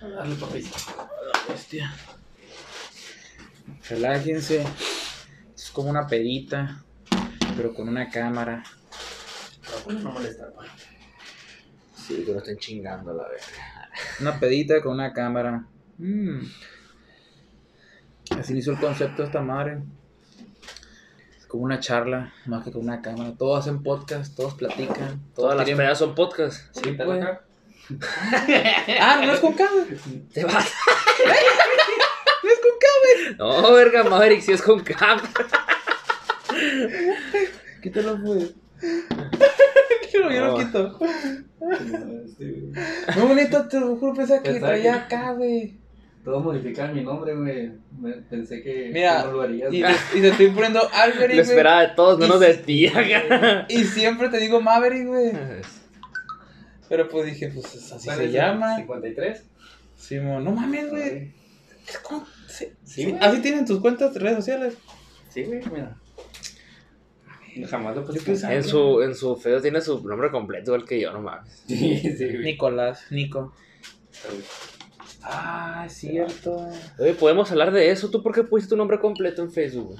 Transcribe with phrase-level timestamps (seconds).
[0.00, 0.64] Dale, papi.
[1.52, 1.92] Hostia.
[3.88, 4.64] Relájense.
[5.54, 6.82] Es como una pedita,
[7.56, 8.62] pero con una cámara.
[9.84, 10.64] Para no molestar, pa.
[11.94, 13.90] Sí, que no estén chingando la verga.
[14.20, 15.64] Una pedita con una cámara.
[15.98, 16.40] Mm.
[18.38, 19.82] Así hizo el concepto de esta madre.
[21.38, 23.34] Es como una charla, más que con una cámara.
[23.36, 24.96] Todos hacen podcast, todos platican.
[25.34, 26.74] Todos Todas las tienen- pedas son podcast.
[26.74, 27.26] Sí, pues.
[29.00, 29.84] Ah, no es con cámara.
[30.32, 30.72] Te vas.
[32.42, 33.60] No es con cámara.
[33.62, 35.28] No, verga, Maverick, si es con cámara.
[37.82, 38.54] Quítalo, pues.
[40.12, 40.56] Yo, yo lo No.
[40.58, 40.98] quito.
[43.16, 45.78] Muy bonito, te lo juro, pensaba que Pensaba traía que- acá, güey.
[46.24, 47.72] Todo modificar mi nombre, güey.
[47.98, 49.72] Me- Pensé que Mira, no lo harías.
[49.72, 51.40] Y, te- y te estoy poniendo Alberic, Lo güey.
[51.40, 52.92] esperaba de todos, Y menos si- de ti.
[53.68, 55.32] Y siempre te digo Maverick, güey.
[56.90, 58.76] Pero pues dije, pues así ¿Cuál se llama.
[58.76, 59.42] 53.
[59.96, 61.32] Simón, no mames, güey.
[61.88, 63.16] Es como- sí, Sí, güey.
[63.22, 64.76] Así tienen tus cuentas de redes sociales.
[65.30, 65.96] Sí, güey, mira.
[67.68, 68.54] Jamás lo puse.
[68.54, 71.62] En su, en su feo tiene su nombre completo, igual que yo, no mames.
[71.66, 72.38] Sí, sí, güey.
[72.44, 73.54] Nicolás, Nico.
[75.22, 76.68] Ah, es cierto.
[76.98, 78.10] Oye, podemos hablar de eso.
[78.10, 79.96] ¿Tú por qué pusiste tu nombre completo en Facebook?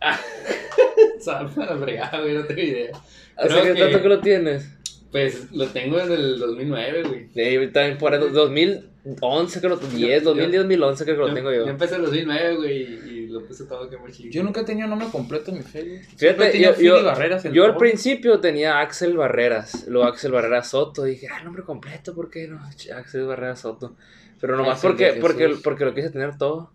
[1.20, 2.90] Sabe para fregar, güey, no tengo idea.
[3.36, 4.68] ¿Hace qué que- tanto que lo tienes?
[5.12, 7.28] Pues lo tengo desde el 2009, güey.
[7.34, 11.22] Sí, yo también por el 2011 creo que lo 10, Yo- 2010, 2011 creo que
[11.28, 11.68] lo tengo Yo yo.
[11.68, 14.30] empecé en el 2009, güey, y, y lo puse todo que muy chido.
[14.30, 16.00] Yo nunca he tenido nombre completo en mi Facebook.
[16.16, 21.28] Fíjate, yo, yo, Barreras yo al principio tenía Axel Barreras, luego Axel Barreras Soto, dije,
[21.28, 22.58] ah, nombre completo, ¿por qué no?
[22.96, 23.94] Axel Barreras Soto.
[24.40, 26.70] Pero nomás Axel porque, porque, porque lo quise tener todo.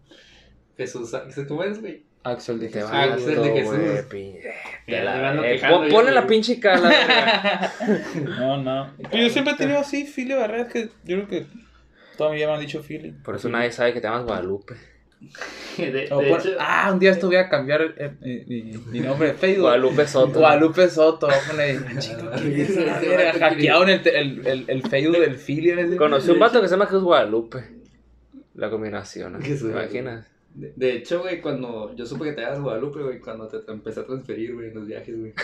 [0.78, 1.12] Jesús,
[1.48, 2.04] ¿cómo es, güey?
[2.28, 2.92] Axel de Te Jesús.
[2.94, 3.78] Axel de Jesús.
[5.92, 6.80] Ponle la pinche cara.
[6.80, 7.74] la verga.
[8.40, 8.92] No, no.
[9.12, 11.46] Pero yo siempre he tenido así, Philly Barreras, que yo creo que
[12.18, 13.12] toda mi vida me han dicho Philly.
[13.12, 14.76] Por eso nadie sabe que te llamas Guadalupe.
[15.78, 18.62] De, de O por- hecho, ah, un día esto voy a cambiar eh, eh, mi,
[18.92, 19.64] mi nombre de Facebook.
[19.64, 20.40] Guadalupe Soto.
[20.40, 21.26] Guadalupe Soto.
[21.28, 24.08] voy a poner, "Ah, chico, Ah, ¿quién es ese esa vato verga?" quiere- Hackearon el,
[24.08, 25.96] el, el, el Facebook del Philly.
[25.98, 27.64] Conocí un vato que se llama Jesús Guadalupe.
[28.54, 29.40] La combinación, ¿no?
[29.40, 30.28] ¿te imaginas?
[30.58, 33.72] De, de hecho, güey, cuando yo supe que te dabas Guadalupe, güey, cuando te, te
[33.72, 35.34] empecé a transferir, güey, en los viajes, güey.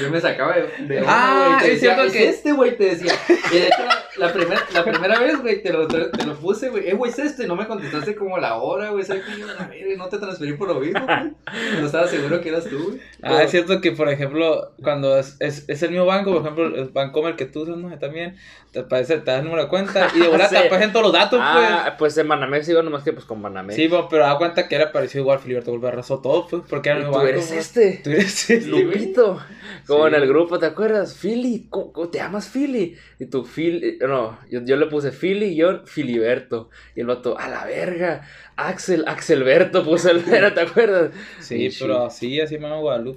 [0.00, 2.76] Yo me sacaba de, de Ah, güey, te es decía, cierto es que- este, güey,
[2.76, 3.12] te decía.
[3.50, 6.68] Y de hecho, la, la primera, la primera vez, güey, te lo, te lo puse,
[6.68, 9.40] güey, eh, güey, es este, y no me contestaste como la hora, güey, ¿sabes qué?
[9.40, 11.32] Yo, a ver, no te transferí por lo mismo, güey.
[11.80, 13.00] No estaba seguro que eras tú, güey.
[13.22, 16.66] Ah, es cierto que, por ejemplo, cuando es, es, es el mismo banco, por ejemplo,
[16.66, 17.96] el Bancomer que tú usas, ¿no?
[17.98, 18.36] También
[18.72, 20.56] te aparece, te das el número de cuenta y de volada Sí.
[20.56, 23.52] te aparecen todos los datos, Ah, pues en Banamex iba nomás que pues con pues.
[23.52, 23.76] Banamex.
[23.76, 26.88] Sí, pues, pero da cuenta que era parecido igual Filiberto Golpe arrasó todo, pues, porque
[26.90, 27.28] era el tú mismo banco.
[27.30, 27.58] eres pues.
[27.76, 28.00] este.
[28.04, 28.68] Tú eres este.
[28.68, 29.38] Lupito,
[29.86, 30.14] como Sí.
[30.14, 31.14] en el grupo, ¿te acuerdas?
[31.20, 32.96] Philly, ¿cómo, cómo te llamas Philly?
[33.18, 36.70] Y tú, Philly, no, yo, yo le puse Philly y yo, Filiberto.
[36.94, 38.22] Y el vato, a la verga,
[38.56, 40.22] Axel, Axelberto puso el
[40.54, 41.10] ¿te acuerdas?
[41.40, 43.09] Sí, pero así, así me llamo Guadalupe.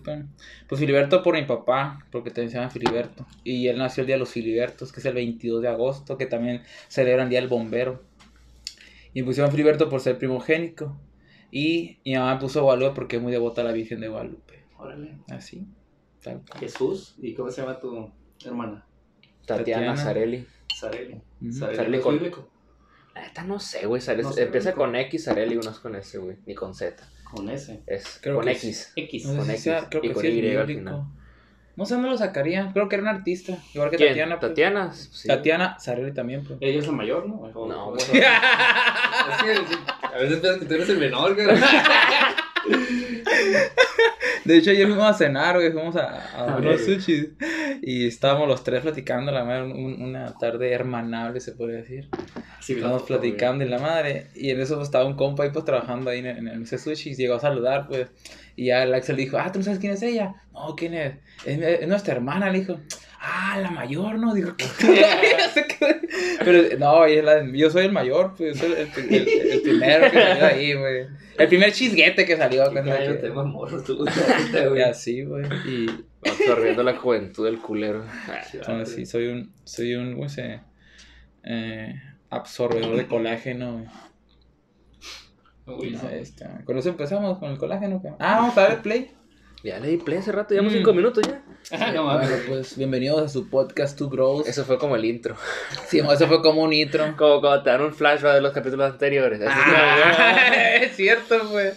[0.67, 3.25] Pues Filiberto por mi papá, porque también se llama Filiberto.
[3.43, 6.25] Y él nació el día de los Filibertos, que es el 22 de agosto, que
[6.25, 8.03] también celebran el Día del Bombero.
[9.13, 10.97] Y me pusieron Filiberto por ser primogénico.
[11.51, 14.63] Y mi mamá me puso Guadalupe porque es muy devota a la Virgen de Guadalupe.
[14.79, 15.17] Órale.
[15.29, 15.67] Así,
[16.21, 16.41] tal.
[16.59, 18.11] Jesús, ¿y cómo se llama tu
[18.43, 18.85] hermana?
[19.45, 19.97] Tatiana, Tatiana.
[19.97, 20.47] Sareli.
[20.75, 21.13] Sareli.
[21.41, 21.51] Ujú.
[21.53, 22.49] Sareli, Sareli ¿es con- bíblico?
[23.13, 26.17] La neta no sé, güey, No sé, empieza con X, Sareli, no es con S,
[26.17, 27.07] güey, ni con Z.
[27.35, 27.81] Con ese.
[27.87, 28.91] Es Creo con que X.
[28.95, 29.25] X.
[29.25, 30.79] No sé con si X sea- creo y que con sí es Y al bíblico.
[30.79, 31.03] final.
[31.75, 33.57] No sé dónde lo sacaría, creo que era un artista.
[33.73, 34.09] Igual que ¿Quién?
[34.09, 34.39] Tatiana.
[34.39, 34.49] pues.
[34.51, 34.93] Tatiana.
[34.93, 35.27] Sí.
[35.27, 36.59] Tatiana Sareli también, pues.
[36.61, 37.35] Ella es la mayor, ¿no?
[37.35, 37.95] O- No.
[37.97, 39.51] Es que,
[40.05, 41.47] a veces piensas que tú eres el menor, güey.
[44.45, 47.29] De hecho, ayer fuimos a cenar, güey, fuimos a, a unos sushis.
[47.81, 52.09] Y estábamos los tres platicando, la madre, un- una tarde hermanable, se puede decir.
[52.59, 54.27] Sí, Estábamos foto, platicando y la madre.
[54.35, 56.77] Y en eso pues, estaba un compa ahí, pues, trabajando ahí en, en el ese
[56.77, 57.11] sushi.
[57.11, 58.09] Y llegó a saludar, pues.
[58.55, 60.35] Y ya el Axel dijo, ah, ¿tú no sabes quién es ella?
[60.51, 61.15] No, ¿quién es?
[61.45, 62.79] Es, es nuestra hermana, le dijo.
[63.25, 64.33] Ah, la mayor, ¿no?
[64.33, 64.65] Digo, ¿qué?
[65.53, 65.95] Se quedó-
[66.43, 69.51] Pero no, ella es la, yo soy el mayor, pues, yo soy el, el- el-
[69.51, 71.07] el primero que salió ahí, güey.
[71.37, 72.61] El primer chisguete que salió.
[72.69, 72.73] güey.
[72.73, 74.05] cuando- Cállate, mamorro, tú.
[74.69, 74.81] güey.
[74.83, 75.45] así, güey.
[75.67, 75.87] Y
[76.29, 78.03] Absorbiendo la juventud del culero.
[78.53, 80.59] entonces, sí, soy un, soy un, ¿cómo se?
[81.43, 81.95] Eh,
[82.29, 83.85] absorbedor de colágeno.
[85.65, 86.09] Uy, no.
[86.09, 88.01] Este, con eso empezamos con el colágeno.
[88.01, 88.09] ¿qué?
[88.19, 89.11] Ah, vamos a ver play.
[89.63, 90.77] Ya le di play hace rato, llevamos Mm.
[90.77, 91.42] cinco minutos ya.
[91.71, 92.29] No mames.
[92.29, 94.47] Bueno, pues bienvenidos a su podcast Two Bros.
[94.47, 95.37] Eso fue como el intro.
[95.87, 97.13] Sí, eso fue como un intro.
[97.17, 99.39] Como cuando te dan un flashback de los capítulos anteriores.
[99.41, 101.71] Así Ah, es cierto, güey.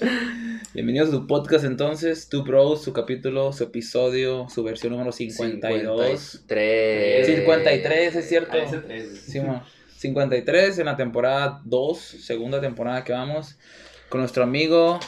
[0.74, 5.16] Bienvenidos a su podcast entonces, Two Bros, su capítulo, su episodio, su versión número como
[5.16, 6.18] 52.
[6.48, 7.26] 53.
[7.26, 8.58] 53, es cierto.
[8.60, 8.82] Ah.
[9.26, 9.62] Sí, mo.
[9.98, 13.56] 53 en la temporada 2, segunda temporada que vamos,
[14.08, 14.98] con nuestro amigo.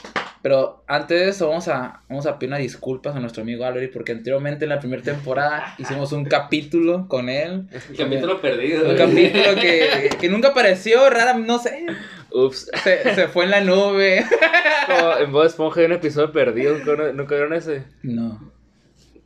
[0.42, 3.92] Pero antes de eso, vamos a, vamos a pedir unas disculpas a nuestro amigo Albert,
[3.92, 7.66] porque anteriormente en la primera temporada hicimos un capítulo con él.
[7.90, 8.88] El capítulo perdido.
[8.88, 11.86] Un capítulo que, que nunca apareció, rara, no sé.
[12.30, 12.70] Ups.
[12.84, 14.24] Se, se fue en la nube.
[14.86, 16.76] Como en Bob Esponja hay un episodio perdido.
[17.12, 17.84] ¿Nunca vieron ese?
[18.02, 18.52] No.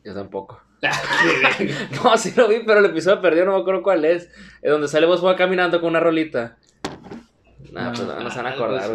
[0.04, 0.60] Yo tampoco.
[2.02, 4.28] No, sí lo vi, pero el episodio perdido no me acuerdo cuál es.
[4.62, 6.56] Es donde sale Bob Esponja caminando con una rolita.
[7.70, 7.92] Nah, No.
[7.92, 8.90] pues no, no se van a Ah, acordar.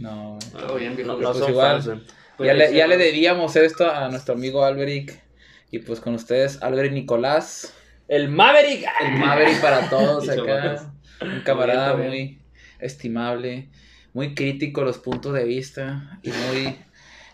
[0.00, 0.02] Pues.
[0.02, 0.38] No.
[0.76, 1.16] Bien, viejo.
[1.16, 1.82] No, pues igual.
[1.82, 2.02] fans.
[2.36, 5.22] Pues, ya, le, ya le sí, debíamos esto a nuestro amigo Alberic.
[5.70, 7.74] Y pues con ustedes, Alberic Nicolás.
[8.08, 8.86] El Maverick.
[9.00, 10.92] El Maverick para todos acá.
[11.20, 12.40] Un camarada muy
[12.78, 13.70] estimable,
[14.12, 16.76] muy crítico a los puntos de vista y muy,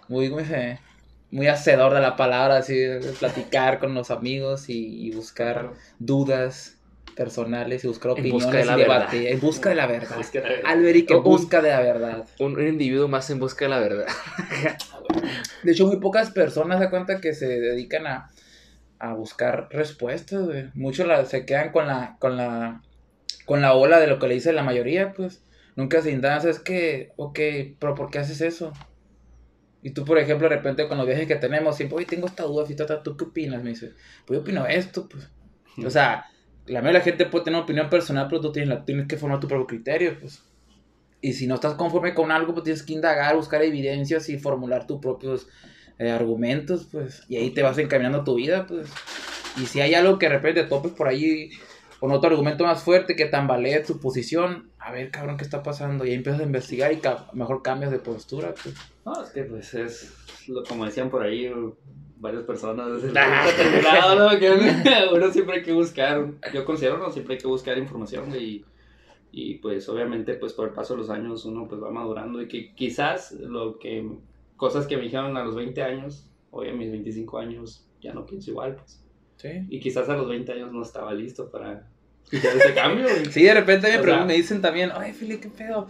[0.08, 0.80] muy, ¿cómo se dice?
[1.32, 2.74] muy hacedor de la palabra, así,
[3.20, 5.74] platicar con los amigos y, y buscar Claro.
[6.00, 6.79] dudas
[7.24, 8.94] personales y buscar En opiniones busca de la y verdad.
[8.98, 10.18] debatir, en busca de la verdad.
[10.20, 10.48] Es que la-
[11.12, 12.26] en Un- busca de la verdad.
[12.38, 14.06] Un, un individuo más en busca de la verdad.
[15.62, 18.30] De hecho, muy pocas personas se dan cuenta que se dedican a,
[18.98, 20.70] a buscar respuestas, güey.
[20.74, 22.80] Muchos la- se quedan con la, con la,
[23.44, 25.44] con la ola de lo que le dice la mayoría, pues.
[25.76, 27.38] Nunca se indagan, es que, ok,
[27.78, 28.72] pero ¿por qué haces eso?
[29.82, 32.44] Y tú, por ejemplo, de repente con los viajes que tenemos, siempre, oye, tengo esta
[32.44, 32.64] duda,
[33.02, 33.62] ¿tú qué opinas?
[33.62, 33.92] Me dice,
[34.26, 35.28] pues yo opino esto, pues.
[35.84, 36.24] O sea,
[36.70, 39.40] la mayoría la gente puede tener una opinión personal, pero tú tienes, tienes que formar
[39.40, 40.42] tu propio criterio, pues.
[41.20, 44.86] Y si no estás conforme con algo, pues tienes que indagar, buscar evidencias y formular
[44.86, 45.48] tus propios
[45.98, 47.24] eh, argumentos, pues.
[47.28, 48.88] Y ahí te vas encaminando tu vida, pues.
[49.60, 51.50] Y si hay algo que de repente topes por ahí
[51.98, 56.06] con otro argumento más fuerte que tambalee tu posición, a ver, cabrón, ¿qué está pasando?
[56.06, 57.00] Y ahí empiezas a investigar y
[57.34, 58.74] mejor cambias de postura, pues.
[59.04, 60.14] No, es que pues es
[60.68, 61.52] como decían por ahí
[62.20, 63.46] varias personas Ah.
[63.56, 64.28] terminado, ¿no?
[65.16, 68.64] Uno siempre hay que buscar, yo considero uno siempre hay que buscar información y,
[69.32, 72.46] y pues obviamente pues por el paso de los años uno pues va madurando y
[72.48, 74.08] que quizás lo que
[74.56, 78.26] cosas que me dijeron a los 20 años, hoy a mis 25 años ya no
[78.26, 79.02] pienso igual, pues.
[79.36, 79.48] Sí.
[79.70, 81.88] Y quizás a los 20 años no estaba listo para
[82.30, 83.06] ese cambio.
[83.30, 85.88] Sí, de repente me, me dicen también, ay, Fili, ¿qué pedo?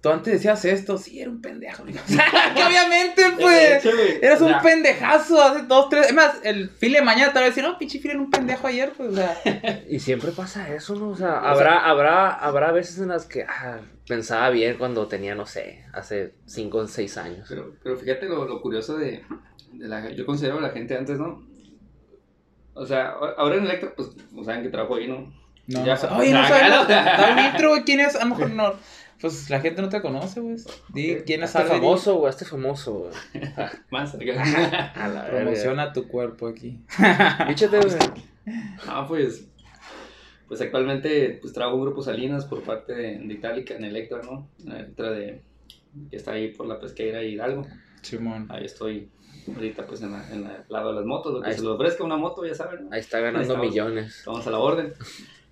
[0.00, 1.84] Tú antes decías esto, sí, era un pendejo.
[1.88, 2.24] O sea,
[2.56, 3.84] que obviamente, pues.
[4.22, 6.08] Eras un pendejazo hace dos, tres.
[6.08, 8.30] Es más, el Fili de mañana te va a decir, no, pinche Fili era un
[8.30, 9.10] pendejo ayer, pues.
[9.10, 9.38] O sea,
[9.88, 11.10] Y siempre pasa eso, ¿no?
[11.10, 15.44] O sea, habrá, habrá, habrá veces en las que ah, pensaba bien cuando tenía, no
[15.44, 17.46] sé, hace 5 o 6 años.
[17.48, 19.22] Pero, pero fíjate lo, lo curioso de,
[19.72, 20.10] de la...
[20.10, 21.44] Yo considero a la gente antes, ¿no?
[22.72, 25.32] O sea, ahora en Electra, pues, no saben que trabajo ahí, ¿no?
[25.66, 28.16] no, Ya, o sea, oye, no un intro, güey, ¿quién es?
[28.16, 28.74] A lo mejor no.
[29.20, 30.56] Pues la gente no te conoce, güey.
[30.88, 31.80] Di quién es Alberic.
[31.82, 33.12] famoso, güey, este famoso, güey.
[33.90, 34.14] Más.
[34.14, 35.30] A la verga.
[35.30, 36.80] Promociona tu cuerpo aquí.
[37.48, 37.96] Bíchate, güey.
[38.86, 39.46] Ah, pues...
[40.48, 44.48] Pues actualmente, pues trabajo en Grupo Salinas por parte de, de Itálica en Electra, ¿no?
[44.64, 45.42] En Electra de...
[46.10, 47.66] Que está ahí por la pesqueira y Hidalgo.
[48.02, 48.46] Simón.
[48.50, 49.10] Ahí estoy
[49.54, 51.34] ahorita, pues, en, la- en la- el lado de las motos.
[51.34, 52.92] Lo que Ahí se le ofrezca una moto, ya saben, ¿no?
[52.92, 53.66] Ahí está ganando Estamos.
[53.68, 54.18] millones.
[54.18, 54.92] Estamos a la orden.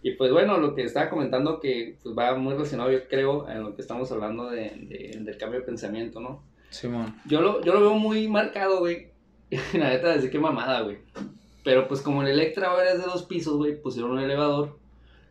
[0.09, 3.63] Y pues bueno, lo que estaba comentando que pues, va muy relacionado, yo creo, en
[3.63, 6.43] lo que estamos hablando de, de- del cambio de pensamiento, ¿no?
[6.71, 7.15] Simón.
[7.27, 9.09] Yo lo, yo lo veo muy marcado, güey.
[9.75, 10.99] La neta, decir que mamada, güey.
[11.65, 14.79] Pero pues como el Electra ahora es de dos pisos, güey, pusieron un elevador.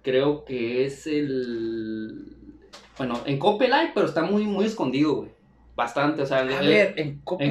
[0.04, 2.34] Creo que es el...
[2.98, 5.30] Bueno, en Coppel hay, pero está muy, muy escondido, güey.
[5.78, 6.42] Bastante, o sea...
[6.42, 7.50] el- ver, en Coppel.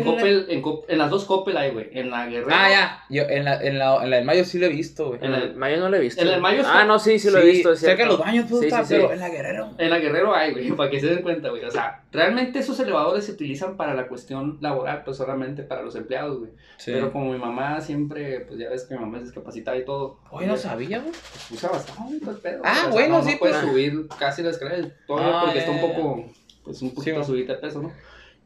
[0.48, 1.90] en, Coppel, en, las dos Coppel hay, güey.
[1.92, 2.48] En la Guerrero.
[2.50, 3.04] Ah, ya.
[3.08, 5.20] Yo en la, en la, en la del Mayo sí lo he visto, güey.
[5.22, 6.20] En el Mayo no lo he visto.
[6.20, 7.72] en el Mayo está- Ah, no, sí, sí lo he visto.
[7.72, 9.00] es cerca de los baños, pues, Sí, está, sí, sí.
[9.00, 9.70] pero en la Guerrero.
[9.78, 11.64] En la Guerrero hay, güey, para que se den cuenta, güey.
[11.64, 15.94] O sea, realmente esos elevadores se utilizan para la cuestión laboral, pues solamente para los
[15.94, 16.50] empleados, güey.
[16.78, 16.90] Sí.
[16.92, 20.18] Pero como mi mamá siempre, pues ya ves que mi mamá es discapacitada y todo.
[20.32, 21.12] Oye, no pues, sabía, güey.
[21.12, 22.62] pues, usa bastante el pedo.
[22.64, 23.64] Ah, O sea, bueno, no, sí, no puede pues.
[23.66, 26.24] subir casi la escalera todavía Ah, porque está un poco,
[26.64, 27.92] pues un poquito Sí, subida de peso, ¿no?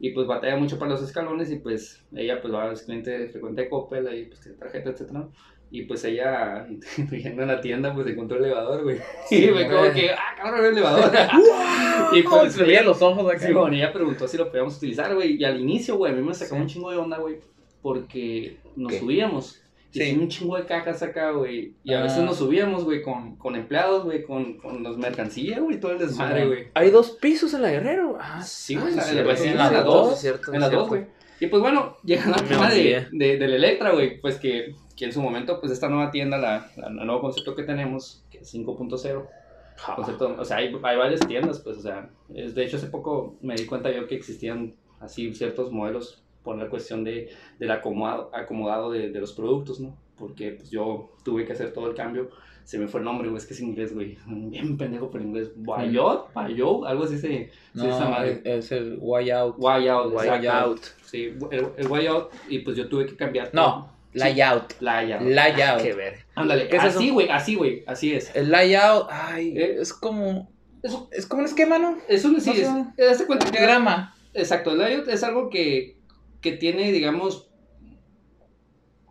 [0.03, 3.63] Y pues batalla mucho para los escalones y pues ella pues va, es cliente frecuente
[3.63, 5.29] de Coppel, ahí pues tiene tarjeta, etcétera.
[5.71, 6.67] Y pues ella,
[7.13, 8.99] yendo a la tienda, pues encontró el elevador, güey.
[9.29, 11.13] Sí, y me como que, ah, cabrón, el elevador.
[12.13, 13.47] y ¿Cómo pues se veían los ojos acá?
[13.47, 15.37] Sí, bueno, ella preguntó si lo podíamos utilizar, güey.
[15.37, 16.61] Y al inicio, güey, a mí me sacó Sí.
[16.63, 17.37] un chingo de onda, güey.
[17.83, 18.99] Porque nos ¿Qué?
[18.99, 19.63] subíamos.
[19.93, 19.99] Y Sí.
[19.99, 21.75] tenía un chingo de cajas acá, güey.
[21.83, 22.03] Y a Ah.
[22.05, 25.99] veces nos subíamos, güey, con, con empleados, güey, con, con los mercancías, güey, todo el
[25.99, 26.69] desmadre, güey.
[26.75, 28.17] Hay dos pisos en la Guerrero.
[28.21, 31.07] Ah, Sí, güey, ah, pues, sí, sí, en las dos, En las dos, güey.
[31.41, 34.21] Y pues bueno, llega la Me tema de, de, del Electra, güey.
[34.21, 37.57] Pues que, que en su momento, pues esta nueva tienda, la, la, la nuevo concepto
[37.57, 39.27] que tenemos, que es 5.0.
[39.77, 39.97] Ja.
[39.97, 43.37] Concepto, o sea, hay, hay varias tiendas, pues, o sea, es, de hecho hace poco
[43.41, 47.29] me di cuenta yo que existían así ciertos modelos por la cuestión de,
[47.59, 49.97] del acomodado, acomodado de, de los productos, ¿no?
[50.17, 52.29] Porque pues yo tuve que hacer todo el cambio
[52.65, 54.17] Se me fue el nombre, güey, es que es inglés, güey.
[54.27, 55.51] Bien pendejo por inglés.
[55.57, 57.51] Wayot, Wayot, algo así se.
[57.75, 58.41] No, sí, esa madre.
[58.45, 59.57] es el Way Out.
[59.59, 60.51] Wyout, Way exacto.
[60.53, 60.81] out.
[61.05, 63.51] Sí, el, el Wyout, y pues yo tuve que cambiar.
[63.53, 64.75] No, Layout.
[64.81, 65.23] Layout.
[65.23, 65.83] Layout.
[65.83, 66.19] Qué ver.
[66.35, 68.35] Ándale, ¿Qué es así, güey, así, güey, así es.
[68.35, 69.77] El layout, ay, ¿Eh?
[69.81, 70.51] es como.
[70.83, 71.99] Eso, Es como un esquema, ¿no?
[72.09, 72.87] eso sí, No sé.
[72.97, 74.15] es, hazte cuenta que- Diagrama.
[74.35, 75.99] Exacto, el layout es algo que,
[76.41, 77.51] que tiene, digamos,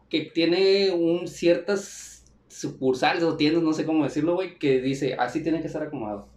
[0.09, 5.43] que tiene un ciertas sucursales o tiendas, no sé cómo decirlo, güey, que dice, así
[5.43, 6.27] tiene que estar acomodado.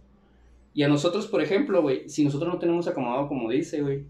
[0.73, 4.05] Y a nosotros, por ejemplo, güey, si nosotros no tenemos acomodado como dice, güey,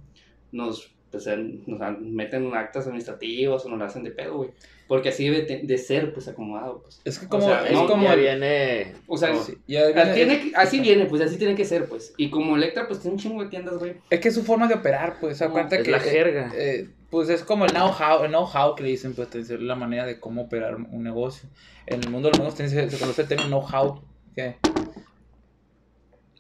[0.52, 1.28] nos, pues,
[1.66, 4.52] nos meten actas administrativas o nos la hacen de pedo, güey.
[4.88, 7.00] Porque así debe de ser, pues, acomodado, pues.
[7.06, 7.46] Es que O como.
[7.46, 8.04] sea, es no, como.
[8.04, 8.94] ya viene.
[9.08, 11.66] O sea, como- sí, ya Ah, viene- tiene que- así viene, pues, así tiene que
[11.66, 12.14] ser, pues.
[12.18, 13.96] Y como Electra, pues, tiene un chingo de tiendas, güey.
[14.10, 15.40] Es que es su forma de operar, pues.
[15.40, 15.92] No, Acuérdate es que.
[15.92, 16.52] la eh, jerga.
[16.56, 20.06] eh, pues es como el know-how, el know-how que le dicen, pues, es la manera
[20.06, 21.48] de cómo operar un negocio.
[21.86, 24.02] En el mundo de los negocios se, se conoce el término know-how.
[24.36, 24.56] que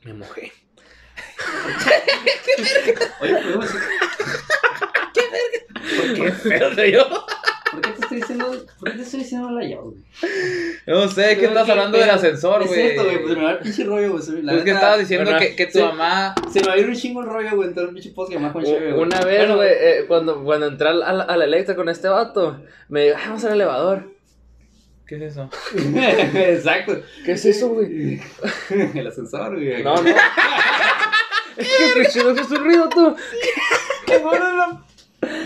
[0.03, 0.51] Me mojé.
[3.21, 3.81] Oye, ¿podemos decir-
[6.15, 7.25] Qué feo yo.
[7.71, 10.03] ¿Por qué te estoy diciendo, por qué te estoy diciendo layout, güey?
[10.87, 12.81] No sé, es que estás hablando del ascensor, Es güey.
[12.81, 14.41] cierto, güey, pues me va el pinche rollo, güey.
[14.43, 16.35] la Pues que estabas diciendo bueno, que, que tu mamá.
[16.51, 18.31] Se me va a ir un chingo el rollo, güey, en todo el pinche post
[18.31, 18.91] que me con U- güey.
[18.93, 22.07] Una vez, Bueno, güey, eh, cuando, cuando entré a la, a la Electra con este
[22.09, 24.11] vato, me dijo, "Ah, vamos al elevador.
[25.07, 25.49] ¿Qué es eso?
[26.35, 27.01] Exacto.
[27.25, 28.19] ¿Qué es eso, güey?
[28.95, 29.83] el ascensor, güey.
[29.83, 30.09] No, no.
[31.57, 33.15] es que escuché, no un ruido tú.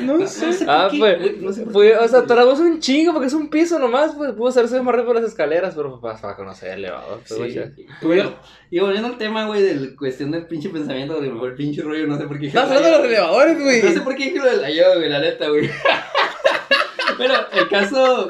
[0.03, 1.95] No No sé por Ah, qué, pues, no sé por qué.
[1.95, 5.13] o sea, tardamos un chingo porque es un piso nomás, pues pudo hacerse más rápido
[5.15, 7.19] las escaleras, pero para, para conocer el elevador.
[7.27, 7.85] pues, Sí.
[8.01, 8.35] Bueno,
[8.69, 12.07] y volviendo al tema, güey, de la cuestión del pinche pensamiento, fue el pinche rollo,
[12.07, 12.47] no sé por qué.
[12.47, 13.81] Estás hablando de los elevadores, güey.
[13.83, 15.69] No sé por qué dije lo del layout, güey, la neta, güey.
[17.17, 18.27] Pero el caso,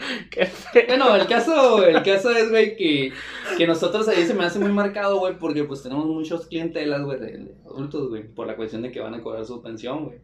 [0.30, 0.84] Qué feo.
[0.88, 3.12] Bueno, el caso, el caso es, güey, que,
[3.56, 7.20] que nosotros ahí se me hace muy marcado, güey, porque pues tenemos muchos clientelas, güey,
[7.20, 10.18] de, de adultos, güey, por la cuestión de que van a cobrar su pensión, güey.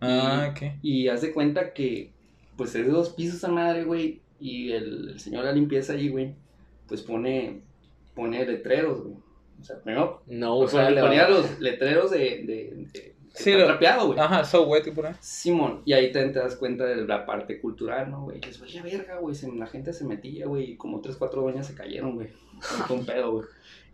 [0.00, 0.76] Ah, ¿qué?
[0.82, 2.12] Y haz de cuenta que,
[2.56, 5.94] pues es de dos pisos a madre, güey, y el, el señor de la limpieza
[5.94, 6.34] ahí, güey,
[6.86, 7.62] pues pone,
[8.14, 9.16] pone letreros, güey.
[9.60, 13.66] O sea, primero No, pues, el ponía los letreros de, de, de, Sí, está lo-
[13.66, 14.18] trapeado, güey.
[14.18, 15.14] Ajá, so wet y por ahí.
[15.20, 18.40] Simón, y ahí te, te das cuenta de la parte cultural, ¿no, güey?
[18.40, 21.66] Que es, vaya verga, güey, la gente se metía, güey, y como tres, cuatro doñas
[21.66, 22.28] se cayeron, güey.
[22.60, 23.46] Fue un pedo, güey.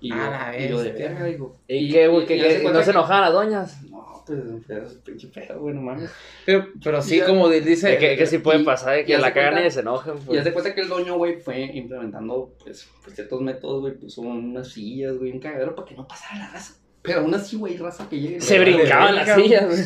[0.03, 1.57] Y yo, A la y yo de verga, digo.
[1.69, 2.27] ¿Y qué, güey?
[2.27, 3.83] ¿Que, y no se enojaban las doñas?
[3.91, 6.11] No, pues, es pinche pedo, güey, no mames.
[6.47, 7.27] Pero, pero sí, Ya.
[7.27, 7.99] como dice.
[7.99, 10.15] Que, que sí puede y- pasar, de y que la cagan cuenta- y se enojen,
[10.15, 10.45] Y haz pues.
[10.45, 14.69] de cuenta que el doño, güey, fue implementando, pues, pues, ciertos métodos, güey, puso unas
[14.69, 16.77] sillas, güey, un cagadero para que no pasara la raza.
[17.03, 18.41] Pero aún así, güey, raza que llegue.
[18.41, 19.85] Se brincaban las sillas, güey.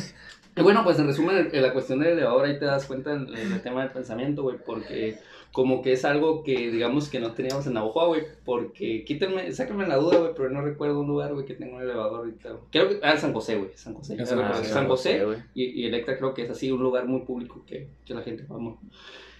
[0.57, 3.29] Y bueno, pues en resumen, en la cuestión del elevador, ahí te das cuenta en,
[3.37, 5.19] en el tema del pensamiento, güey, porque
[5.51, 9.87] como que es algo que, digamos, que no teníamos en Navajo, güey, porque quítenme, sáquenme
[9.87, 12.57] la duda, güey, pero no recuerdo un lugar, güey, que tenga un elevador ahorita.
[12.71, 14.15] Creo que, ah, San José, güey, San José.
[14.15, 15.39] Es ya San José, San José, güey.
[15.55, 18.45] y, y Electra creo que es así, un lugar muy público que, que la gente
[18.51, 18.81] va mucho.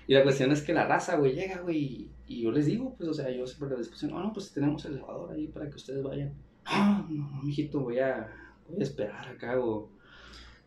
[0.07, 2.95] Y la cuestión es que la raza, güey, llega, güey, y, y yo les digo,
[2.97, 5.69] pues, o sea, yo siempre les discusión, no, no, pues tenemos el elevador ahí para
[5.69, 6.33] que ustedes vayan.
[6.67, 8.29] Ah, no, mijito, voy a,
[8.69, 9.89] voy a esperar acá, o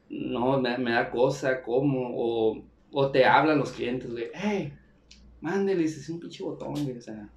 [0.09, 2.11] no, me, me da cosa, ¿cómo?
[2.15, 4.73] O, o te hablan los clientes, güey, hey,
[5.41, 7.29] mándele, es un pinche botón, güey, o sea,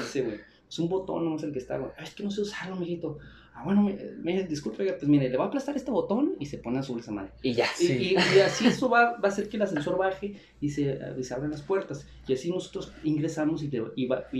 [0.00, 0.36] dice, güey,
[0.68, 2.76] es un botón, no es el que está, güey, "Ah, es que no sé usarlo,
[2.76, 3.18] mijito.
[3.54, 6.58] Ah, bueno, me, me- disculpe, pues mire, le va a aplastar este botón y se
[6.58, 7.32] pone azul esa madre.
[7.42, 7.66] Y ya.
[7.74, 8.12] Sí.
[8.12, 11.24] y- y así eso va, va a hacer que el ascensor baje y se, y
[11.24, 12.06] se abren las puertas.
[12.28, 13.90] Y así nosotros ingresamos y, te- va,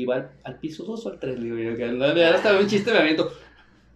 [0.08, 1.75] va al, al piso 2 o al 3, digo yo.
[1.76, 3.28] Que no, ahora estaba un chiste, me aviento.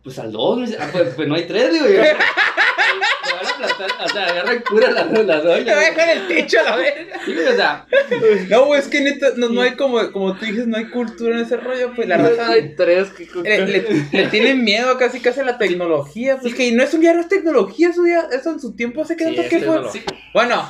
[0.02, 2.02] Pues al 2, me dice, ah, pues, pues no hay 3, digo yo.
[2.02, 5.64] Me van a aplastar, o sea, agarran cura las las doñas.
[5.64, 7.20] Te dejan el techo a la verga.
[7.24, 7.86] Sí, o sea,
[8.50, 11.36] No, güey, es que neta, no, no hay como, como tú dices, no hay cultura
[11.36, 12.50] en ese rollo, pues la raza.
[12.50, 13.28] Hay tres que.
[13.42, 16.38] Le, le- le tienen miedo casi casi a la tecnología.
[16.40, 19.02] Pues que no es un día, no es tecnología, eso, ya, eso en su tiempo
[19.02, 19.92] hace que Sí, tanto que fue.
[19.92, 20.02] sí,
[20.34, 20.68] Bueno,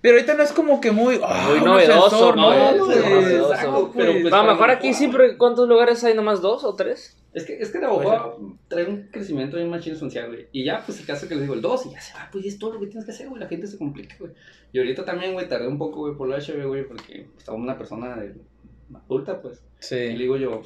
[0.00, 1.20] pero ahorita no es como que muy.
[1.22, 2.50] ah, Muy novedoso, ascensor, ¿no?
[2.50, 3.52] no, Es güey, novedoso.
[3.52, 4.32] exacto, Pero, pues.
[4.32, 6.14] A lo mejor para aquí siempre, ¿cuántos lugares hay?
[6.14, 7.16] ¿Nomás dos o tres?
[7.34, 10.46] Es que, es que Navajo trae un crecimiento bien machino social, güey.
[10.52, 12.44] Y ya, pues el caso que les digo, el 2, y ya se va, pues
[12.46, 13.38] y es todo lo que tienes que hacer, güey.
[13.40, 14.32] La gente se complica, güey.
[14.72, 17.76] Y ahorita también, güey, tardé un poco, güey, por la HB, güey, porque estaba una
[17.76, 18.34] persona de-
[19.04, 19.58] adulta, pues.
[19.58, 20.16] Y le Sí.
[20.16, 20.62] digo yo,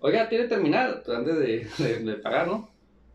[0.00, 1.00] oiga, ¿tiene terminal?
[1.06, 2.68] Pues antes de, de, de pagar, ¿no?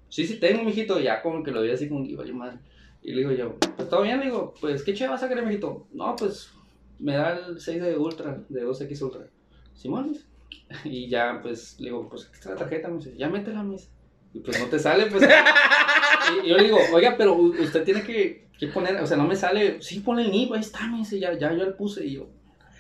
[0.10, 1.00] Sí, sí, tengo, mijito.
[1.00, 2.58] Ya como que lo vi así como, que, oye, madre.
[3.02, 5.46] Y le digo yo, pues todo bien, le digo, pues, ¿qué chévere vas a querer,
[5.46, 5.88] mijito?
[5.94, 6.52] No, pues,
[7.00, 9.28] me da el 6 de Ultra, de 2X Ultra.
[9.74, 10.18] Simón.
[10.84, 13.74] Y ya, pues, le digo, pues, aquí está la tarjeta, me dice, ya métela, me
[13.74, 13.90] dice.
[14.34, 15.24] Y pues no te sale, pues.
[16.44, 19.36] y yo le digo, oiga, pero usted tiene que, que poner, o sea, no me
[19.36, 22.06] sale, sí, ponle el NIP, ahí está, me dice, ya, ya yo le puse.
[22.06, 22.30] Y yo,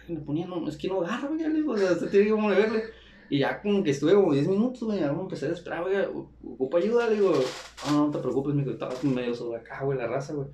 [0.07, 2.83] le ponía, no, es que no agarra, le digo, o sea, usted tiene que moverle.
[3.29, 5.95] Y ya como que estuve como 10 minutos, güey, ya me empecé a esperar, güey,
[6.43, 7.31] ocupa ayuda, le digo,
[7.85, 10.47] no, no, no te preocupes, me estaba medio sobre acá, güey, la raza, güey.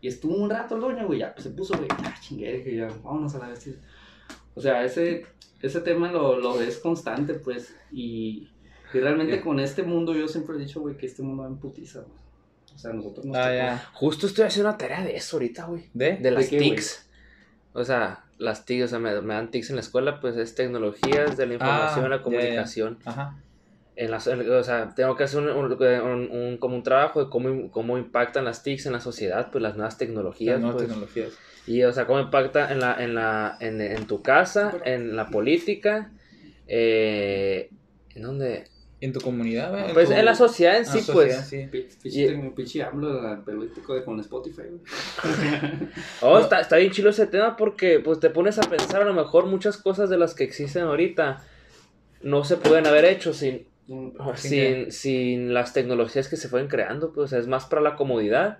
[0.00, 2.76] Y estuvo un rato el doña, güey, ya pues se puso, güey, ah, chingue, dije
[2.76, 3.76] ya, vámonos a la vestida.
[4.54, 5.26] O sea, ese,
[5.60, 8.48] ese tema lo, lo ves constante, pues, y,
[8.94, 9.42] y realmente Ya.
[9.42, 12.20] con este mundo yo siempre he dicho, güey, que este mundo va en putiza, güey.
[12.74, 13.90] O sea, nosotros nos Ah, ya.
[13.92, 15.90] Justo estoy haciendo una tarea de eso ahorita, güey.
[15.92, 16.16] ¿De?
[16.16, 16.70] De las qué, güey?
[16.70, 17.06] TICs.
[17.74, 20.54] O sea, las TICs, o sea, me, me dan TICs en la escuela, pues es
[20.54, 22.98] tecnologías de la información Ah, y la comunicación.
[23.04, 23.36] Ajá.
[23.96, 27.22] En las, en- o sea, tengo que hacer un, un- un- un- como un trabajo
[27.24, 30.54] de cómo, cómo impactan las TICs en la sociedad, pues las nuevas tecnologías.
[30.54, 30.88] Las nuevas pues.
[30.88, 31.38] tecnologías.
[31.66, 35.28] Y, o sea, cómo impacta en, la, en, la, en, en tu casa, en la
[35.28, 36.10] política,
[36.66, 37.68] eh,
[38.14, 38.69] ¿en dónde?
[39.00, 39.94] ¿Y en tu comunidad, güey?
[39.94, 41.48] Pues tu- en la sociedad en ah, sí, sociedad, pues.
[41.48, 41.66] sí.
[41.70, 44.80] Pi- Y- Pinche el político de con Spotify, güey.
[46.20, 49.14] Oh, está, está bien chido ese tema porque pues te pones a pensar a lo
[49.14, 51.42] mejor muchas cosas de las que existen ahorita
[52.22, 53.66] no se pueden haber hecho sin,
[54.36, 58.58] sin, sin las tecnologías que se fueron creando, pues es más para la comodidad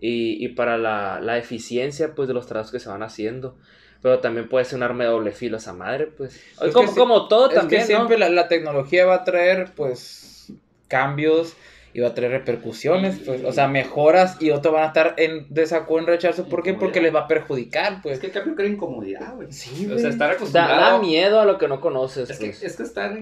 [0.00, 3.58] y, y para la, la eficiencia pues de los trabajos que se van haciendo.
[4.02, 6.34] Pero también puede ser un arma de doble filo esa madre, pues.
[6.60, 7.98] Es como, que sí- como todo Es también, que ¿no?
[7.98, 10.52] siempre la, la tecnología va a traer, pues,
[10.88, 11.54] cambios
[11.94, 15.46] y va a traer repercusiones, pues, o sea, mejoras y otros van a estar en
[15.50, 16.48] desacuerdo, en rechazo.
[16.48, 16.72] ¿Por qué?
[16.74, 18.18] Porque les va a perjudicar, Es pues.
[18.18, 19.52] que el cambio crea incomodidad, güey.
[19.52, 20.00] Sí, O güey.
[20.00, 20.80] sea, estar Da, acostumbrado.
[20.80, 22.62] da miedo a lo que no conoces, Es que, pues.
[22.62, 23.18] es que estar,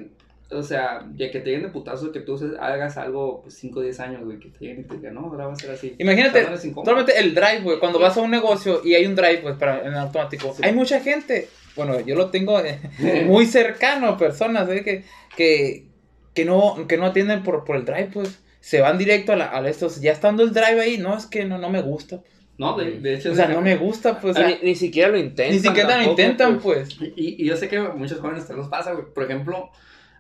[0.53, 3.83] o sea, de que te lleguen de putazo, que tú hagas algo, pues 5 o
[3.83, 5.95] 10 años, güey, que te lleguen y te digan, no, ahora va a ser así.
[5.99, 6.45] Imagínate.
[6.75, 7.79] Solamente el drive, güey.
[7.79, 10.53] Cuando vas a un negocio y hay un drive, pues, para, en automático.
[10.55, 10.63] Sí.
[10.65, 11.49] Hay mucha gente.
[11.77, 12.81] Bueno, yo lo tengo eh,
[13.27, 14.83] muy cercano, personas, ¿eh?
[14.83, 15.05] Que,
[15.37, 15.87] que,
[16.35, 18.41] que, no, que no atienden por, por el drive, pues.
[18.59, 20.01] Se van directo a, la, a estos.
[20.01, 22.23] Ya estando el drive ahí, no, es que no, no me gusta.
[22.59, 23.33] No, de, de hecho.
[23.33, 24.37] O sea, no me gusta, pues.
[24.37, 25.55] o sea, ni, ni siquiera lo intentan.
[25.55, 26.95] ni siquiera lo tampoco, intentan, pues.
[26.97, 27.13] pues.
[27.17, 29.07] Y, y yo sé que a muchos jóvenes te los pasa, güey.
[29.15, 29.71] Por ejemplo,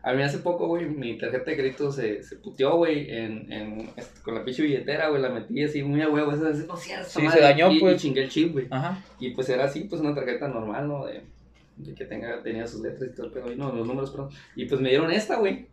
[0.02, 3.90] a mí hace poco, güey, mi tarjeta de crédito se, se puteó, güey, en, en,
[3.96, 6.76] este, con la pinche billetera, güey, la metí así muy a huevo, eso así, no
[6.76, 7.96] cierto, Sí, se dañó, y, pues.
[7.96, 8.66] Y chingué el chip, güey.
[8.70, 9.02] Ajá.
[9.18, 11.04] Y pues era así, pues una tarjeta normal, ¿no?
[11.04, 11.22] De,
[11.76, 14.30] de que tenga, tenía sus letras y todo el pedo, y no, los números, perdón.
[14.56, 15.66] Y pues me dieron esta, güey.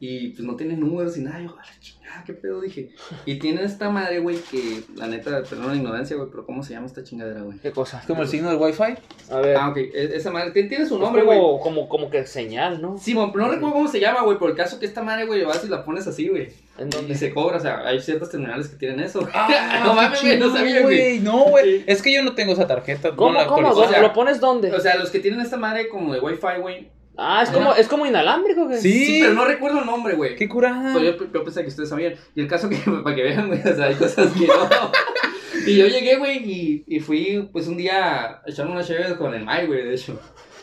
[0.00, 2.90] Y pues no tiene números y nada, yo, a la chingada, qué pedo, dije.
[3.26, 6.72] Y tiene esta madre, güey, que la neta, perdón la ignorancia, güey, pero ¿cómo se
[6.74, 7.58] llama esta chingadera, güey?
[7.58, 7.98] ¿Qué cosa?
[7.98, 8.94] Es como el signo del wifi.
[9.28, 9.56] A ver.
[9.56, 11.36] Ah, ok, e- esa madre, tiene, tiene su nombre, güey.
[11.36, 12.96] como, como, como que señal, ¿no?
[12.96, 15.26] Sí, bueno, pero no recuerdo cómo se llama, güey, por el caso que esta madre,
[15.26, 16.48] güey, vas y la pones así, güey.
[16.78, 17.16] ¿En Y dónde?
[17.16, 19.28] se cobra, o sea, hay ciertas terminales que tienen eso.
[19.34, 21.18] Ah, no mames, güey, no sabía, güey.
[21.18, 21.82] No, güey.
[21.88, 23.16] Es que yo no tengo esa tarjeta.
[23.16, 23.66] ¿Cómo, no la cómo?
[23.66, 23.88] actualicé.
[23.88, 24.72] O sea, ¿Lo pones dónde?
[24.72, 26.88] O sea, los que tienen esta madre como de Wi-Fi, güey.
[27.18, 28.80] Ah, es como, es como inalámbrico, güey.
[28.80, 29.06] Sí.
[29.06, 30.36] Sí, pero no recuerdo el nombre, güey.
[30.36, 30.92] Qué curada.
[30.92, 32.14] Pues yo, yo pensé que ustedes sabían.
[32.34, 34.68] Y el caso que, para que vean, güey, o sea, hay cosas que no.
[35.66, 39.34] y yo llegué, güey, y, y fui, pues, un día a echarme una chévere con
[39.34, 40.18] el Mike, güey, de hecho.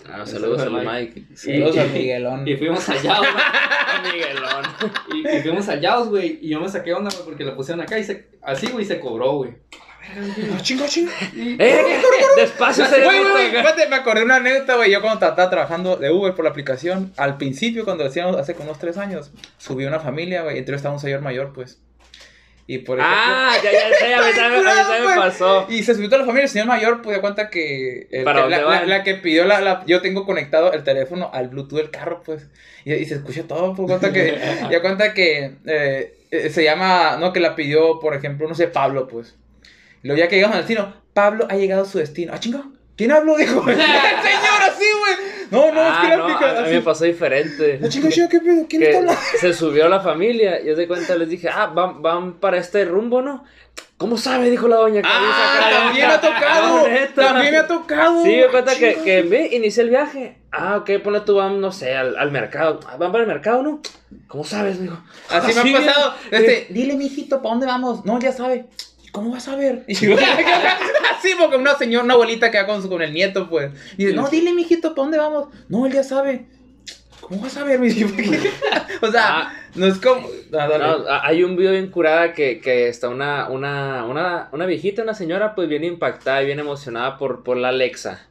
[0.07, 1.23] Ah, saludos Saludos al Mike.
[1.35, 2.47] Saludos Y- a Miguelón.
[2.47, 3.31] Y fuimos allá, güey.
[4.13, 4.65] Miguelón.
[5.13, 6.39] Y, y fuimos allá, güey.
[6.41, 8.99] Y yo me saqué onda, güey, porque la pusieron acá y se, así, güey, se
[8.99, 9.51] cobró, güey.
[10.53, 11.11] Ah, chingo, chingo.
[11.35, 11.77] Y- ¡Eh!
[12.37, 14.91] Despacio, Güey, cerebrito, güey, me acordé una anécdota, güey.
[14.91, 18.53] Yo cuando estaba trabajando de Uber por la aplicación, al principio, cuando lo hacíamos hace
[18.53, 20.57] como unos tres años, subí una familia, güey.
[20.57, 21.79] Entre estaba un señor mayor, pues.
[22.67, 23.17] Y por ejemplo.
[23.21, 25.67] Ah, ya, ya, ya, ya, a mí también- a mí también me pasó.
[25.69, 28.07] Y se subió toda la familia, el señor mayor, pues, de cuenta que.
[28.11, 31.77] el ¿Para la, la- que pidió la, la- Yo tengo conectado el teléfono al Bluetooth
[31.77, 32.47] del carro, pues.
[32.83, 34.39] Y, y se escucha todo, pues, cuenta que.
[34.71, 35.51] ya cuenta que.
[35.67, 37.17] eh, eh, se llama.
[37.19, 39.35] No, que la pidió, por ejemplo, no sé, Pablo, pues.
[40.05, 42.31] Luego ya que llegamos al destino, Pablo ha llegado a su destino.
[42.33, 42.63] Ah, chinga.
[42.95, 43.35] ¿Quién habló?
[43.37, 43.59] Dijo.
[43.69, 45.35] el señor, así, güey.
[45.51, 47.79] No, no, es que Ah, la no, aplica- a, a mí me pasó diferente.
[47.83, 48.65] Ah, chinga, chinga, ¿qué pedo?
[48.69, 49.21] ¿Quién que está hablando?
[49.39, 52.85] se subió la familia y yo de cuenta les dije, ah, van, van para este
[52.85, 53.43] rumbo, ¿no?
[53.97, 54.49] ¿Cómo sabe?
[54.49, 55.01] Dijo la doña.
[55.03, 56.85] Ah, también me ha tocado.
[57.15, 58.23] También me ha tocado.
[58.23, 60.37] Sí, me cuenta que, que ve, inicié el viaje.
[60.51, 62.79] Ah, ok, ponle tú, van, no sé, al, al mercado.
[62.87, 63.81] Ah, ¿Van para el mercado, no?
[64.27, 64.97] ¿Cómo sabes, mijo?
[65.29, 66.13] Así me ha pasado.
[66.31, 68.05] Este, dile, mijito, ¿para dónde vamos?
[68.05, 68.65] No, ya sabe.
[69.15, 69.83] ¿Cómo vas a ver?
[69.87, 70.15] Y yo,
[71.17, 73.71] así, porque una señora, una abuelita que va con, su- con el nieto, pues.
[73.97, 75.47] Y dice, no, dile, mijito, ¿para dónde vamos?
[75.69, 76.47] No, él ya sabe.
[77.21, 78.09] ¿Cómo vas a ver, mi hijo?
[79.01, 79.53] O sea, Ah.
[79.75, 80.27] no es como.
[80.53, 80.67] Ah.
[80.77, 85.13] No, hay un video bien curada que, que está una, una, una, una viejita, una
[85.13, 88.27] señora, pues bien impactada y bien emocionada por, por la Alexa.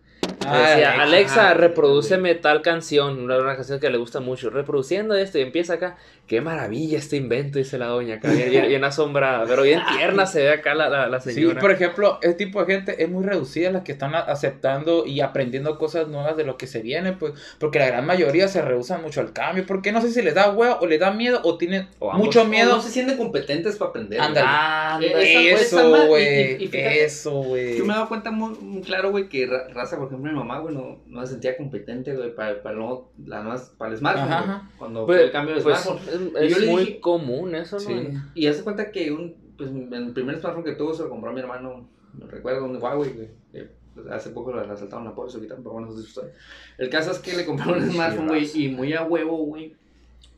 [0.46, 5.14] Ah, Decía, Alexa, ah, reproduceme tal canción, una, una canción que le gusta mucho, reproduciendo
[5.14, 8.82] esto y empieza acá, qué maravilla este invento, dice la doña acá, bien, bien- bien
[8.84, 11.60] asombrada, pero bien tierna se ve acá la, la, la Sí, señora.
[11.60, 15.76] por ejemplo, ese tipo de gente es muy reducida las que están aceptando y aprendiendo
[15.78, 19.20] cosas nuevas de lo que se viene, pues, porque la gran mayoría se rehusan mucho
[19.20, 21.88] al cambio, porque no sé si les da huevo o les da miedo o tienen
[21.98, 22.26] O ambos.
[22.26, 22.74] mucho O miedo.
[22.76, 24.20] no se sienten competentes para aprender.
[24.20, 25.52] Ándale.
[25.52, 26.68] Eso, güey.
[26.72, 27.76] Eso, güey.
[27.78, 30.38] Yo me he dado cuenta muy, muy claro, güey, que ra- raza, por ejemplo, mi
[30.38, 33.44] mamá, güey, no, no me sentía competente, güey, para, para, no, la
[33.78, 34.70] para el smartphone, Ajá, güey, ajá.
[34.78, 36.13] cuando Pues, fue el cambio de pues, smartphone.
[36.14, 37.80] Es, yo le muy dije- común eso, ¿no?
[37.80, 38.08] Sí.
[38.34, 41.32] Y hace cuenta que un, pues, el primer smartphone que tuvo se lo compró a
[41.32, 43.28] mi hermano, me recuerdo, un Huawei, güey.
[43.52, 46.32] que, pues, hace poco le asaltaron la policía, pero bueno, eso es historia.
[46.78, 49.74] El caso es que le compraron un Sí, smartphone, güey, y muy a huevo, güey.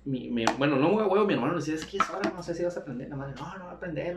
[0.04, 2.30] Mi, mi- bueno, no muy a huevo, mi hermano le decía, es que es hora,
[2.32, 3.08] no sé si vas a aprender.
[3.08, 4.16] La madre, no, no va a aprender.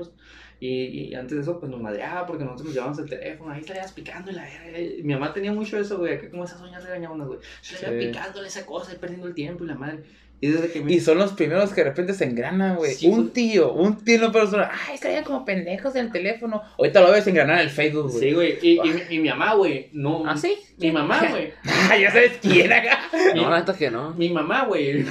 [0.60, 0.68] Y,
[1.10, 3.92] y antes de eso, pues nos madreaba porque nosotros nos llevábamos el teléfono, ahí estarías
[3.94, 4.46] picando y la.
[4.80, 7.40] Y Mi mamá tenía mucho eso, güey, acá como esas uñas regañaban, güey.
[7.62, 7.76] Se Sí.
[7.76, 10.04] estaría picándole esa cosa y perdiendo el tiempo y la madre.
[10.42, 10.94] Y desde que me...
[10.94, 12.94] Y son los primeros que de repente se engranan, güey.
[12.94, 14.70] Sí, un tío, un tío en lo personal.
[14.88, 16.62] Ay, estarían como pendejos en el teléfono.
[16.78, 18.20] Ahorita lo ves engranar en el Facebook, güey.
[18.24, 18.58] Sí, güey.
[18.62, 20.24] Y, y, mi- y mi mamá, güey, no.
[20.26, 20.58] ¿Ah, sí?
[20.78, 21.54] Mi mamá, güey.
[21.92, 23.00] Ah, ya sabes quién acá.
[23.34, 24.12] Mi, No, la neta que no.
[24.14, 25.06] mi mamá, güey.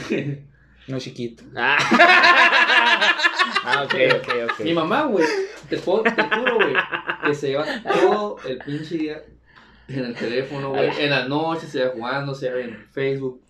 [0.86, 1.44] No, chiquito.
[1.54, 1.76] Ah,
[3.64, 4.60] Ah, ok, ok, ok.
[4.64, 5.26] Mi mamá, güey.
[5.68, 6.74] Te, puedo, te juro, güey.
[7.26, 9.22] Que se lleva todo el pinche día
[9.88, 10.90] en el teléfono, güey.
[11.00, 13.42] En las noches se va jugando, se va en Facebook.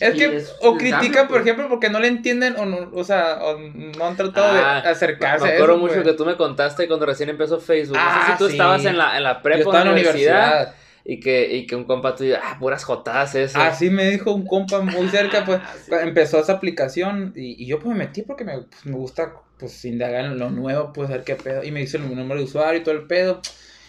[0.00, 1.42] Es que, es- o critican, cambio, por pues.
[1.42, 4.88] ejemplo, porque no le entienden o no, o sea, o no han tratado Ah, de
[4.90, 6.06] acercarse Me a acuerdo eso, mucho güey.
[6.06, 7.96] que tú me contaste cuando recién empezó Facebook.
[7.96, 8.52] no sé Ah, si tú sí.
[8.52, 10.74] estabas en la, en la prepa estaba en la universidad.
[11.04, 13.58] y que, y que un compa tuyo, ah, puras jotadas eso.
[13.60, 15.90] Así me dijo un compa muy cerca, pues, Ah, sí.
[16.00, 19.84] empezó esa aplicación y, y yo pues me metí porque me, pues, me gusta, pues,
[19.84, 21.64] indagar en lo nuevo, pues, ver qué pedo.
[21.64, 23.40] Y me hizo el número de usuario y todo el pedo.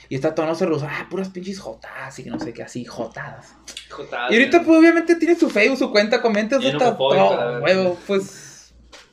[0.09, 2.63] Y está todo no se usa, ah, puras pinches jotadas y que no sé qué,
[2.63, 3.55] así, jotadas.
[3.89, 8.49] Jotadas, Y ahorita, pues, obviamente tiene su Facebook, su cuenta, comenta, la todo, huevo, pues.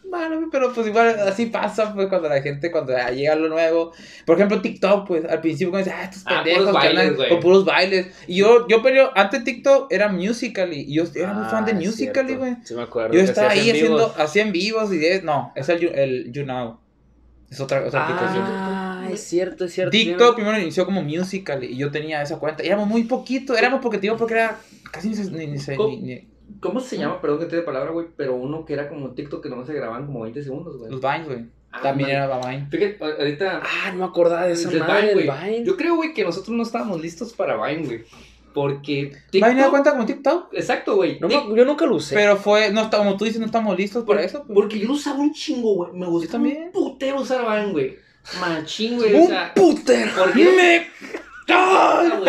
[0.03, 3.93] Bueno, pero pues igual así pasa, pues, cuando la gente, cuando ya llega lo nuevo.
[4.27, 6.97] Por ejemplo, TikTok, pues, al principio cuando dice, ah, estos Ah, pendejos puros que andan
[6.97, 7.29] bailes, güey.
[7.29, 8.07] con puros bailes.
[8.27, 11.75] Y yo, yo, pero antes TikTok era Musical.ly, y yo era muy fan de Ah,
[11.77, 12.57] Musical.ly, güey.
[12.65, 13.15] Sí me acuerdo.
[13.15, 14.19] Yo estaba ahí en haciendo, vivos.
[14.19, 16.81] hacía en vivos y de, no, es el, You- el YouNow.
[17.49, 18.45] Es otra, otra aplicación.
[19.11, 19.91] Ah, es cierto, es cierto.
[19.91, 22.63] TikTok primero inició como Musical.ly y yo tenía esa cuenta.
[22.65, 24.59] Y éramos muy poquito, éramos porque te digo porque era
[24.91, 25.89] casi ni se, ni, ni se- ¿Cómo?
[25.91, 26.29] ni- ni-
[26.61, 27.21] ¿Cómo se llama?
[27.21, 28.07] Perdón que te dé palabra, güey.
[28.17, 30.91] Pero uno que era como TikTok que no se grababan como 20 segundos, güey.
[30.91, 31.45] los Vines, güey.
[31.73, 32.17] Ah, También man.
[32.17, 32.67] era Vine.
[32.69, 33.63] Fíjate, ahorita.
[33.63, 35.33] Ah, no me acordaba de esa madre, Vine.
[35.45, 35.65] Vine.
[35.65, 38.05] Yo creo, güey, que nosotros no estábamos listos para Vine, güey.
[38.53, 39.13] Porque.
[39.33, 40.53] Vine da cuenta como TikTok.
[40.55, 41.21] Exacto, güey.
[41.21, 42.17] No yo nunca lo usé.
[42.17, 44.39] Pero fue, no como tú dices, no estamos listos para eso.
[44.45, 44.55] pues.
[44.55, 45.93] Porque yo lo usaba un chingo, güey.
[45.93, 46.65] Me gustaba también.
[46.65, 47.97] un putero usar Vine, güey.
[48.39, 49.15] Machín, güey.
[49.15, 50.27] O Un sea, putero.
[50.35, 50.91] Me
[51.53, 52.21] Ah.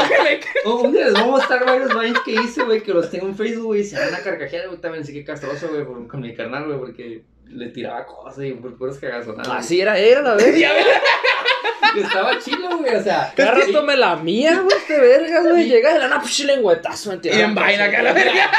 [0.66, 3.36] Un día les voy a mostrar varios Vines que hice, güey, que los tengo en
[3.36, 6.66] Facebook, güey, se van a carcajear, güey, también sí que castroso, güey, con mi carnal,
[6.66, 9.48] güey, porque le tiraba cosas y por puras cagazonadas.
[9.48, 10.70] Así era, era la verga.
[11.98, 13.34] Estaba chido, güey, o sea.
[13.36, 15.68] Cada es que- rato me la mía, güey, este verga, güey.
[15.68, 17.14] Llega de la nada, pues lengüetazo.
[17.24, 18.50] Y en vaina acá la verga.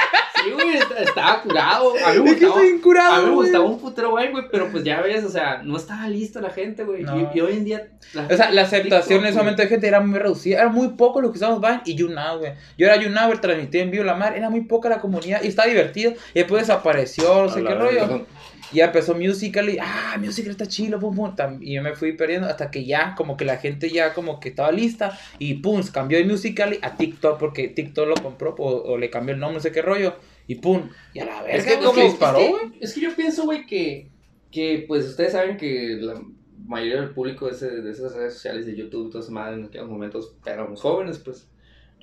[0.45, 1.95] Sí, güey, est- estaba curado.
[2.05, 2.55] A mí me que gustaba.
[2.63, 3.43] estoy incurado, A mí me güey.
[3.47, 6.51] gustaba un putero Vine, güey, pero pues ya ves, o sea, no estaba lista la
[6.51, 7.03] gente, güey.
[7.05, 7.17] No.
[7.33, 7.89] Y, y hoy en día.
[8.13, 10.59] la O sea, la aceptación en ese momento de gente era muy reducida.
[10.61, 12.53] Era muy poco lo que usábamos Vine y YouNow, güey.
[12.77, 14.37] Yo era YouNow, transmití en vivo la mar.
[14.37, 16.13] Era muy poca la comunidad y estaba divertido.
[16.35, 18.27] Y después desapareció, no sé qué rollo.
[18.73, 19.79] Y ya empezó Musical.ly.
[19.81, 21.35] Ah, Musical.ly está chido, pum, pum.
[21.61, 24.49] Y yo me fui perdiendo hasta que ya, como que la gente ya como que
[24.51, 25.19] estaba lista.
[25.39, 29.35] Y pum, cambió de Musical.ly a TikTok porque TikTok lo compró o, o le cambió
[29.35, 30.15] el nombre, no sé qué rollo.
[30.47, 33.01] Y pum, y a la verga, Es que, se que- disparó, es que- es que
[33.01, 34.09] yo pienso, güey, que,
[34.51, 36.21] que pues ustedes saben que la
[36.67, 39.89] mayoría del público de, ese- de esas redes sociales, de YouTube, todas madres, en aquellos
[39.89, 41.47] momentos éramos jóvenes, pues.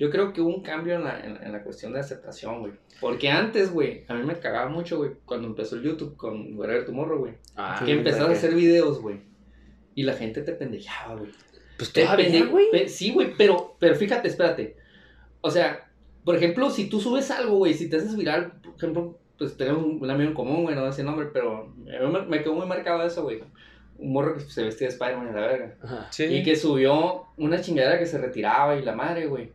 [0.00, 2.72] Yo creo que hubo un cambio en la, en, en la cuestión de aceptación, güey.
[3.00, 6.84] Porque antes, güey, a mí me cagaba mucho, güey, cuando empezó el YouTube con Wherever
[6.86, 7.34] Tomorrow, güey.
[7.54, 9.20] Ah, que empezabas a hacer videos, güey.
[9.94, 11.30] Y la gente te pendejaba, güey.
[11.76, 12.70] Pues Te todavía, pende- güey.
[12.72, 14.76] pe- Sí, güey, pero, pero fíjate, espérate.
[15.42, 15.90] O sea,
[16.24, 19.84] por ejemplo, si tú subes algo, güey, si te haces viral, por ejemplo, pues tenemos
[19.84, 23.02] un, un amigo en común, güey, no decir nombre, pero me, me quedó muy marcado
[23.02, 23.42] eso, güey.
[23.98, 25.74] Un morro que se vestía de Spider-Man a la verga.
[25.82, 26.08] Ajá.
[26.10, 26.24] Sí.
[26.24, 29.52] Y que subió una chingadera que se retiraba y la madre, güey.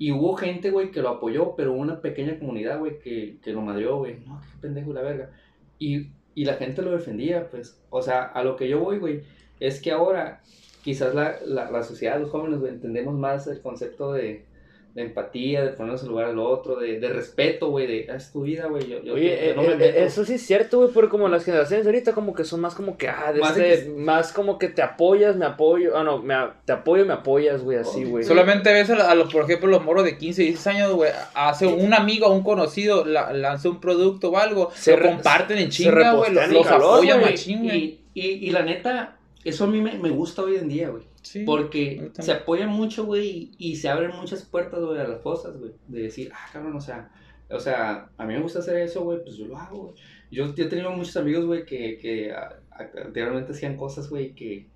[0.00, 3.60] Y hubo gente, güey, que lo apoyó, pero una pequeña comunidad, güey, que, que lo
[3.60, 4.16] madreó, güey.
[4.26, 5.30] No, qué pendejo la verga.
[5.78, 7.78] Y, y la gente lo defendía, pues.
[7.90, 9.24] O sea, a lo que yo voy, güey,
[9.60, 10.40] es que ahora
[10.82, 14.46] quizás la, la, la sociedad, los jóvenes, entendemos más el concepto de,
[14.94, 18.32] de empatía, de ponernos en lugar al otro, de, de respeto, güey, de, "Ah, es
[18.32, 19.98] tu vida, güey, yo, yo, Oye, yo no me eh, meto".
[19.98, 22.60] eh, eso sí es cierto, güey, pero como las generaciones de ahorita como que son
[22.60, 26.02] más como que, ah, de Más este, más como que te apoyas, me apoyo, ah,
[26.02, 28.24] no, me, a- te apoyo, me apoyas, güey, así, güey.
[28.24, 31.94] Solamente ves a, los, por ejemplo, los moros de 15, 16 años, güey, hace un
[31.94, 35.84] amigo o un conocido la, lanza un producto o algo, Se lo comparten en se
[35.84, 37.22] chinga, güey, los, los apoyan.
[37.46, 41.04] Y, y, y la neta, eso a mí me, me gusta hoy en día, güey.
[41.30, 41.44] Sí.
[41.44, 45.20] Porque a se apoyan mucho, güey, y, y se abren muchas puertas, güey, a las
[45.20, 45.70] cosas, güey.
[45.86, 47.08] De decir, ah, cabrón, o sea,
[47.48, 49.94] o sea, a mí me gusta hacer eso, güey, pues yo lo hago, güey.
[50.32, 54.66] Yo, yo he tenido muchos amigos, güey, que, que ah, anteriormente hacían cosas, güey, que,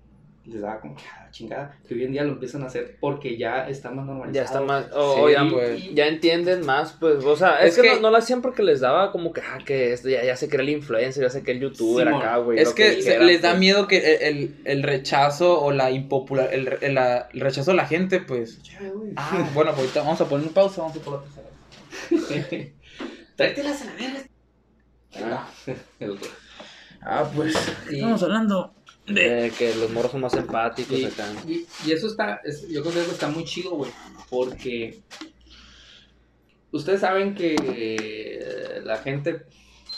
[0.47, 3.67] les daba como ah, chingada, que hoy en día lo empiezan a hacer porque ya
[3.67, 4.33] está más normalizado.
[4.35, 5.93] Ya está más, o, Sí, ya, pues.
[5.95, 8.61] ya entienden más, pues, o sea, es, Es que, que- no, no lo hacían porque
[8.63, 11.41] les daba como que, ah, que esto, ya, ya se crea el influencer, ya sé
[11.43, 12.21] que el youtuber Simón.
[12.21, 12.59] acá, güey.
[12.59, 13.59] Es que, se- dijera, les da pues.
[13.59, 18.19] miedo que el, el- el rechazo o la impopular, el, el rechazo de la gente,
[18.19, 18.61] pues.
[18.63, 19.11] Ya, güey.
[19.15, 22.69] Ah, bueno, pues ahorita vamos a poner un pausa, vamos a por la tercera.
[23.35, 24.25] Tráetelas a la verga.
[25.23, 25.47] Ah,
[25.99, 26.29] el otro.
[27.01, 27.55] Ah, pues.
[27.91, 28.73] Estamos hablando
[29.07, 29.51] de.
[29.57, 31.27] Que los morros son más empáticos Y, acá.
[31.47, 33.91] y- y eso está, es- yo considero que está muy chido, güey,
[34.29, 35.01] porque
[36.71, 39.45] ustedes saben que eh, la gente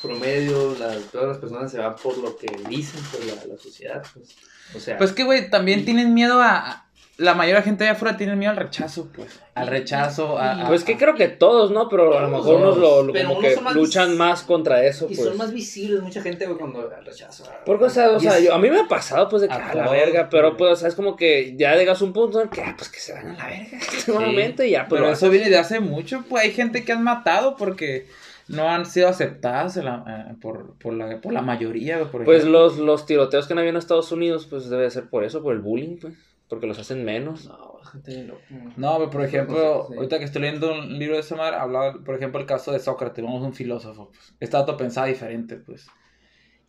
[0.02, 4.04] promedio, la- todas las personas se van por lo que dicen, por la, la sociedad,
[4.14, 4.36] pues,
[4.76, 6.87] o sea, Pues que, güey, también Y- tienen miedo a.
[7.18, 9.40] La mayoría de gente allá afuera tiene miedo al rechazo, pues.
[9.56, 10.62] Al rechazo, a.
[10.66, 11.90] a- Pues que creo que todos, ¿no?
[11.90, 15.08] Pero a lo mejor unos lo, como unos que más luchan vis- más contra eso,
[15.10, 15.28] y pues.
[15.28, 17.44] son más visibles mucha gente, güey, cuando el rechazo.
[17.66, 19.48] Porque, o sea, o Y sea es- yo, a mí me ha pasado, pues, de
[19.48, 22.06] que, A a la verga, pero, pues, o sea, es como que ya llegas a
[22.06, 24.86] un punto en que, ah, pues, que se van a la verga, nuevamente, y ya,
[24.88, 28.06] Pero pero, eso viene de hace mucho, pues hay gente que han matado porque
[28.48, 32.40] no han sido aceptadas en la- eh, por, por, la, por la mayoría, por pues,
[32.42, 32.60] ejemplo.
[32.60, 35.54] los, los tiroteos que no había en Estados Unidos, pues, debe ser por eso, por
[35.56, 36.14] el bullying, pues,
[36.50, 37.46] porque los hacen menos.
[37.46, 38.32] No, gente.
[38.76, 39.94] No, por ejemplo, Sí.
[39.96, 43.24] ahorita que estoy leyendo un libro de Samar, hablaba, por ejemplo, el caso de Sócrates,
[43.24, 44.34] vamos, un filósofo, pues.
[44.40, 45.88] Este dato pensaba diferente, pues.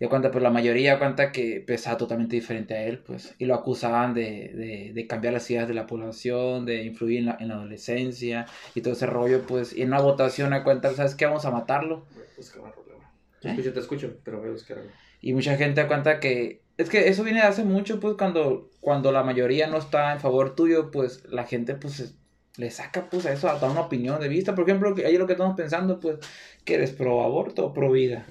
[0.01, 3.35] Y cuenta, pues la mayoría cuenta que pensaba totalmente diferente a él, pues.
[3.39, 7.27] Y lo acusaban de, de, de cambiar las ideas de la población, de influir en
[7.27, 9.77] la, en la adolescencia y todo ese rollo, pues.
[9.77, 11.27] Y en una votación a cuenta, ¿sabes qué?
[11.27, 12.07] Vamos a matarlo.
[12.15, 13.13] Voy a buscar un problema.
[13.41, 13.51] Te ¿Eh?
[13.53, 14.91] escucho, te escucho, pero voy a buscar algo.
[15.21, 19.13] Y mucha gente cuenta que es que eso viene de hace mucho, pues cuando, cuando
[19.13, 22.15] la mayoría no está en favor tuyo, pues la gente pues es-
[22.57, 24.55] le saca pues a eso, a dar una opinión de vista.
[24.55, 26.17] Por ejemplo, que ahí es lo que estamos pensando, pues,
[26.65, 28.25] que eres pro aborto o pro vida.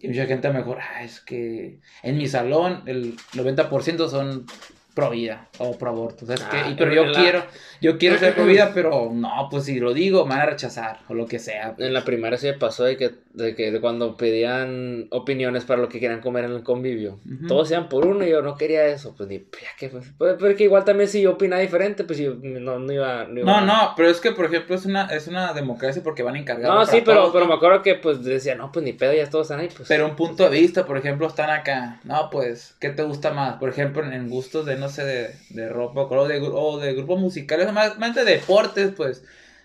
[0.00, 4.46] Y mucha gente mejor, ah, es que en mi salón el 90% son
[4.94, 6.26] pro vida o pro aborto.
[6.26, 6.56] ¿sabes qué?
[6.58, 7.44] Ah, Y- pero yo la- quiero,
[7.80, 11.00] yo quiero ser pro vida, pero no, pues si lo digo, me van a rechazar
[11.08, 11.74] o lo que sea.
[11.78, 15.80] En la primaria sí me pasó de que, de que de cuando pedían opiniones para
[15.80, 17.18] lo que querían comer en el convivio.
[17.46, 19.14] Todos iban por uno y yo no quería eso.
[19.16, 19.38] Pues ni,
[19.78, 23.24] que, pues, pues, porque igual también si yo opinaba diferente, pues yo no, no iba,
[23.24, 26.22] no iba- No, no, pero es que, por ejemplo, es una, es una democracia porque
[26.24, 26.74] van encargados.
[26.74, 27.50] No, sí, pero, todos, pero ¿no?
[27.50, 29.88] me acuerdo que pues decía, no, pues ni pedo, ya todos están ahí, pues.
[29.88, 32.00] Pero un punto de vista, por ejemplo, están acá.
[32.04, 33.56] No, pues, ¿qué te gusta más?
[33.56, 37.20] Por ejemplo, en, gustos de, no sé, de, de ropa o de, o de grupos
[37.20, 39.24] musicales, más, más de deportes, pues.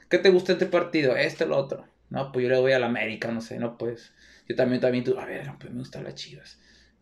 [0.09, 1.15] ¿Qué te gusta este partido?
[1.15, 1.85] Este lo otro.
[2.13, 4.13] No, pues yo le voy a la América, no sé, no, pues.
[4.47, 6.59] Yo también, también, tú, a ver, pues me gustan las chivas.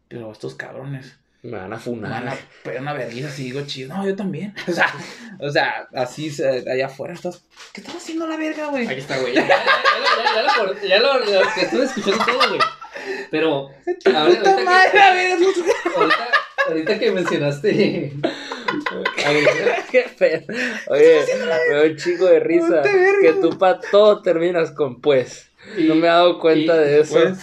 [0.08, 1.17] Pero estos cabrones.
[1.43, 2.12] Me van a Me funar.
[2.12, 3.93] van a pegar una vergüenza si digo chido.
[3.95, 4.54] No, yo también.
[4.67, 4.93] O sea,
[5.39, 6.32] o sea así
[6.71, 7.43] allá afuera estás.
[7.74, 8.88] ¿Qué estás haciendo la verga, güey?
[8.88, 9.34] Aquí está, güey.
[9.34, 12.60] Ya, ya, ya, ya, lo lo, lo- te estuve escuchando todo, güey.
[13.32, 13.69] Pero,
[14.06, 15.45] ahora, ahorita, ¡Puta madre, que, la verga!
[15.95, 16.15] ahorita,
[16.67, 18.13] ahorita que mencionaste.
[19.26, 20.46] ahorita- Qué.
[20.88, 21.20] Oye,
[21.70, 22.82] me da un chico de risa.
[23.22, 25.50] Que tú para todo terminas con pues.
[25.78, 27.14] y- No me he dado cuenta y- de eso.
[27.20, 27.40] pues,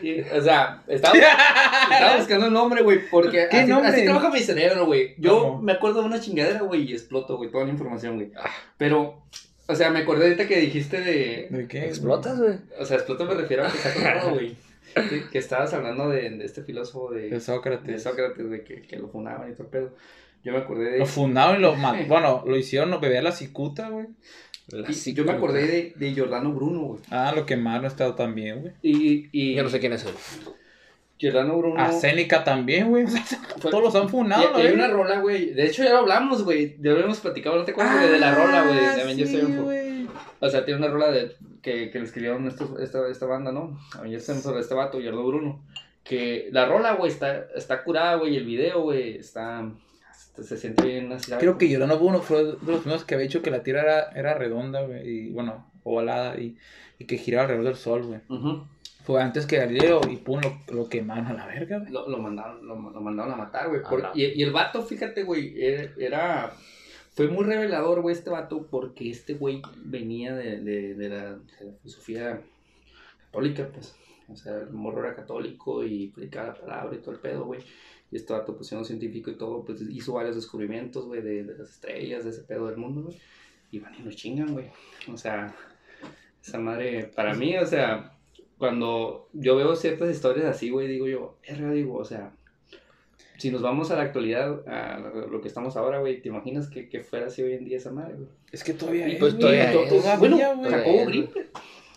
[0.00, 3.88] Sí, o sea, estaba, estaba buscando el nombre, güey, porque ¿Qué así, nombre?
[3.90, 5.14] así trabaja mi cerebro, güey.
[5.16, 5.62] Yo ¿Cómo?
[5.62, 8.30] me acuerdo de una chingadera, güey, y exploto, güey, toda la información, güey.
[8.76, 9.22] Pero,
[9.66, 11.46] o sea, me acordé ahorita que dijiste de.
[11.48, 11.86] ¿De qué?
[11.86, 12.58] ¿Explotas, güey?
[12.78, 14.56] O sea, exploto me refiero a que está güey.
[14.94, 18.02] Que, que estabas hablando de, de este filósofo de, De de Sócrates.
[18.02, 19.94] Sócrates, de que, que lo funaban y todo el pedo.
[20.44, 20.98] Yo me acordé de.
[20.98, 22.08] Lo fundaron y lo mataron.
[22.08, 24.06] Bueno, lo hicieron beber la cicuta, güey.
[24.68, 27.00] La y- yo me acordé de, de Giordano Bruno, güey.
[27.10, 28.72] Ah, lo quemaron estado también, güey.
[28.82, 30.14] Y, y Yo no sé quién es él.
[31.18, 31.80] Giordano Bruno.
[31.80, 33.04] A Séneca también, güey.
[33.60, 34.72] Todos los han funado, y hay güey.
[34.74, 35.50] una rola, güey.
[35.52, 36.76] De hecho, ya lo hablamos, güey.
[36.80, 38.10] Ya lo hemos platicado, ¿no te acuerdas, güey?
[38.12, 38.78] De la rola, güey.
[38.78, 39.62] Ah, sí, Sevenfold.
[39.62, 40.06] güey.
[40.40, 43.78] O sea, tiene una rola de, que, que le escribieron estos, esta, esta banda, ¿no?
[43.96, 45.62] Avengers Sevenfold, este vato, Giordano Bruno.
[46.02, 48.34] Que la rola, güey, está, está curada, güey.
[48.34, 49.70] y El video, güey, está.
[50.42, 51.30] Se siente bien así.
[51.30, 51.42] ¿sabes?
[51.42, 54.10] Creo que Llorano Bruno fue de los primeros que había dicho que la Tierra era,
[54.12, 55.08] era redonda, güey.
[55.08, 56.38] Y bueno, ovalada.
[56.40, 56.56] Y,
[56.98, 58.20] y que giraba alrededor del sol, güey.
[58.28, 58.64] Ujú.
[59.04, 61.92] Fue antes que Galileo y pum, lo, lo quemaron a la verga, güey.
[61.92, 63.82] lo, lo mandaron, lo, lo mandaron a matar, güey.
[63.82, 66.52] Por- Y, y el vato, fíjate, güey, era, era-
[67.12, 71.64] Fue muy revelador, güey, este vato, porque este güey venía de, de, de la, de
[71.66, 72.40] la filosofía
[73.26, 73.94] católica, pues.
[74.28, 77.60] O sea, el morro era católico y predicaba la palabra y todo el pedo, güey.
[78.14, 81.58] Y este vato, pues siendo científico y todo, pues hizo varios descubrimientos, güey, de, de
[81.58, 83.18] las estrellas, de ese pedo del mundo, güey.
[83.72, 84.66] Y van y nos chingan, güey.
[85.12, 85.52] O sea,
[86.40, 88.12] esa madre, para mí, o sea,
[88.56, 92.30] cuando yo veo ciertas historias así, güey, digo yo, verga, digo, o sea,
[93.36, 94.98] si nos vamos a la actualidad, a
[95.28, 97.90] lo que estamos ahora, güey, ¿te imaginas que, que fuera así hoy en día esa
[97.90, 98.28] madre, güey?
[98.52, 99.40] Es que todavía Y es, pues güey.
[99.40, 99.88] todavía To- es.
[99.88, 100.70] todavía, Bueno, güey.
[100.70, 101.46] Jacobo es,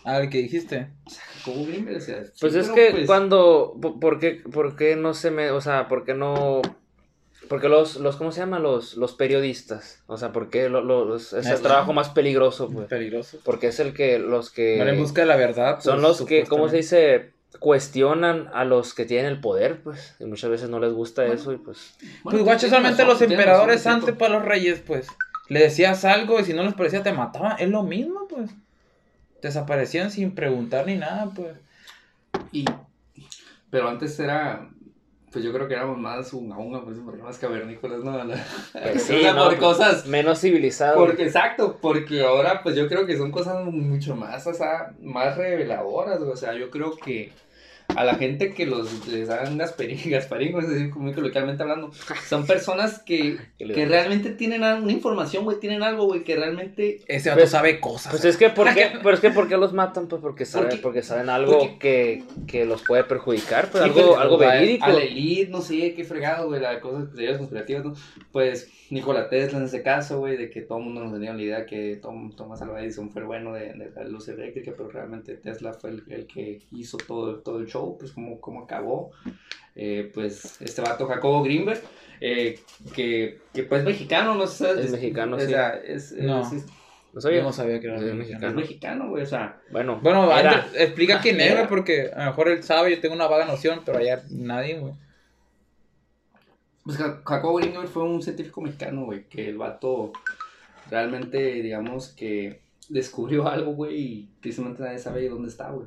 [0.08, 0.88] Grimberg, Ah, el que dijiste.
[1.44, 4.96] Jacobo Grimberg, o sea, sí, Pues es que pues, cuando, po- ¿por qué, por qué
[4.96, 6.62] no se me, o sea, por qué no
[7.48, 8.58] porque los, los, ¿cómo se llama?
[8.58, 10.02] Los, los periodistas.
[10.06, 12.88] O sea, porque lo, lo- los- es el trabajo más peligroso, pues.
[12.88, 13.38] Peligroso.
[13.42, 14.78] Porque es el que, los que...
[14.82, 15.80] En busca de la verdad.
[15.80, 17.32] son pues, los que, ¿cómo se dice?
[17.58, 20.14] Cuestionan a los que tienen el poder, pues.
[20.20, 21.40] Y muchas veces no les gusta Bueno.
[21.40, 21.94] eso y pues...
[22.22, 25.06] Pues guacho, solamente razón, los emperadores antes para los reyes, pues.
[25.48, 27.56] Le decías algo y si no les parecía te mataban.
[27.58, 28.50] Es lo mismo, pues.
[29.42, 31.56] Desaparecían sin preguntar ni nada, pues.
[32.52, 32.64] Y,
[33.70, 34.68] pero antes era,
[35.32, 38.12] pues yo creo que éramos más unga unga, pues porque más cavernícolas, ¿no?
[38.72, 40.06] Pues o sí, sea, no, por pues, cosas.
[40.06, 40.96] Menos civilizado.
[40.96, 45.36] Porque, exacto, porque ahora pues yo creo que son cosas mucho más, o sea, más
[45.36, 47.32] reveladoras, o sea, yo creo que
[47.96, 51.90] a la gente que los les dan Gasparín, Gasparín, es decir, muy coloquialmente hablando,
[52.28, 57.00] son personas que, Que realmente tienen una información, güey, tienen algo, güey, que realmente...
[57.08, 58.10] Ese vato Pues- sabe cosas.
[58.12, 60.06] Pues es que, ¿por qué, pero es que, ¿por qué los matan?
[60.06, 63.90] Pues porque saben, Porque- porque saben algo porque- que, que los puede perjudicar, pues Sí,
[63.90, 64.84] algo, pues, algo verídico.
[64.84, 67.94] A la elite, no sé, qué fregado, güey, las cosas teorías conspirativas, ¿no?
[68.32, 71.42] Pues Nikola Tesla en ese caso, güey, de que todo el mundo nos tenía la
[71.42, 74.88] idea que Tom, Thomas Alva Edison fue el bueno de, de la luz eléctrica, pero
[74.88, 79.10] realmente Tesla fue el, el que hizo todo, todo el show, pues cómo, cómo acabó.
[79.74, 81.80] Eh, pues este vato Jacobo Greenberg,
[82.20, 82.58] eh,
[82.94, 84.70] que, que pues mexicano, no sé.
[84.80, 85.46] Es mexicano, o sí.
[85.46, 86.40] sea, es, No.
[86.42, 86.66] es- es-
[87.14, 87.38] ¿No sabía?
[87.38, 88.18] Yo no sabía que era Es mexicano.
[88.18, 88.48] mexicano.
[88.48, 91.66] es mexicano, güey, o sea, Bueno, Bueno, era- antes, explica quién es, Era.
[91.68, 94.92] porque a lo mejor él sabe, yo tengo una vaga noción, pero allá nadie, güey.
[96.84, 100.12] Pues Ja- Jacobo Greenberg fue un científico mexicano, güey, que el vato
[100.90, 105.86] realmente, digamos que descubrió algo, güey, y tristemente nadie sabe dónde está, güey.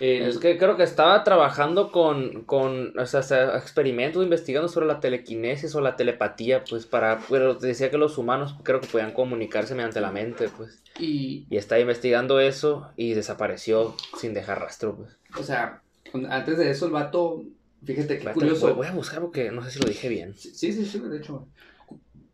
[0.00, 5.00] El- Es que creo que estaba trabajando con, con o sea, experimentos, investigando sobre la
[5.00, 9.74] telequinesis o la telepatía, pues para, pero decía que los humanos creo que podían comunicarse
[9.74, 10.82] mediante la mente, pues.
[10.98, 15.16] y, Y estaba investigando eso y desapareció sin dejar rastro, pues.
[15.38, 15.82] o sea,
[16.30, 17.42] antes de eso el vato,
[17.84, 18.66] fíjate qué curioso.
[18.68, 20.34] Voy, voy a buscar porque no sé si lo dije bien.
[20.36, 21.48] Sí, sí, sí, de hecho.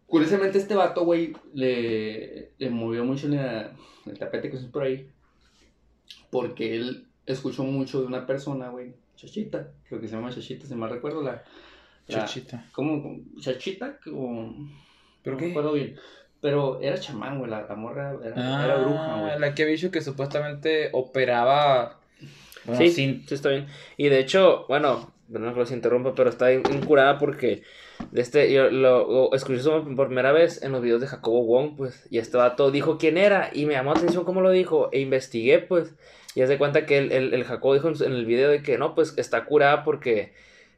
[0.07, 3.73] Curiosamente este vato, güey, le, le movió mucho la-
[4.07, 5.09] el tapete que es por ahí.
[6.31, 10.75] Porque él escuchó mucho de una persona, güey, Chachita, creo que se llama Chachita, si
[10.75, 11.43] mal recuerdo, la...
[12.09, 12.67] la- Chuchita.
[12.73, 13.21] ¿Cómo?
[13.41, 13.99] ¿Chachita?
[14.13, 14.53] O...
[15.23, 15.45] ¿Pero no qué?
[15.47, 15.97] me acuerdo bien.
[16.41, 19.39] Pero era chamán, güey, la, la morra era, Ah, era bruja, güey.
[19.39, 21.99] la que había dicho que supuestamente operaba.
[22.67, 23.27] Bueno, sí, sin.
[23.27, 23.67] sí, está bien.
[23.97, 27.63] Y de hecho, bueno, perdón que los interrumpa, pero está in- incurada porque
[28.11, 31.45] de este, yo lo, lo escuché eso por primera vez en los videos de Jacobo
[31.45, 34.51] Wong, pues, y este vato dijo quién era, y me llamó la atención cómo lo
[34.51, 35.95] dijo, e investigué, pues,
[36.35, 38.79] y haz de cuenta que el, el, el Jacobo dijo en, el video de que
[38.79, 40.33] no, pues, está curada porque,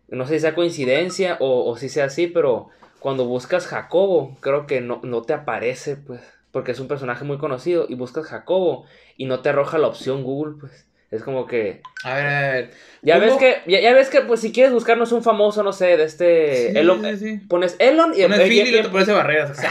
[0.08, 2.68] no sé si sea coincidencia o, o si sea así, pero
[3.00, 7.38] cuando buscas Jacobo, creo que no, no te aparece, pues, porque es un personaje muy
[7.38, 10.86] conocido, y buscas Jacobo, y no te arroja la opción Google, pues.
[11.08, 12.70] Es como que A ver, a ver.
[13.02, 13.26] ya ¿Cómo?
[13.26, 16.02] ves que, ya, ya ves que, pues si quieres buscarnos un famoso, no sé, de
[16.02, 17.36] este Sí, Elon, sí, sí.
[17.48, 19.56] pones Elon y Pones y- Philly y y- luego te pones barreras.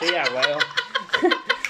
[0.00, 0.58] Sí, a huevo.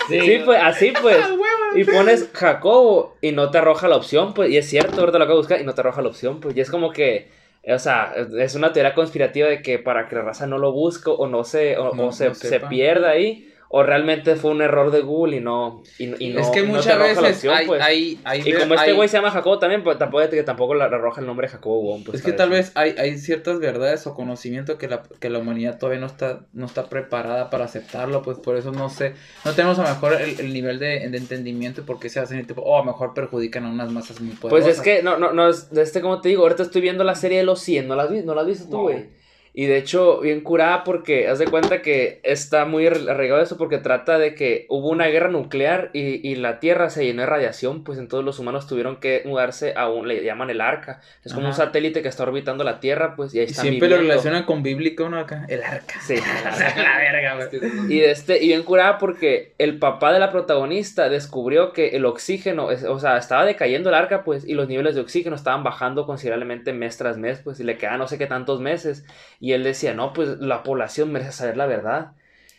[0.08, 1.18] Sí, pues así pues.
[1.76, 5.24] Y pones Jacobo y no te arroja la opción, pues, y es cierto, ahorita lo
[5.24, 7.28] acabo de buscar y no te arroja la opción, pues, y es como que,
[7.70, 11.10] o sea, es una teoría conspirativa de que para que la raza no lo busque
[11.10, 14.62] o no se, o, No- o se, no se pierda ahí, o realmente fue un
[14.62, 17.28] error de Google y no, y, y no, es que no te muchas arroja la
[17.28, 17.82] veces opción, hay, pues.
[17.82, 20.84] hay, hay, Y como este güey se llama Jacobo también, pues tampoco, que tampoco le
[20.84, 24.06] arroja el nombre de Jacobo Wong, pues, es que tal vez hay, hay ciertas verdades
[24.06, 28.22] o conocimiento que la, que la humanidad todavía no está, no está preparada para aceptarlo,
[28.22, 31.18] pues por eso no sé, no tenemos a lo mejor el, el nivel de, de
[31.18, 34.64] entendimiento porque se hacen tipo, o a lo mejor perjudican a unas masas muy Pues
[34.64, 34.76] poderosas.
[34.76, 37.38] es que, no, no, no, es, este, como te digo, ahorita estoy viendo la serie
[37.38, 39.17] de los 100, ¿no la no la has visto tú, No.
[39.60, 43.56] Y de hecho, bien curada porque, haz de cuenta que está muy arra- arraigado eso
[43.56, 47.26] porque trata de que hubo una guerra nuclear y, y la Tierra se llenó de
[47.26, 51.34] radiación, pues entonces los humanos tuvieron que mudarse a un, le llaman el arca, es
[51.34, 53.96] como un satélite que está orbitando la Tierra, pues, y ahí Y están siempre lo
[53.96, 54.12] viviendo.
[54.12, 55.18] relacionan con bíblico, ¿no?
[55.18, 56.00] Acá, el arca.
[56.02, 56.14] Sí,
[56.76, 57.48] la verga,
[57.88, 62.04] Y, de este, y bien curada porque el papá de la protagonista descubrió que el
[62.04, 65.64] oxígeno, es- o sea, estaba decayendo el arca, pues, y los niveles de oxígeno estaban
[65.64, 69.04] bajando considerablemente mes tras mes, pues, y le quedaban no sé qué tantos meses.
[69.40, 72.12] Y él decía, no, pues la población merece saber la verdad.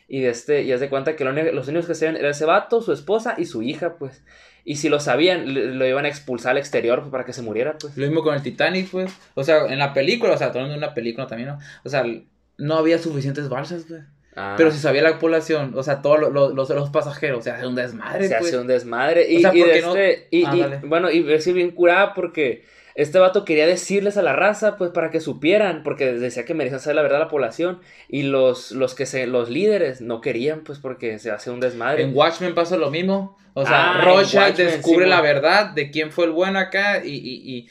[0.08, 2.46] Y, de este, y haz de cuenta que lo los únicos que sabían era ese
[2.46, 4.24] vato, su esposa y su hija, pues.
[4.66, 7.42] Y si lo sabían, le- lo iban a expulsar al exterior pues, para que se
[7.44, 7.96] muriera, pues.
[7.96, 9.12] Lo mismo con el Titanic, pues.
[9.36, 11.60] O sea, en la película, o sea, de una película también, ¿no?
[11.84, 12.04] O sea,
[12.58, 14.02] no había suficientes balsas, güey.
[14.36, 17.42] Ah, Pero si sabía la población, o sea, todos lo- lo- los, los pasajeros, o
[17.42, 18.48] sea, hace un desmadre, se pues.
[18.50, 19.32] hace un desmadre.
[19.32, 21.72] Y, O sea, y de porque no- este, y, Ah, y, bueno, y es bien
[21.72, 22.64] curada porque
[23.02, 26.80] este vato quería decirles a la raza, pues, para que supieran, porque decía que merecía
[26.80, 27.80] saber la verdad a la población,
[28.10, 32.04] y los, los que se, los líderes no querían, pues, porque se hace un desmadre.
[32.04, 33.38] En Watchmen pasa lo mismo.
[33.54, 37.14] O sea, Ah, Rorschach descubre sí, la verdad de quién fue el bueno acá y,
[37.16, 37.70] y, y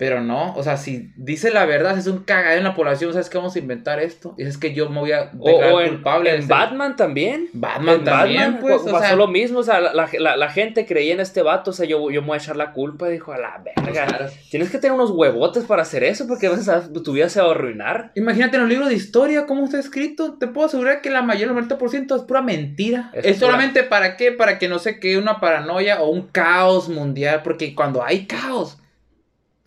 [0.00, 3.28] Pero no, o sea, si dice la verdad, es un cagadero en la población, ¿sabes
[3.28, 4.34] qué vamos a inventar esto?
[4.38, 6.30] Y es que yo me voy a O, declarar o en, culpable.
[6.30, 7.48] de en ser- Batman también.
[7.52, 10.48] Batman en también, Batman pues, pa- o pasó sea- lo mismo, o sea, la, la-
[10.50, 13.08] gente creía en este vato, o sea, yo, yo me voy a echar la culpa,
[13.08, 14.30] dijo, a la verga.
[14.50, 17.48] Tienes que tener unos huevotes para hacer eso, porque vas a- tu vida se va
[17.48, 18.10] a arruinar.
[18.14, 20.38] Imagínate en los libros de historia cómo está escrito.
[20.38, 23.10] Te puedo asegurar que la mayor, el 90% es pura mentira.
[23.12, 24.32] Es Es, pura- solamente para qué?
[24.32, 27.42] Para que no se quede una paranoia o un caos mundial.
[27.44, 28.78] Porque cuando hay caos,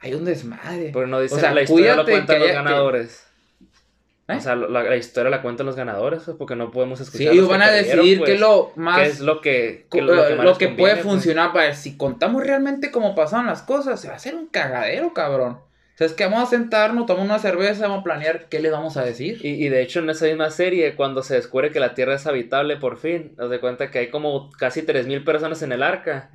[0.04, 0.91] hay un desmadre.
[0.93, 3.28] Pero no dice, O sea, la historia la cuentan los que- ganadores.
[4.28, 4.36] ¿Eh?
[4.38, 7.34] O sea, la, la historia la cuentan los ganadores, pues, porque no podemos Sí, escuchar.
[7.34, 8.99] ellos los que van a decidir pues, qué es lo más.
[8.99, 11.06] qué es lo que, qué lo que, eh, más lo les que conviene, puede pues.
[11.06, 15.14] funcionar para si contamos realmente cómo pasaron las cosas, se va a hacer un cagadero,
[15.14, 15.54] cabrón.
[15.54, 18.70] O sea, es que vamos a sentarnos, tomar una cerveza, vamos a planear qué le
[18.72, 19.39] vamos a decir.
[19.45, 22.26] Y, y de hecho en esa misma serie, cuando se descubre que la Tierra es
[22.26, 26.30] habitable por fin, nos de cuenta que hay como casi 3.000 personas en el arca.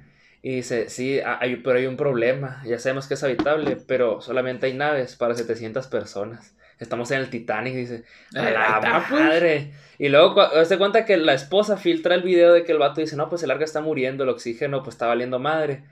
[0.49, 2.63] Y dice, sí, ha- hay, pero hay un problema.
[2.65, 6.55] Ya sabemos que es habitable, pero solamente hay naves para 700 personas.
[6.79, 8.05] Estamos en el Titanic, dice.
[8.35, 9.21] A la pues.
[9.21, 9.73] madre.
[9.99, 13.15] Y luego se cuenta que la esposa filtra el video de que el vato dice,
[13.15, 15.83] no, pues el arca está muriendo, el oxígeno pues está valiendo madre.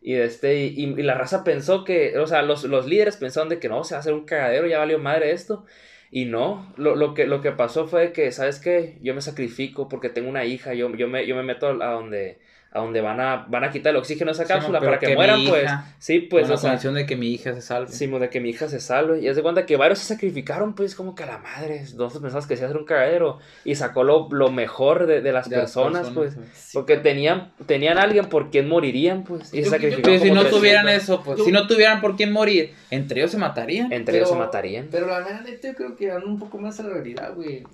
[0.00, 3.58] Y, este, y, y la raza pensó que, o sea, los, los líderes pensaron de
[3.58, 5.66] que no, se va a hacer un cagadero, ya valió madre esto.
[6.10, 8.96] Y no, lo, lo, que, lo que pasó fue que, ¿sabes qué?
[9.02, 12.38] Yo me sacrifico porque tengo una hija, yo, yo, me, yo me meto a donde,
[12.76, 15.14] a donde van, a, van a quitar el oxígeno a esa Sí, cápsula para que,
[15.14, 15.70] mueran, pues.
[15.98, 17.88] Sí, pues, con la o sea, condición de que mi hija se salve.
[17.90, 19.20] Sí, de que mi hija se salve.
[19.20, 21.80] Y es de cuenta que varios se sacrificaron, pues, como que a la madre.
[21.80, 23.38] Nosotros pensamos que se iba a hacer un cagadero.
[23.64, 26.34] Y sacó lo, lo mejor de, de las De las personas, pues.
[26.34, 29.44] personas, Porque tenían, tenían a alguien por quien morirían, pues.
[29.54, 30.20] Y se Yo- yo- sacrificaron.
[30.20, 31.02] Pero si no tuvieran 300.
[31.02, 33.92] eso, pues, Yo- si no tuvieran por quién morir, entre ellos se matarían.
[33.92, 34.88] Entre ellos se matarían.
[34.90, 37.64] Pero la verdad, neta, yo creo que van un poco más a la realidad, güey.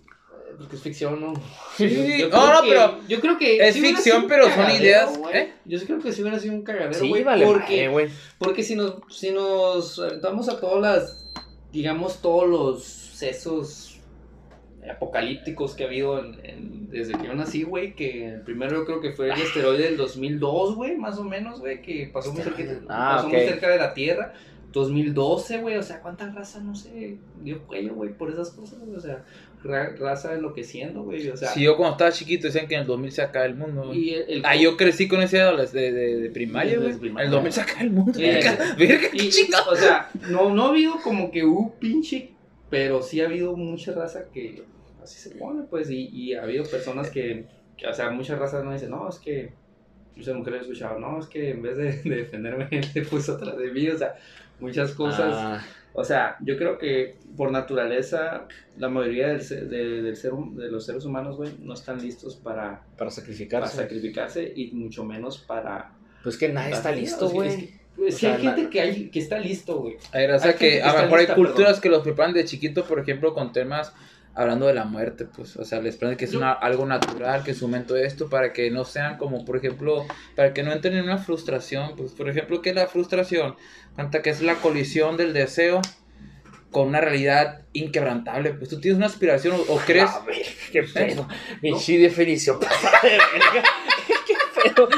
[0.59, 1.34] Porque es ficción, ¿no?
[1.76, 3.57] Sí, no, no, que- pero Yo creo que.
[3.66, 5.18] es sí ficción, pero son ideas.
[5.32, 5.53] ¿eh?
[5.64, 7.22] Yo sí creo que sí hubiera sido un cagadero, Sí, güey.
[7.24, 11.18] vale, porque, madre, porque si nos, si nos aventamos a todas las.
[11.72, 13.98] Digamos, todos los sucesos
[14.90, 17.94] apocalípticos que ha habido en- en- desde que yo nací, güey.
[17.94, 21.61] Que el primero yo creo que fue el asteroide del 2002, güey, más o menos,
[21.61, 21.80] güey.
[21.80, 24.34] Que pasó muy, cerquita, Ah, pasó muy cerca de la Tierra.
[24.72, 28.96] 2012, güey, o sea, ¿cuánta raza, no sé, dio cuello, güey, por esas cosas, güey?
[28.96, 29.22] O sea,
[29.65, 31.49] ra- raza enloqueciendo, güey, o sea.
[31.49, 34.11] Si yo cuando estaba chiquito decían que en el 2000 se acaba el mundo, y
[34.15, 36.97] el, el- Ah, yo crecí con idea de, de, de- de primaria, güey.
[36.99, 37.27] primaria.
[37.27, 38.13] El 2000 se acaba el mundo.
[38.19, 39.29] Verga, verga, y-
[39.69, 42.31] o sea, no, no ha habido como que un pinche,
[42.71, 44.63] pero sí ha habido mucha raza que
[45.03, 47.45] así se pone, pues, y, y ha habido personas que,
[47.77, 49.53] que, o sea, muchas razas no dicen, no, es que,
[50.17, 53.33] muchas mujeres he escuchado, no, es que en vez de, de defenderme, él se puso
[53.33, 54.15] atrás de mí, o sea,
[54.61, 55.33] muchas cosas.
[55.35, 58.47] Ah, O sea, yo creo que por naturaleza
[58.78, 62.82] la mayoría del de, del ser, de los seres humanos, güey, no están listos para,
[62.82, 63.76] para para sacrificarse.
[63.76, 65.93] sacrificarse y mucho menos para...
[66.22, 67.49] Pues que nadie está listo, o sea, güey.
[67.49, 67.64] Es que,
[68.09, 69.97] es O que hay sea, gente que, hay, que está listo, güey.
[70.12, 71.80] Hay raza Hay gente que que a lo mejor hay culturas perdón.
[71.82, 73.93] que los preparan de chiquito, por ejemplo, con temas
[74.35, 77.53] hablando de la muerte, pues, o sea, les prenden que es una- algo natural, que
[77.55, 80.07] su momento esto, para que no sean como, por ejemplo,
[80.37, 83.57] para que no entren en una frustración, pues, por ejemplo, ¿qué es la frustración?
[83.95, 85.83] Cuenta que es la colisión del deseo
[86.70, 90.09] con una realidad inquebrantable, pues tú tienes una aspiración o, o crees...
[90.11, 91.28] A ver, qué pedo.
[91.62, 91.78] Mi ¿No?
[91.78, 92.59] chi definición.
[94.26, 94.35] qué
[94.74, 94.89] pedo.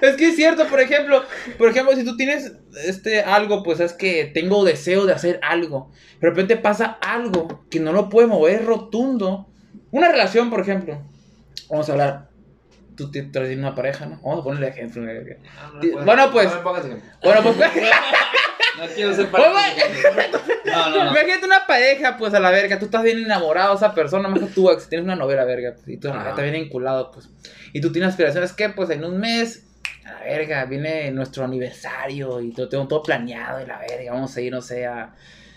[0.00, 1.22] No, Es que es cierto, por ejemplo,
[1.56, 2.52] por ejemplo, si tú tienes
[2.84, 5.90] este algo, pues es que tengo deseo de hacer algo.
[6.20, 9.48] De repente pasa algo que no lo puede mover rotundo.
[9.90, 11.02] Una relación, por ejemplo.
[11.70, 12.28] Vamos a hablar.
[12.96, 14.20] Tú traes una pareja, ¿no?
[14.22, 15.02] Vamos a ponerle ejemplo.
[15.02, 15.12] ¿no?
[15.12, 17.10] no, no, bueno, no pues- ejemplo.
[17.22, 17.56] Bueno, pues
[18.78, 19.42] No quiero ser Pues,
[20.64, 21.10] No, no, no.
[21.10, 22.78] imagínate una pareja, pues a la verga.
[22.78, 25.74] Tú estás bien enamorado de esa persona, más que tú, ex, tienes una novela, verga.
[25.74, 27.28] Pues, y tú estás bien vinculado, pues.
[27.72, 29.64] Y tú tienes aspiraciones que, pues en un mes.
[30.08, 34.34] A la verga, viene nuestro aniversario y lo tengo todo planeado y la verga, vamos
[34.36, 35.14] a ir, no sé, a,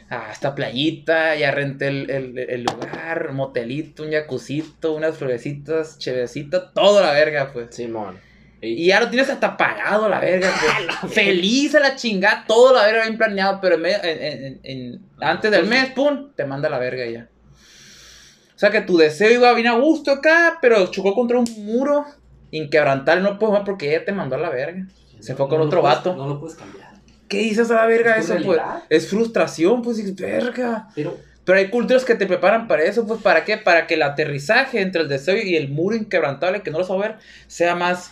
[0.09, 5.97] a esta playita, ya renté el, el- el lugar, un motelito, un jacuzito, unas florecitas,
[5.99, 7.67] chevecita, todo la verga, pues.
[7.73, 8.19] Simón.
[8.63, 10.51] Y ya lo tienes hasta pagado la verga,
[11.01, 11.13] pues.
[11.13, 15.01] Feliz a la chingada, todo la verga bien planeado, pero en medio- en- en- en-
[15.21, 17.27] antes del mes, pum, te manda la verga ya.
[18.55, 22.05] O sea que tu deseo iba bien a gusto acá, pero chocó contra un muro
[22.51, 24.85] inquebrantable, no puedes más porque ella te mandó a la verga.
[25.19, 26.15] Se fue con No otro puedes- vato.
[26.15, 26.91] No lo puedes cambiar.
[27.27, 28.59] ¿Qué dices a la verga Es eso, pues?
[28.89, 30.89] Es frustración, pues, dices, verga.
[30.95, 33.57] Pero Pero hay culturas que te preparan para eso, pues, ¿para qué?
[33.57, 36.97] Para que el aterrizaje entre el deseo y el muro inquebrantable que no lo a
[36.97, 37.15] ver
[37.47, 38.11] sea más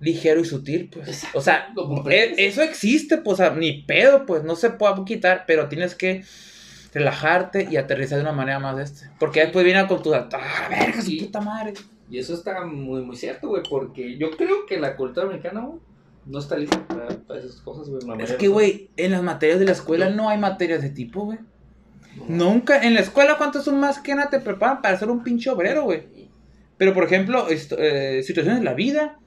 [0.00, 1.24] ligero y sutil, pues.
[1.34, 1.68] O sea,
[2.10, 5.94] e- eso existe, pues, o sea, ni pedo, pues, no se puede quitar, pero tienes
[5.94, 6.24] que
[6.94, 9.10] relajarte y aterrizar de una manera más de este.
[9.18, 10.28] Porque después viene con tu, ah,
[10.70, 11.74] verga, su puta madre.
[12.10, 15.80] Y eso está muy, muy cierto, güey, porque yo creo que la cultura mexicana, güey,
[16.26, 18.22] no está lista para, para esas cosas, güey.
[18.22, 21.38] Es que, güey, en las materias de la escuela no hay materias de tipo, güey.
[22.28, 25.50] Nunca, en la escuela, ¿cuántos son más que nada te preparan para ser un pinche
[25.50, 26.30] obrero, güey?
[26.78, 29.18] Pero, por ejemplo, esto, eh, situaciones de la vida,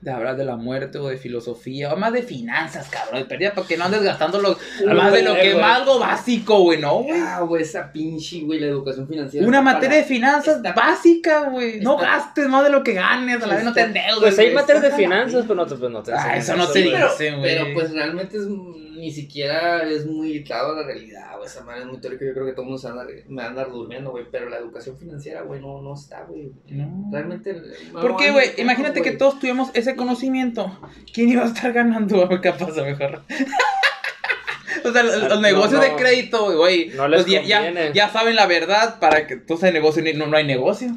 [0.00, 3.52] de hablar de la muerte o de filosofía, o más de finanzas, cabrón, de pérdida,
[3.54, 4.56] para que no andes gastando lo,
[4.94, 5.60] más de lo que güey.
[5.60, 7.20] más algo básico, güey, ¿no, güey?
[7.20, 9.46] Ah, güey, esa pinche, güey, la educación financiera.
[9.46, 11.80] Una materia de finanzas está- básica, güey.
[11.80, 14.18] No está- gastes más de lo que ganes, a la vez no te endeudes.
[14.20, 16.72] Pues hay materias de finanzas, pero no te, pues no te Ah, eso no te
[16.74, 16.94] Sí, digo.
[16.96, 17.54] pero, dicen, güey.
[17.56, 21.46] pero pues realmente es, ni siquiera es muy a la realidad, güey.
[21.46, 22.24] Esa madre es muy teórica.
[22.24, 24.24] Yo creo que todo el mundo se anda, me va a andar durmiendo, güey.
[24.32, 26.50] Pero la educación financiera, güey, no, no está, güey.
[26.68, 27.08] No.
[27.12, 27.54] Realmente.
[27.92, 28.50] ¿Por qué, güey?
[28.58, 30.76] Imagínate que todos tuviéramos ese conocimiento.
[31.12, 32.28] ¿Quién iba a estar ganando?
[32.42, 33.22] ¿Qué pasa mejor?
[34.84, 36.88] o sea, los, No, negocios de crédito, güey.
[36.96, 37.92] No les pues ya, ya, conviene.
[37.94, 40.96] ya saben la verdad para que entonces el negocio ni- no, no hay negocio.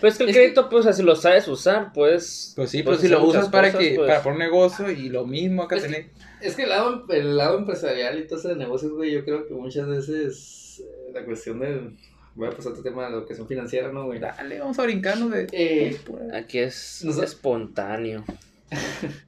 [0.00, 2.52] Pues que el Es que- crédito, pues, o sea, si lo sabes usar, pues.
[2.56, 4.08] Pues sí, pero puedes si lo usas para cosas, que pues.
[4.08, 6.06] para poner un negocio y lo mismo acá Es que- tenés.
[6.40, 9.46] Es que el lado, el lado empresarial y todo ese de negocios, güey, yo creo
[9.46, 11.90] que muchas veces eh, la cuestión de.
[12.34, 14.18] Voy a pasar a otro tema de educación financiera, ¿no, güey?
[14.18, 15.46] Dale, vamos a brincarnos de.
[15.52, 16.00] Eh,
[16.34, 17.24] Aquí es No sé.
[17.24, 18.24] espontáneo.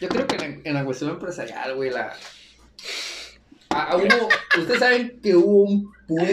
[0.00, 2.12] Yo creo que en la, en la cuestión empresarial, güey, la.
[3.70, 4.28] Ah, ah, hubo-
[4.60, 6.28] ustedes saben que hubo un boom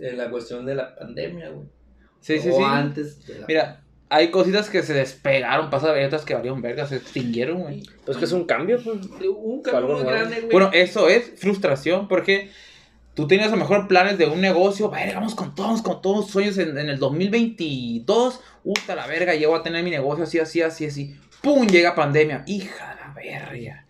[0.00, 1.66] en la cuestión de la pandemia, güey.
[2.20, 2.62] Sí, sí, o sí.
[2.64, 6.86] antes de la Mira, hay cositas que se despegaron, pasa y otras que valieron verga,
[6.86, 7.82] se extinguieron, güey.
[8.04, 8.98] Pues que es un cambio, pues.
[9.06, 10.52] Un cambio muy grande, güey.
[10.52, 12.50] Bueno, eso es frustración, porque
[13.14, 16.30] tú tenías a lo mejor planes de un negocio, vaya, vamos con todos, con todos
[16.30, 20.62] sueños en, en el 2022, puta la verga, llego a tener mi negocio así, así,
[20.62, 21.16] así, así.
[21.42, 21.66] ¡Pum!
[21.66, 22.44] Llega pandemia.
[22.46, 23.86] Hija de la verga.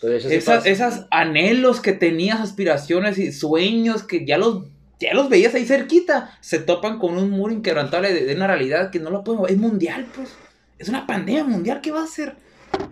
[0.00, 4.64] Pues sí Esas, esas anhelos que tenías, aspiraciones y sueños que ya los,
[5.00, 8.90] ya los veías ahí cerquita, se topan con un muro inquebrantable de, de una realidad
[8.90, 10.30] que no lo pueden Es mundial, pues.
[10.78, 12.36] Es una pandemia mundial, ¿qué va a hacer?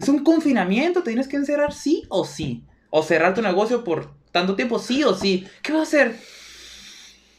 [0.01, 2.65] Es un confinamiento, te tienes que encerrar sí o sí.
[2.91, 5.47] O cerrar tu negocio por tanto tiempo, sí o sí.
[5.63, 6.17] ¿Qué va a hacer?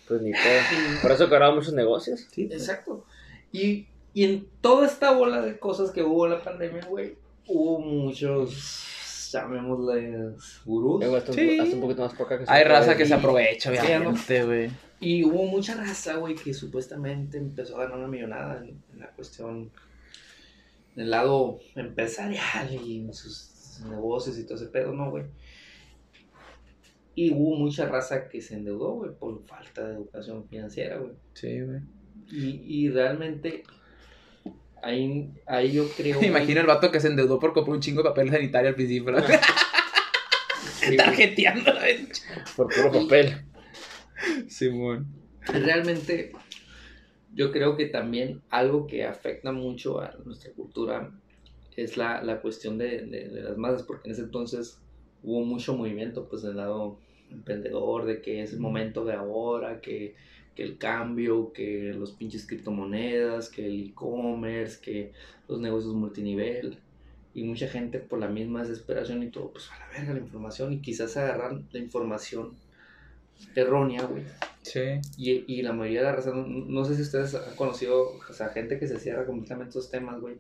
[0.07, 1.01] Pues ni pedo.
[1.01, 2.27] Por eso quebraron muchos negocios.
[2.31, 3.05] Sí, Exacto.
[3.51, 7.15] Y, y en toda esta bola de cosas que hubo en la pandemia, güey,
[7.47, 8.85] hubo muchos,
[9.31, 11.03] llamémosle, gurús.
[11.03, 11.59] Eh, hasta, un- Sí.
[11.59, 14.69] hasta un poquito más por acá que se Hay raza que se aprovecha, obviamente, güey.
[14.99, 19.07] Y hubo mucha raza, güey, que supuestamente empezó a ganar una millonada en, en la
[19.11, 19.71] cuestión,
[20.95, 25.23] en el lado empresarial y en sus negocios y todo ese pedo, ¿no, güey?
[27.15, 31.13] Y hubo mucha raza que se endeudó, güey, por falta de educación financiera, güey.
[31.33, 31.79] Sí, güey.
[32.31, 33.63] Y, y realmente,
[34.83, 36.19] ahí, ahí yo creo...
[36.21, 38.75] Me imagino el vato que se endeudó por comprar un chingo de papel sanitario al
[38.75, 39.05] principio.
[39.13, 39.39] ¿verdad?
[40.79, 40.95] sí.
[40.97, 41.81] Tarjeteando la.
[42.55, 43.35] Por puro papel.
[44.47, 45.07] Simón.
[45.45, 46.31] realmente
[47.33, 51.11] yo creo que también algo que afecta mucho a nuestra cultura
[51.77, 54.79] es la, la cuestión de, de- de las masas, porque en ese entonces
[55.23, 56.99] hubo mucho movimiento pues del lado
[57.31, 60.15] emprendedor, de que es el momento de ahora, que,
[60.59, 65.13] que el cambio, que los pinches criptomonedas, que el e-commerce, que
[65.47, 66.79] los negocios multinivel.
[67.33, 70.73] Y mucha gente por la misma desesperación y todo, pues a la verga la información
[70.73, 72.57] y quizás agarrar la información
[73.55, 74.23] errónea, güey.
[74.63, 74.99] Sí.
[75.17, 78.33] Y, y la mayoría de la raza, no, no sé si ustedes han conocido, o
[78.33, 80.35] sea, gente que se cierra completamente a estos temas, güey,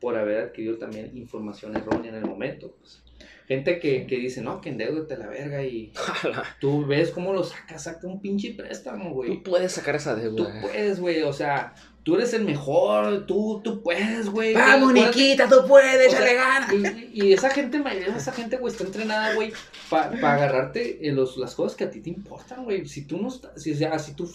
[0.00, 2.74] por haber adquirido también información errónea en el momento.
[2.80, 3.04] Pues.
[3.50, 5.92] Gente que, que dice, no, que endeudate la verga y
[6.60, 9.42] tú ves cómo lo sacas, saca un pinche préstamo, güey.
[9.42, 10.60] Tú puedes sacar esa Tú deuda.
[10.62, 11.74] puedes, güey, o sea,
[12.04, 14.54] tú eres el mejor, tú, tú puedes, güey.
[14.54, 16.72] Vamos, Acuérdate- Niquita, tú puedes, o sea, échale ganas.
[17.12, 17.82] y, y esa gente,
[18.16, 19.52] esa gente, güey, está entrenada, güey,
[19.88, 22.86] para agarrarte en los, las cosas que a ti te importan, güey.
[22.86, 24.30] Si tú no estás, si, o sea, si tú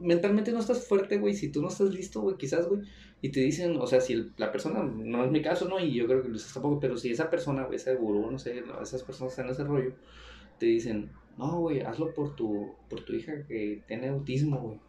[0.00, 2.82] mentalmente no estás fuerte, güey, si tú no estás listo, güey, quizás, güey,
[3.22, 5.78] y te dicen, o sea, si el- la persona, no es mi caso, ¿no?
[5.80, 8.62] Y yo creo que Luis tampoco, pero si esa persona, güey, ese gurú, no sé,
[8.82, 9.92] esas personas están en ese rollo,
[10.58, 14.80] te dicen, no, güey, hazlo por tu, por tu hija que tiene autismo, güey.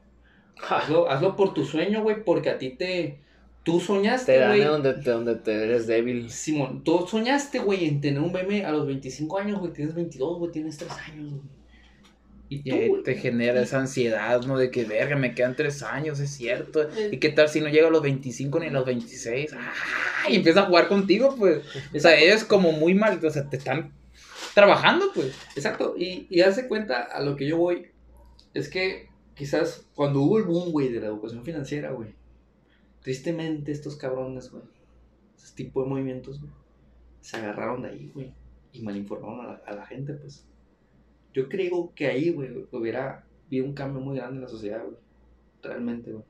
[0.69, 3.19] Hazlo, hazlo por tu sueño, güey, porque a ti te,
[3.63, 4.59] tú Te soñaste, güey.
[4.59, 6.29] de donde te, donde te eres débil.
[6.29, 10.37] Simón, tú soñaste, güey, en tener un bebé a los 25 años, güey, tienes 22,
[10.39, 11.41] güey, tienes 3 años, güey.
[12.53, 14.57] Y te genera esa ansiedad, ¿no?
[14.57, 16.81] De que, verga, me quedan tres años, es cierto.
[16.81, 17.11] Eh.
[17.13, 19.53] ¿Y qué tal si no llega a los 25 ni a los 26?
[19.53, 20.29] ¡Ah!
[20.29, 21.63] Y empieza a jugar contigo, pues.
[21.95, 23.93] O sea, ellos como muy mal, o sea, te están
[24.53, 25.33] trabajando, pues.
[25.55, 27.87] Exacto, y, y hace cuenta a lo que yo voy,
[28.53, 32.09] es que quizás cuando hubo el boom, güey, de la educación financiera, güey,
[32.99, 34.63] tristemente estos cabrones, güey,
[35.37, 36.51] ese tipo de movimientos, güey,
[37.21, 38.33] se agarraron de ahí, güey,
[38.73, 40.45] y malinformaron a la, a la gente, pues.
[41.34, 44.97] Yo creo que ahí, güey, hubiera habido un cambio muy grande en la sociedad, güey,
[45.63, 46.23] realmente, güey.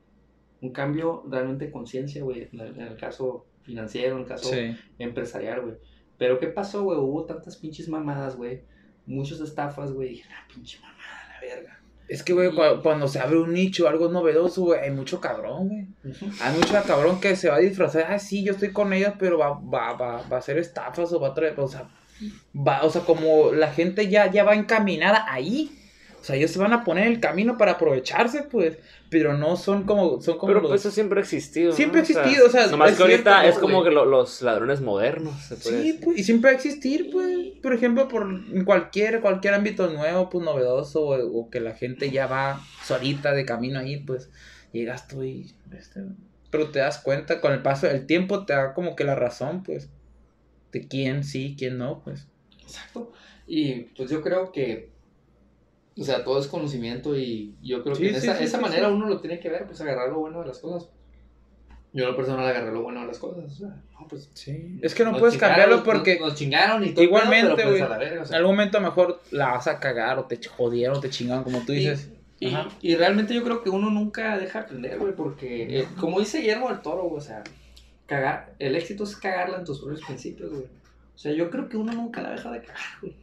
[0.60, 4.48] un cambio realmente de conciencia, güey, en, el- en el caso financiero, en el caso
[4.48, 4.76] Sí.
[5.00, 5.74] empresarial, güey.
[6.18, 6.98] Pero ¿qué pasó, güey?
[7.00, 8.60] Hubo tantas pinches mamadas, güey.
[9.06, 10.10] Muchas estafas, güey.
[10.10, 11.00] Dije, ah, pinche mamada,
[11.34, 11.80] la verga.
[12.06, 15.66] Es que, güey, cua- cuando se abre un nicho, algo novedoso, güey, hay mucho cabrón,
[15.68, 15.86] güey.
[16.40, 19.38] Hay mucho cabrón que se va a disfrazar, ah, sí, yo estoy con ellos, pero
[19.38, 21.88] va, va, va, va a hacer estafas o va a traer, o sea,
[22.56, 25.78] va, o sea, como la gente ya, ya va encaminada ahí.
[26.20, 28.78] O sea, ellos se van a poner el camino para aprovecharse, pues,
[29.10, 31.72] pero no son como, son como Pero los- pues eso siempre ha existido.
[31.72, 33.88] Siempre ha existido, o sea, Nomás es que ahorita cierto, es ¿no, como güey?
[33.88, 35.34] que lo- los ladrones modernos.
[35.42, 36.00] Se puede Sí, decir.
[36.04, 38.28] pues, y siempre va a existir, pues, por ejemplo, por
[38.64, 43.44] cualquier, cualquier ámbito nuevo, pues, novedoso, o, o que la gente ya va solita de
[43.44, 44.30] camino ahí, pues,
[44.72, 46.02] llegas tú y, este,
[46.52, 49.64] pero te das cuenta, con el paso del tiempo te da como que la razón,
[49.64, 49.88] pues,
[50.72, 52.26] de quién sí, quién no, pues.
[52.60, 53.12] Exacto.
[53.46, 54.90] Y pues yo creo que,
[55.98, 58.56] o sea, todo es conocimiento y yo creo Sí, que en sí, esa, sí, esa
[58.58, 60.88] sí, manera uno lo tiene que ver, pues agarrar lo bueno de las cosas.
[61.94, 63.44] Yo en lo personal agarré lo bueno de las cosas.
[63.44, 64.78] O sea, no, pues, Sí.
[64.80, 67.04] Es que no puedes cambiarlo porque Nos, nos chingaron y todo.
[67.04, 67.82] Igualmente, pues, güey.
[67.82, 68.38] o en sea.
[68.38, 71.44] algún momento a lo mejor la vas a cagar o te jodieron o te chingaron,
[71.44, 72.08] como tú dices.
[72.40, 72.68] Y, Ajá.
[72.80, 76.40] y realmente yo creo que uno nunca deja de aprender, güey, porque eh, como dice
[76.40, 77.44] Guillermo del Toro, güey, o sea,
[78.12, 80.64] cagar, el éxito es cagarla en tus propios principios, güey.
[81.14, 83.14] O sea, yo creo que uno nunca la deja de cagar, güey.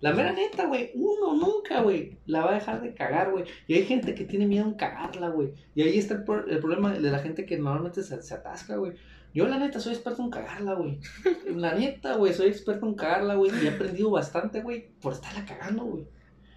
[0.00, 3.44] La mera neta, güey, uno nunca, güey, la va a dejar de cagar, güey.
[3.66, 5.52] Y hay gente que tiene miedo en cagarla, güey.
[5.74, 8.76] Y ahí está el, pro- el problema de la gente que normalmente se, se atasca,
[8.76, 8.92] güey.
[9.34, 10.98] Yo, la neta, soy experto en cagarla, güey.
[11.56, 13.50] La neta, güey, soy experto en cagarla, güey.
[13.62, 16.04] Y he aprendido bastante, güey, por estarla cagando, güey.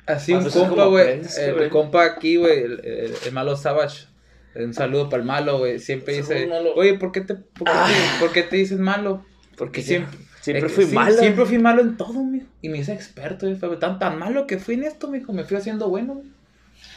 [0.05, 1.21] Así un compa, como güey.
[1.37, 2.59] El, compa aquí, güey.
[2.63, 4.07] El, el- el malo Savage.
[4.55, 5.79] Un saludo para el malo, güey.
[5.79, 9.23] Siempre dice, oye, ¿por qué te, por qué te, por qué te dices malo?
[9.57, 11.17] Porque siempre- siempre, Eh, fui sí, malo.
[11.17, 12.47] Siempre fui malo en todo, mijo.
[12.61, 13.47] Y me hice experto.
[13.57, 15.33] Fue tan, tan malo que fui en esto, mijo.
[15.33, 16.27] Me fui haciendo bueno, güey.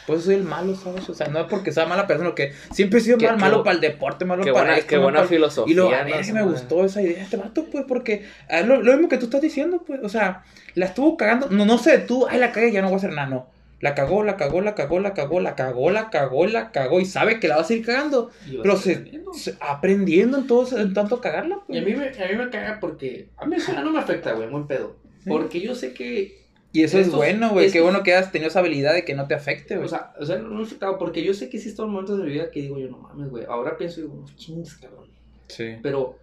[0.07, 1.09] Por eso soy el malo, ¿sabes?
[1.09, 3.41] O sea, no es porque sea mala persona, que siempre he sido Qué- mal, qué
[3.41, 5.71] malo para el deporte, malo para buena, esto, qué buena para- filosofía.
[5.71, 8.81] y luego, a Esa me gustó esa idea de este vato, pues, porque ah, lo,
[8.81, 10.43] lo mismo que tú estás diciendo, pues, o sea,
[10.75, 13.11] la estuvo cagando, no, no sé, tú, ay, la cagué, ya no voy a hacer
[13.11, 13.47] nada, no.
[13.83, 17.05] La cagó, la cagó, la cagó, la cagó, la cagó, la cagó, la cagó, y
[17.05, 19.33] sabe que la va a seguir cagando, Y pero se, aprendiendo.
[19.33, 21.81] se- aprendiendo en todo, en tanto cagarla, Y pues.
[21.81, 23.29] a mí, me, a mí me caga porque.
[23.37, 24.95] A mí eso no me afecta, güey, buen pedo.
[25.27, 26.41] Porque yo sé que.
[26.71, 29.27] Y eso es bueno, güey, qué bueno que has tenido esa habilidad de que no
[29.27, 29.85] te afecte, güey.
[29.85, 30.97] O sea, o sea, no me ha afectado.
[30.97, 33.43] Porque yo sé que están momentos de mi vida que digo yo, no mames, güey.
[33.47, 35.07] Ahora pienso y digo, no chingues, cabrón.
[35.49, 35.75] sí.
[35.83, 36.17] Pero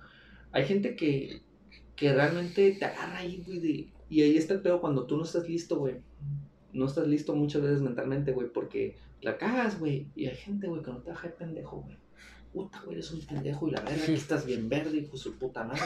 [0.51, 1.41] hay gente que,
[1.95, 3.91] que realmente te agarra ahí, güey.
[4.09, 5.97] Y ahí está el pedo cuando tú no estás listo, güey.
[6.73, 10.07] No estás listo muchas veces mentalmente, güey, porque la cagas, güey.
[10.14, 11.97] Y hay gente, güey, que no te deja de pendejo, güey.
[12.53, 15.39] Puta, güey, eres un pendejo y la verga, aquí estás bien verde, hijo de su
[15.39, 15.83] puta madre.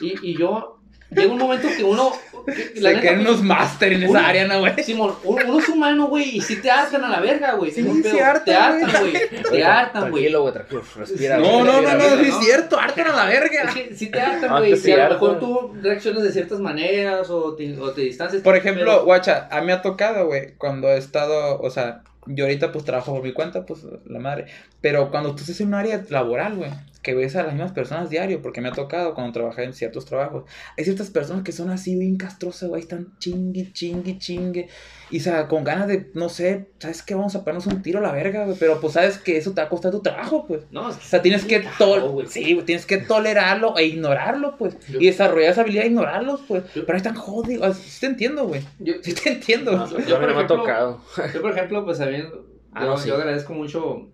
[0.00, 0.77] Y, y yo,
[1.10, 2.12] llega un momento que uno.
[2.46, 4.72] que- la Se unos máster en uno- esa área, ¿no, güey?
[4.82, 7.70] Simón, uno, uno es humano, güey, y si te hartan a la verga, güey.
[7.70, 9.12] Sí, sí Te hartan, güey.
[9.50, 10.22] Te hartan, güey.
[10.24, 10.82] Tranquilo, güey, tranquilo.
[10.96, 11.36] Respira.
[11.38, 13.64] No, no, no, no, es cierto, hartan a la verga.
[13.64, 16.32] Es que si te hartan, Ah, güey, si sí, a lo mejor tú reaccionas de
[16.32, 18.40] ciertas maneras o te, o te distancias.
[18.42, 22.02] Por ejemplo, pero- guacha, a mí me ha tocado, güey, cuando he estado, o sea,
[22.26, 24.46] yo ahorita pues trabajo por mi cuenta, pues la madre,
[24.80, 26.70] pero cuando tú estás en un área laboral, güey,
[27.08, 30.04] que ves a las mismas personas diario, porque me ha tocado cuando trabajé en ciertos
[30.04, 30.44] trabajos,
[30.76, 34.68] hay ciertas personas que son así bien castrosas, güey, están chingue, chingue, chingue,
[35.10, 37.14] y o sea, con ganas de, no sé, ¿sabes qué?
[37.14, 39.62] Vamos a ponernos un tiro a la verga, güey, pero pues sabes que eso te
[39.62, 40.64] va a costar tu trabajo, pues.
[40.70, 44.76] No, es O sea, tienes que, tol sí, tienes que tolerarlo e ignorarlo, pues.
[44.86, 46.64] Yo- y desarrollar esa habilidad de ignorarlos, pues.
[46.74, 47.78] Yo- pero ahí están jodidos.
[47.78, 48.60] Sí te entiendo, güey.
[49.02, 49.72] Sí te entiendo.
[49.72, 51.00] No, Yo, yo a mí por no me ha tocado.
[51.32, 52.44] yo, por ejemplo, pues sabiendo.
[52.74, 53.08] Ah, yo, no, sí.
[53.08, 54.10] yo agradezco mucho.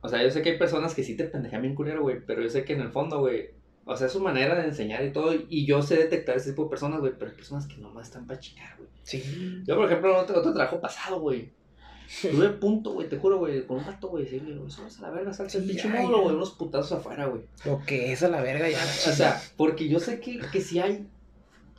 [0.00, 2.20] O sea, yo sé que hay personas que sí te pendejan bien culero, güey.
[2.24, 3.50] Pero yo sé que en el fondo, güey.
[3.84, 5.34] O sea, es su manera de enseñar y todo.
[5.48, 7.12] Y yo sé detectar ese tipo de personas, güey.
[7.18, 8.88] Pero hay personas que nomás están para chingar, güey.
[9.02, 9.62] Sí.
[9.66, 11.50] Yo, por ejemplo, en otro, otro trabajo pasado, güey.
[12.22, 15.10] Tuve punto, güey, te juro, güey, con un rato, güey, decirle, güey, vamos a la
[15.10, 17.42] verga, salta el Sí, pinche módulo, güey, unos putazos afuera, güey.
[17.66, 18.82] Lo que es a la verga ya.
[18.82, 21.06] O sea, porque yo sé que, que si hay,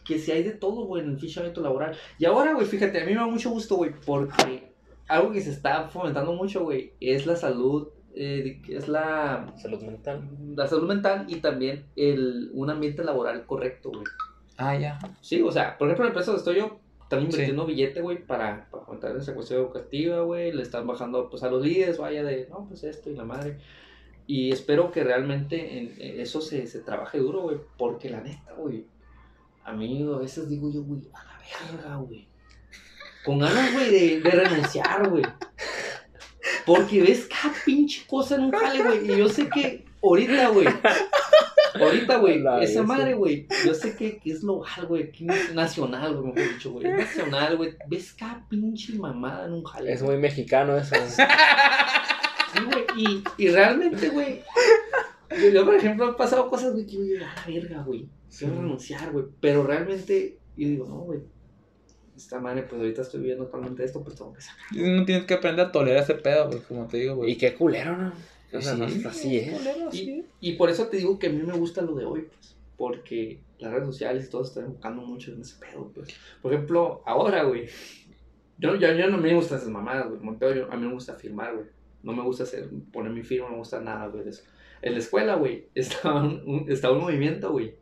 [0.06, 1.98] que si hay de todo, güey, en el fichamiento laboral.
[2.20, 4.72] Y ahora, güey, fíjate, a mí me da mucho gusto, güey, porque
[5.08, 7.90] algo que se está fomentando mucho, güey, es la salud,
[8.22, 10.30] eh, es la, Salud mental.
[10.54, 14.04] la salud mental y también el, un ambiente laboral correcto, güey.
[14.58, 15.00] Ah, ya.
[15.22, 18.22] Sí, o sea, por ejemplo, en la empresa donde estoy yo, están invirtiendo billete, güey,
[18.26, 20.52] para, para aumentar esa cuestión educativa, güey.
[20.52, 23.58] Le están bajando, pues, a los líderes, vaya, de, no, pues, esto y la madre.
[24.28, 27.58] Y espero que realmente en, en eso se, se trabaje duro, güey.
[27.78, 28.86] Porque la neta, güey,
[29.64, 31.40] a mí a veces digo yo, güey, a la
[31.72, 32.28] verga, güey.
[33.24, 35.24] Con ganas, güey, de, de renunciar, güey.
[36.70, 39.12] Porque ves cada pinche cosa en un jale, güey.
[39.12, 40.68] Y yo sé que ahorita, güey.
[41.74, 43.48] Ahorita, güey, esa madre, güey.
[43.66, 45.12] Yo sé que, que es local, güey.
[45.30, 46.88] Es nacional, güey, mejor dicho, güey.
[46.88, 47.76] Es nacional, güey.
[47.88, 49.92] Ves cada pinche mamada en un jale.
[49.92, 50.96] Es muy mexicano eso.
[52.52, 54.42] Sí, güey, y, y realmente, güey.
[55.54, 58.08] Yo, por ejemplo, he pasado cosas, güey, que yo digo, ah, la verga, güey.
[58.36, 59.26] Quiero renunciar, güey.
[59.40, 61.20] Pero realmente, yo digo, no, güey.
[62.20, 64.66] Esta madre, pues ahorita estoy viviendo actualmente esto, pues tengo que sacar.
[64.76, 67.32] No tienes que aprender a tolerar ese pedo, güey, como te digo, güey.
[67.32, 68.14] Y qué culero, ¿no?
[68.52, 70.26] O sea, Sí, no es así, culero, Y, sí.
[70.42, 72.56] y por eso te digo que a mí me gusta lo de hoy, pues.
[72.78, 76.10] Porque las redes sociales y todo se están enfocando mucho en ese pedo, pues.
[76.42, 77.68] Por ejemplo, ahora, güey.
[78.58, 80.56] Yo, yo, yo no me gusta esas mamadas, güey.
[80.58, 81.68] yo- a mí me gusta firmar, güey.
[82.04, 84.44] No me gusta hacer, poner mi firma, no me gusta nada, güey, de eso.
[84.82, 87.76] En la escuela, güey, estaba un, un- estaba un movimiento, güey.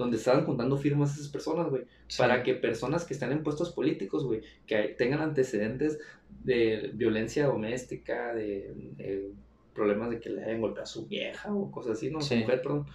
[0.00, 1.82] Donde estaban juntando firmas esas personas, güey.
[2.18, 5.98] Para que personas que están en puestos políticos, güey, que tengan antecedentes
[6.42, 9.30] de violencia doméstica, de, de
[9.74, 12.36] problemas de que le hayan golpeado a su vieja o cosas así, no, Sí.
[12.36, 12.86] mujer, perdón,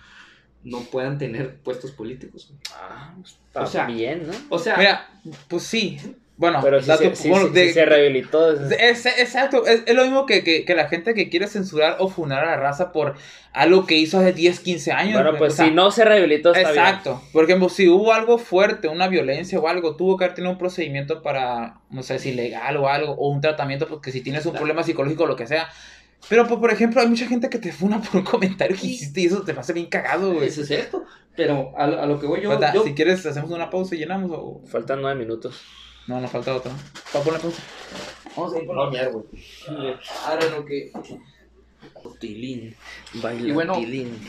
[0.64, 2.47] no puedan tener puestos políticos.
[2.49, 2.60] güey.
[2.76, 4.34] Ah, está O sea, bien, ¿no?
[4.49, 5.08] O sea, Mira,
[5.47, 5.97] pues sí.
[6.38, 8.51] Bueno, Pero sí, dato- se- bueno, sí- de- sí se rehabilitó.
[8.51, 12.09] es- exacto, es, es lo mismo que, que, que la gente que quiere censurar o
[12.09, 13.15] funar a la raza por
[13.53, 15.13] algo que hizo hace 10, 15 años.
[15.21, 17.21] Bueno, pues O sea, si no se rehabilitó, está Exacto.
[17.31, 20.57] Por ejemplo, si hubo algo fuerte, una violencia o algo, tuvo que haber tenido un
[20.57, 24.51] procedimiento para, no sé si legal o algo, o un tratamiento, porque si tienes un
[24.51, 24.63] Claro.
[24.65, 25.69] problema psicológico o lo que sea.
[26.27, 29.21] Pero, pues, por ejemplo, hay mucha gente que te funa por un comentario que hiciste
[29.21, 30.47] y eso te hace bien cagado, güey.
[30.49, 31.05] eso es cierto.
[31.38, 33.95] Pero a, lo- a lo que voy yo, Falta- yo- Si quieres, hacemos una pausa
[33.95, 34.59] y llenamos o...
[34.59, 34.67] bien.
[34.69, 35.61] Faltan nueve minutos.
[36.08, 36.72] No, nos falta otra.
[37.12, 37.64] ¿Para poner pausa?
[38.36, 39.26] Vamos a ir por la mierda, güey.
[40.26, 40.91] Ahora lo que.
[42.20, 42.76] Tilín.
[43.16, 44.20] Baila Y bueno, tilín.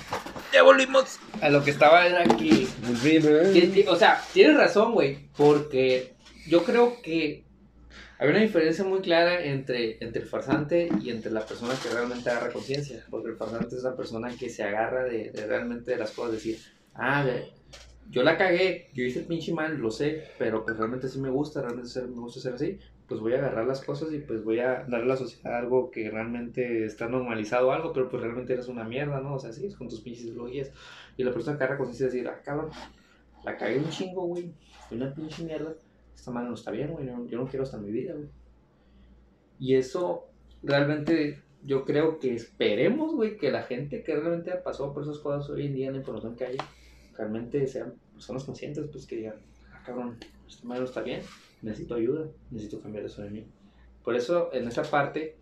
[0.52, 1.18] Ya volvimos.
[1.40, 2.66] A lo que estaba era que.
[3.88, 5.28] o sea, tienes razón, güey.
[5.36, 6.14] Porque
[6.48, 7.44] yo creo que
[8.18, 12.30] hay una diferencia muy clara entre, entre el farsante y entre la persona que realmente
[12.30, 13.04] agarra conciencia.
[13.10, 16.32] Porque el farsante es la persona que se agarra de, de realmente de las cosas.
[16.32, 16.58] Decir,
[16.94, 17.26] ah,
[18.10, 21.30] yo la cagué, yo hice el pinche mal, lo sé, pero pues realmente sí me
[21.30, 22.78] gusta, realmente me gusta ser así.
[23.08, 25.90] Pues voy a agarrar las cosas y pues voy a darle a la sociedad algo
[25.90, 29.34] que realmente está normalizado algo, pero pues realmente eres una mierda, ¿no?
[29.34, 30.72] O sea, sí, es con tus pinches ideologías.
[31.16, 32.70] Y la persona que agarra conciencia decir, ah, cabrón,
[33.44, 34.52] la cagué un chingo, güey.
[34.88, 35.74] Fue una pinche mierda.
[36.14, 37.06] Esta madre no está bien, güey.
[37.06, 38.28] Yo, no quiero hasta mi vida, güey.
[39.58, 40.26] Y eso
[40.62, 45.48] realmente yo creo que esperemos, güey, que la gente que realmente pasó por esas cosas
[45.48, 46.56] hoy en día la información que hay,
[47.16, 49.36] realmente sean personas conscientes, pues que digan,
[49.72, 50.16] ah, cabrón,
[50.48, 51.20] esta madre no está bien.
[51.62, 52.28] Necesito ayuda.
[52.50, 53.46] Necesito cambiar eso de mí.
[54.04, 55.36] Por eso, en esa parte,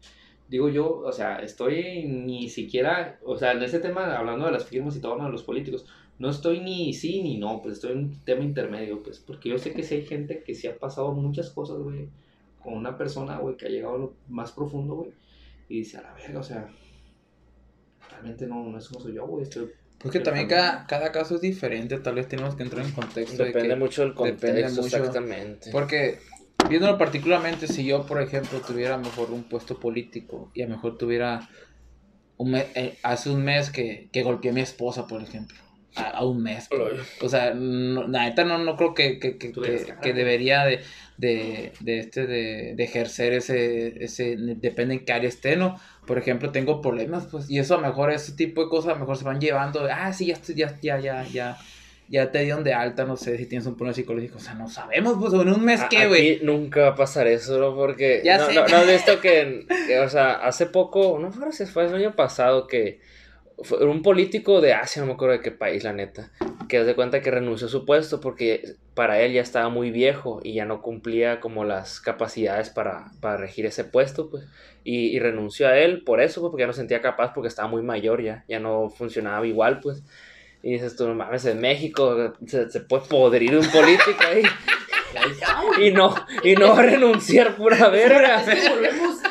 [0.49, 4.65] digo yo, o sea, estoy ni siquiera, o sea, en ese tema, hablando de las
[4.65, 5.87] firmas y todo, no de los políticos,
[6.19, 9.59] no estoy ni sí ni no, pues estoy en un tema intermedio, pues, porque yo
[9.59, 12.09] sé que sí hay gente que sí ha pasado muchas cosas, güey,
[12.63, 15.13] con una persona, güey, que ha llegado a lo más profundo, güey,
[15.69, 16.71] y dice, a la verga, o sea,
[18.11, 19.71] realmente no, no es como soy yo, güey, estoy...
[20.05, 23.43] Porque también cada, cada caso es diferente, tal vez tenemos que entrar en contexto.
[23.43, 24.97] de Depende que- mucho del depende contexto, mucho.
[24.99, 25.71] exactamente.
[25.73, 26.19] Porque,
[26.69, 30.99] viéndolo particularmente, si yo, por ejemplo, tuviera mejor un puesto político y a lo mejor
[30.99, 31.49] tuviera
[32.37, 35.57] un me- eh, hace un mes que, que golpeé a mi esposa, por ejemplo.
[35.97, 36.69] A, a un mes.
[37.21, 40.81] O sea, no, la neta no, no creo que, que, que, que- que debería de,
[41.19, 45.79] de, de, este, de, de ejercer ese, ese, depende en qué área esté, ¿no?
[46.07, 48.95] Por ejemplo, tengo problemas, pues, y eso a lo mejor, ese tipo de cosas a
[48.95, 51.59] lo mejor se van llevando, ah, sí, ya, estoy- ya, ya, ya, ya,
[52.09, 54.69] ya te dieron de alta, no sé, si tienes un problema psicológico, o sea, no
[54.69, 56.41] sabemos, pues, en un mes, ¿qué, güey?
[56.43, 57.75] Nunca va a pasar eso, ¿no?
[57.75, 58.21] Porque.
[58.25, 58.55] Ya no, sé.
[58.55, 61.95] no, no has visto que, que, o sea, hace poco, no fue si fue el
[61.95, 62.99] año pasado que
[63.63, 66.31] fue un político de Asia, no me acuerdo de qué país, la neta,
[66.69, 70.41] que hace cuenta que renunció a su puesto porque para él ya estaba muy viejo
[70.43, 74.45] y ya no cumplía como las capacidades para, para regir ese puesto, pues.
[74.83, 77.49] Y, y renunció a él por eso, pues, porque ya no se sentía capaz porque
[77.49, 80.03] estaba muy mayor ya, ya no funcionaba igual, pues.
[80.63, 84.43] Y dices tú, no mames, en México se, se puede podrir un político ahí.
[85.81, 88.43] Y no, y no va a renunciar pura verga.
[88.71, 89.24] Volvemos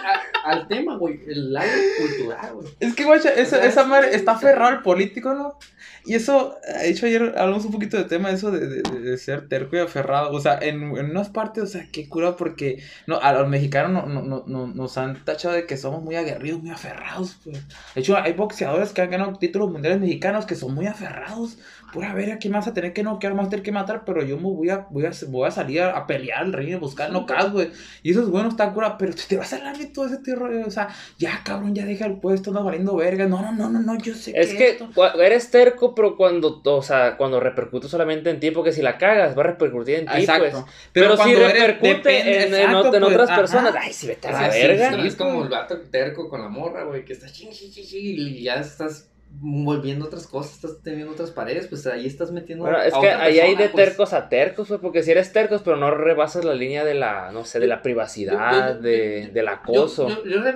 [0.43, 1.69] al tema, güey, el lado
[1.99, 2.67] cultural, güey.
[2.79, 5.57] Es que, guacha, esa, esa es- madre está aferrado al político, ¿no?
[6.05, 9.47] Y eso, de hecho, ayer hablamos un poquito de tema, eso de, de, de ser
[9.47, 10.31] terco y aferrado.
[10.33, 13.91] O sea, en, en unas partes, o sea, qué cura, porque no, a los mexicanos
[14.05, 17.57] no, no, no, no- nos han tachado de que somos muy aguerridos, muy aferrados, pues.
[17.95, 21.57] De hecho, hay boxeadores que han ganado títulos mundiales mexicanos que son muy aferrados.
[21.93, 23.33] Pura ver, ¿qué me vas a tener que noquear?
[23.33, 25.51] Me vas a tener que matar, pero yo me voy a, voy a, voy a
[25.51, 27.69] salir a, a pelear al ring, a buscar Sí, knockouts, güey.
[28.01, 30.17] Y eso es bueno, está cura, pero te, te vas a hablar de todo ese
[30.17, 30.35] tío,
[30.65, 30.87] o sea,
[31.19, 33.27] ya cabrón, ya deja el puesto, no valiendo verga.
[33.27, 36.61] No, no, no, no, no, yo sé Es que esto- cua- eres terco, pero cuando,
[36.65, 40.05] o sea, cuando repercute solamente en ti, porque si la cagas, va a repercutir en
[40.07, 40.49] ti, Exacto.
[40.51, 40.65] pues.
[40.93, 43.39] Pero, si cuando repercute depende- en, en exacto, ot- en pues, otras ajá.
[43.39, 44.93] personas, ay, si vete a la Ah, sí, verga.
[45.01, 45.43] Sí, es como pues.
[45.43, 48.55] el vato terco con la morra, güey, que está ching, ching, ching, ching, y ya
[48.55, 49.09] estás
[49.39, 52.63] volviendo otras cosas, estás teniendo otras paredes, pues ahí estás metiendo.
[52.65, 53.85] Bueno, es a que otra ahí hay de pues.
[53.87, 57.31] tercos a tercos, güey, porque si eres tercos, pero no rebasas la línea de la,
[57.31, 60.07] no sé, de la privacidad, Yo- yo- de, del acoso.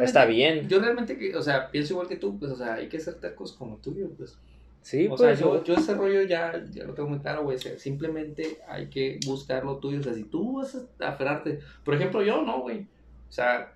[0.02, 0.70] Está bien.
[0.70, 3.54] Yo realmente, o sea, pienso igual que tú, pues, o sea, hay que ser tercos
[3.54, 4.38] como tuyo, pues.
[4.82, 5.22] Sí, o pues.
[5.22, 7.58] sea, yo, yo ese rollo ya, ya lo tengo muy claro, güey.
[7.58, 10.00] o sea, simplemente hay que buscar lo tuyo.
[10.00, 11.60] O sea, si tú vas a aferrarte.
[11.84, 12.82] Por ejemplo, yo no, güey.
[13.28, 13.74] O sea,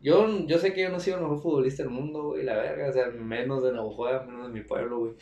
[0.00, 2.88] yo, yo sé que yo no soy el mejor futbolista del mundo, güey, la verga.
[2.88, 5.12] O sea, menos de Navajoa, menos de mi pueblo, güey.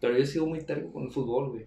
[0.00, 1.66] Pero yo sigo muy terco con el fútbol, güey.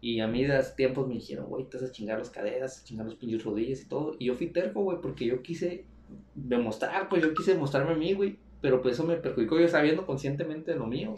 [0.00, 2.84] Y a mí de tiempos me dijeron, güey, te vas a chingar las caderas, a
[2.84, 4.16] chingar los pinches rodillas y todo.
[4.18, 5.86] Y yo fui terco, güey, porque yo quise
[6.34, 8.38] demostrar, pues yo quise demostrarme a mí, güey.
[8.60, 11.14] Pero pues eso me perjudicó yo sabiendo conscientemente de lo mío,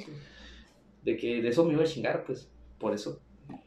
[1.03, 3.21] de que de eso me iba a chingar, pues, por eso.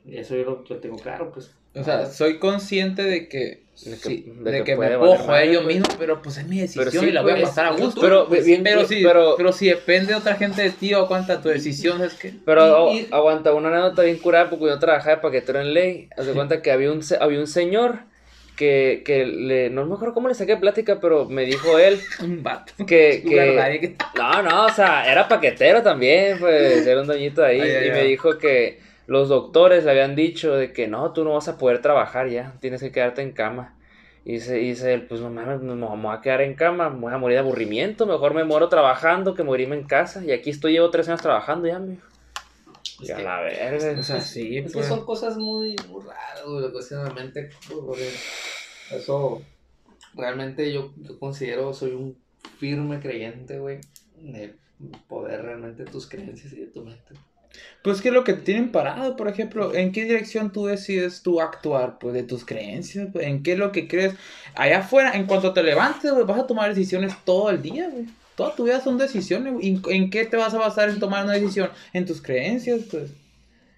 [0.05, 1.55] Eso yo lo, lo tengo claro, pues.
[1.75, 5.11] O sea, soy consciente de que, De que- sí, de de que que, me puedo
[5.11, 5.75] valer joder madre, yo pues.
[5.77, 8.01] mismo, pero pues es mi decisión sí, y la voy a pasar a gusto.
[8.01, 11.07] Pero, pues, bien, pero, si, pero- pero si depende de otra gente de ti o
[11.07, 12.33] cuánta tu decisión es que...
[12.45, 16.09] Pero Y- y- aguanta, una anécdota bien curada porque yo trabajaba de paquetero en ley.
[16.17, 17.99] Haz de cuenta que había un, había un señor
[18.57, 22.43] que, que le, no me acuerdo cómo le saqué plática, pero me dijo él Un
[22.43, 22.73] vato.
[22.85, 27.61] que, que no, no, o sea, era paquetero también, pues, era un doñito ahí.
[27.61, 27.91] Ay, y ay.
[27.91, 28.79] me dijo que
[29.09, 32.53] los doctores le habían dicho de que no, tú no vas a poder trabajar ya,
[32.61, 33.75] tienes que quedarte en cama.
[34.23, 36.91] Y dice, y dice él, pues no mames, me me voy a quedar en cama,
[36.91, 40.23] me voy a morir de aburrimiento, mejor me muero trabajando que morirme en casa.
[40.23, 41.81] Y aquí estoy, llevo tres años trabajando ya.
[43.01, 43.99] Es Y a la verga.
[43.99, 44.85] O sea, sí, Es que pues.
[44.85, 47.49] son cosas muy, raras, güey, la cuestión de la mente.
[47.67, 48.09] pues, porque
[48.91, 49.41] Eso,
[50.13, 52.15] realmente yo, yo considero, soy un
[52.59, 53.79] firme creyente, güey,
[54.17, 54.55] de
[55.07, 57.15] poder realmente tus creencias y de tu mente.
[57.81, 61.41] Pues que lo que te tienen parado, por ejemplo, ¿en qué dirección tú decides tú
[61.41, 61.97] actuar?
[61.99, 64.15] Pues de tus creencias, pues, ¿en qué es lo que crees?
[64.55, 68.05] Allá afuera, en cuanto te levantes, vas a tomar decisiones todo el día, güey.
[68.35, 69.53] Toda tu vida son decisiones.
[69.61, 71.69] ¿En- ¿En qué te vas a basar en tomar una decisión?
[71.93, 73.11] En tus creencias, pues.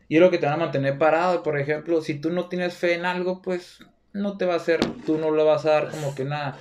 [0.10, 2.74] Y es lo que te van a mantener parado, por ejemplo, si tú no tienes
[2.76, 3.80] fe en algo, pues
[4.14, 6.58] no te va a hacer, tú no le vas a dar como que una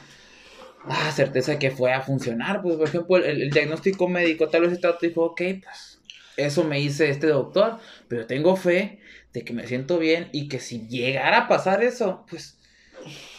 [0.84, 2.62] ah, certeza que fue a funcionar.
[2.62, 5.99] Pues, por ejemplo, el, el diagnóstico médico, tal vez este te dijo, ok, pues
[6.46, 7.78] eso me dice este doctor,
[8.08, 9.00] pero tengo fe
[9.32, 12.58] de que me siento bien y que si llegara a pasar eso, pues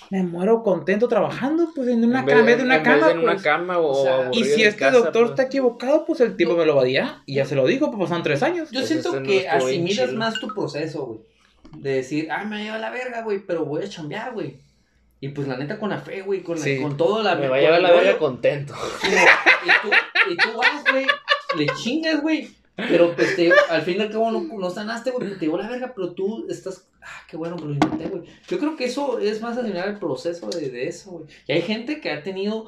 [0.10, 3.06] me muero contento trabajando, pues en una En cama, en de una en vez cama.
[3.08, 3.44] de en una pues.
[3.44, 5.30] cama o, O sea, Y si este casa, doctor pues.
[5.32, 7.90] está equivocado, pues el tipo me lo va a decir y ya se lo dijo,
[7.92, 8.70] pues pasaron tres años.
[8.72, 11.20] Yo Pues siento no que bien asimilas más tu proceso, güey.
[11.82, 14.58] De decir, ah, me lleva la verga, güey, pero voy a chambear, güey.
[15.22, 16.82] Y pues la neta con la fe, güey, con, la- Sí.
[16.82, 18.74] con todo la Me va a llevar la verga contento.
[19.04, 19.94] y tú,
[20.32, 21.06] y tú vas, güey,
[21.56, 22.50] le chingas, güey.
[22.76, 25.70] Pero pues te, al fin y al cabo no, no sanaste, güey, te llevó la
[25.70, 28.24] verga, pero tú estás, ah, qué bueno, me lo intenté, güey.
[28.48, 31.26] Yo creo que eso es más asimilar el proceso de, de eso, güey.
[31.48, 32.68] Y hay gente que ha tenido,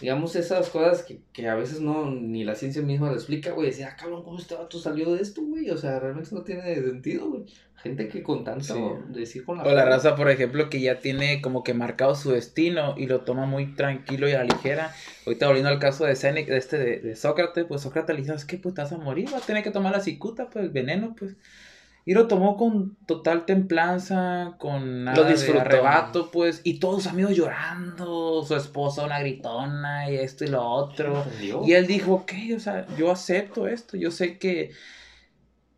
[0.00, 3.68] digamos, esas cosas que, que a veces no, ni la ciencia misma lo explica, güey.
[3.68, 5.70] Decía, ah, cabrón, ¿cómo este vato salió de esto, güey?
[5.70, 7.44] O sea, realmente no tiene sentido, güey.
[7.82, 8.80] Gente que con tanto Sí.
[9.18, 12.30] decir con la O la raza, por ejemplo, que ya tiene como que marcado su
[12.30, 14.94] destino y lo toma muy tranquilo y a la ligera.
[15.26, 18.34] Ahorita volviendo al caso de Séneca, de este de, de Sócrates, pues Sócrates le dijo,
[18.34, 20.70] es que pues vas a morir, vas a tener que tomar la cicuta, pues el
[20.70, 21.34] veneno, pues.
[22.04, 25.60] Y lo tomó con total templanza, con nada de disfrutó.
[25.60, 30.62] arrebato, pues, y todos sus amigos llorando, su esposa una gritona y esto y lo
[30.64, 31.24] otro.
[31.64, 34.72] Y él dijo, ok, o sea, yo acepto esto, yo sé que,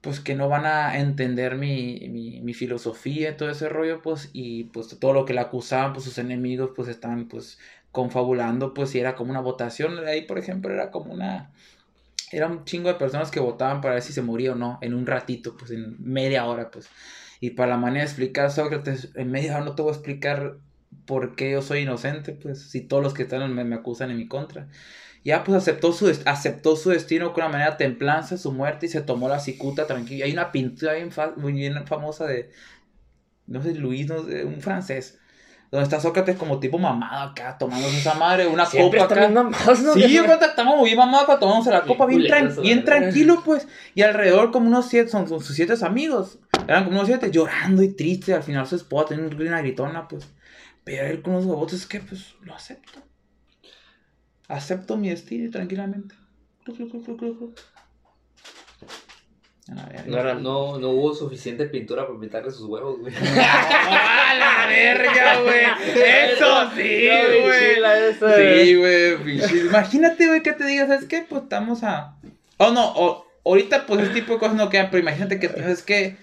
[0.05, 1.98] pues, que no van a entender mi,
[2.42, 6.05] mi, filosofía y todo ese rollo, pues, y pues todo lo que le acusaban, pues
[6.05, 7.59] sus enemigos, pues, están, pues,
[7.90, 11.52] confabulando, pues, y era como una votación, ahí, por ejemplo, era como una,
[12.32, 14.94] era un chingo de personas que votaban para ver si se moría o no, en
[14.94, 16.88] un ratito, pues, en media hora, pues,
[17.40, 20.59] y para la manera de explicar Sócrates, en media hora no te voy a explicar
[21.07, 24.18] por qué yo soy inocente, pues, si todos los que están me, me acusan en
[24.18, 24.68] mi contra.
[25.24, 29.00] Ya pues aceptó su, aceptó su destino con una manera templanza, su muerte y se
[29.00, 30.26] tomó la cicuta tranquila.
[30.26, 32.50] Hay una pintura bien, fa- bien famosa de,
[33.46, 35.18] no sé, Luis, no sé, un francés,
[35.70, 39.28] donde está Sócrates como tipo mamado acá, tomándose esa madre, una Siempre copa acá.
[39.28, 39.94] mamados, ¿no?
[39.94, 43.66] Sí, estamos muy mamados acá tomándose la copa bien, tranquilo pues.
[43.94, 46.38] Y alrededor como unos siete, son, son sus siete amigos.
[46.68, 48.34] Eran como unos siete llorando y tristes.
[48.34, 50.28] Al final su esposa tenía una gritona pues.
[50.84, 53.00] Pero él con los huevotes es que pues lo acepto.
[54.49, 56.14] Acepto mi destino tranquilamente.
[59.66, 63.14] No No, no hubo suficiente pintura para pintarle sus huevos, güey.
[63.38, 65.64] ¡A la verga, güey!
[65.97, 67.09] ¡Eso sí,
[67.42, 67.74] güey!
[68.66, 69.66] Sí, güey.
[69.66, 71.24] Imagínate, güey, que te digas, ¿sabes qué?
[71.26, 72.16] Pues estamos a.
[72.59, 75.82] Oh, no, o- ahorita, pues ese tipo de cosas no quedan, pero imagínate que, ¿sabes
[75.82, 76.18] qué?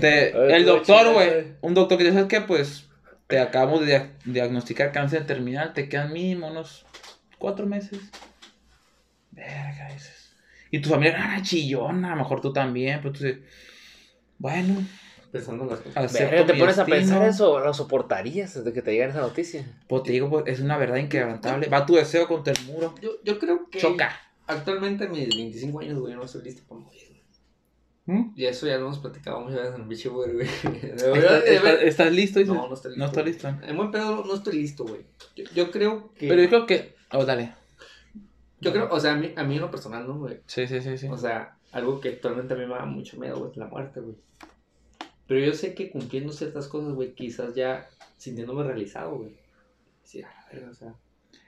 [0.00, 2.40] Te- el doctor, güey, un doctor que te ¿sabes qué?
[2.40, 2.86] Pues
[3.26, 6.85] te acabamos de dia- diagnosticar cáncer terminal, te quedan mínimo unos
[7.46, 8.00] cuatro meses.
[9.30, 10.34] Verga, dices.
[10.72, 13.38] Y tu familia, ah, chillona, a lo mejor tú también, pero tú dices,
[14.36, 14.84] bueno,
[15.30, 16.12] Pensando en las cosas.
[16.12, 17.60] Verga, ¿Te pones a pensar eso?
[17.60, 19.64] ¿Lo soportarías desde que te llegara esa noticia?
[19.86, 21.68] Pues te digo, pues, es una verdad inquebrantable.
[21.68, 22.94] Va tu deseo contra el muro.
[23.00, 24.10] Yo, yo creo que Choca.
[24.48, 27.02] actualmente a mis 25 años, güey, no estoy listo para morir.
[28.06, 28.18] güey.
[28.18, 28.32] ¿Mm?
[28.34, 30.30] Y eso ya lo hemos platicado muchas veces en el bicho, güey.
[31.84, 32.40] ¿Estás, listo?
[32.40, 32.54] Dices?
[32.54, 32.98] No, no estoy listo.
[32.98, 33.48] No está listo.
[33.48, 35.02] En buen pedo no estoy listo, güey.
[35.36, 36.26] Yo, yo creo que.
[36.26, 36.95] Pero yo creo que.
[37.16, 37.54] Oh, dale.
[38.60, 40.40] Yo creo, o sea, a mí, a mí en lo personal, ¿no, güey?
[40.46, 41.08] Sí, sí, sí, sí.
[41.08, 44.00] O sea, algo que actualmente a mí me da mucho miedo, güey, es la muerte,
[44.00, 44.16] güey.
[45.26, 47.88] Pero yo sé que cumpliendo ciertas cosas, güey, quizás ya
[48.18, 49.36] sintiéndome realizado, güey.
[50.04, 50.94] Sí, a la verga, o sea.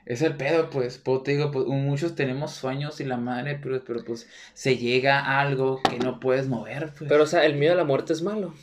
[0.07, 0.99] Es el pedo, pues.
[0.99, 5.21] Pues te digo, pues, muchos tenemos sueños y la madre, pero, pero pues se llega
[5.21, 7.09] a algo que no puedes mover, pues.
[7.09, 8.55] Pero, o sea, el miedo a la muerte es malo.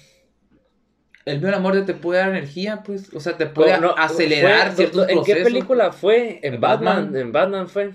[1.26, 3.14] El miedo a la muerte te puede dar energía, pues.
[3.14, 6.40] O sea, te puede No, acelerar fue- ciertos ¿En qué película fue?
[6.44, 6.96] En ¿En Batman.
[7.06, 7.22] Batman?
[7.22, 7.92] En Batman fue.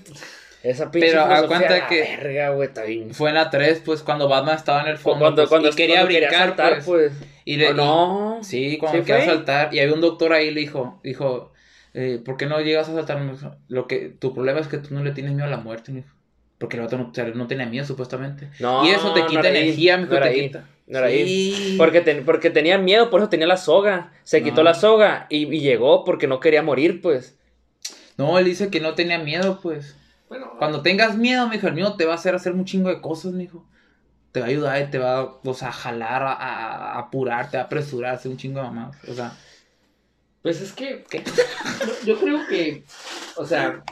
[0.63, 3.15] Esa pinche Pero, cuenta a la que- verga, está bien.
[3.15, 5.21] Fue en la 3, pues, cuando Batman estaba en el fondo.
[5.21, 6.85] Cuando, pues, cuando, y quería cuando brincar, saltar, pues.
[6.85, 7.13] pues.
[7.47, 8.39] Y le, ¿O no?
[8.41, 9.75] y- sí, cuando ¿Sí quería saltar.
[9.75, 11.53] Y había un doctor ahí le dijo, dijo,
[11.95, 13.19] eh, ¿por qué no llegas a saltar?
[13.69, 16.03] Lo que, tu problema es que tú no le tienes miedo a la muerte, me
[16.03, 16.15] dijo.
[16.61, 18.51] Porque el vato no, o sea, no tenía miedo, supuestamente.
[18.61, 20.69] No, y eso te no quita era ahí, energía, mijo, no te ahí, quita.
[20.87, 21.27] No era ahí.
[21.27, 21.75] Sí.
[21.79, 24.13] Porque, ten- porque tenía miedo, por eso tenía la soga.
[24.25, 27.39] Se quitó la soga y, y llegó porque no quería morir, pues.
[28.19, 29.97] No, él dice que no tenía miedo, pues.
[30.29, 33.01] Bueno, Cuando tengas miedo, mijo, el miedo te va a hacer hacer un chingo de
[33.01, 33.67] cosas, mijo.
[34.33, 37.57] Te va a ayudar y te va o sea, a jalar, a, a- a apurarte,
[37.57, 38.97] a apresurarse, un chingo de mamadas.
[39.09, 39.33] O sea,
[40.43, 41.05] Pues es que.
[42.05, 42.85] Yo creo que.
[43.37, 43.83] O sea,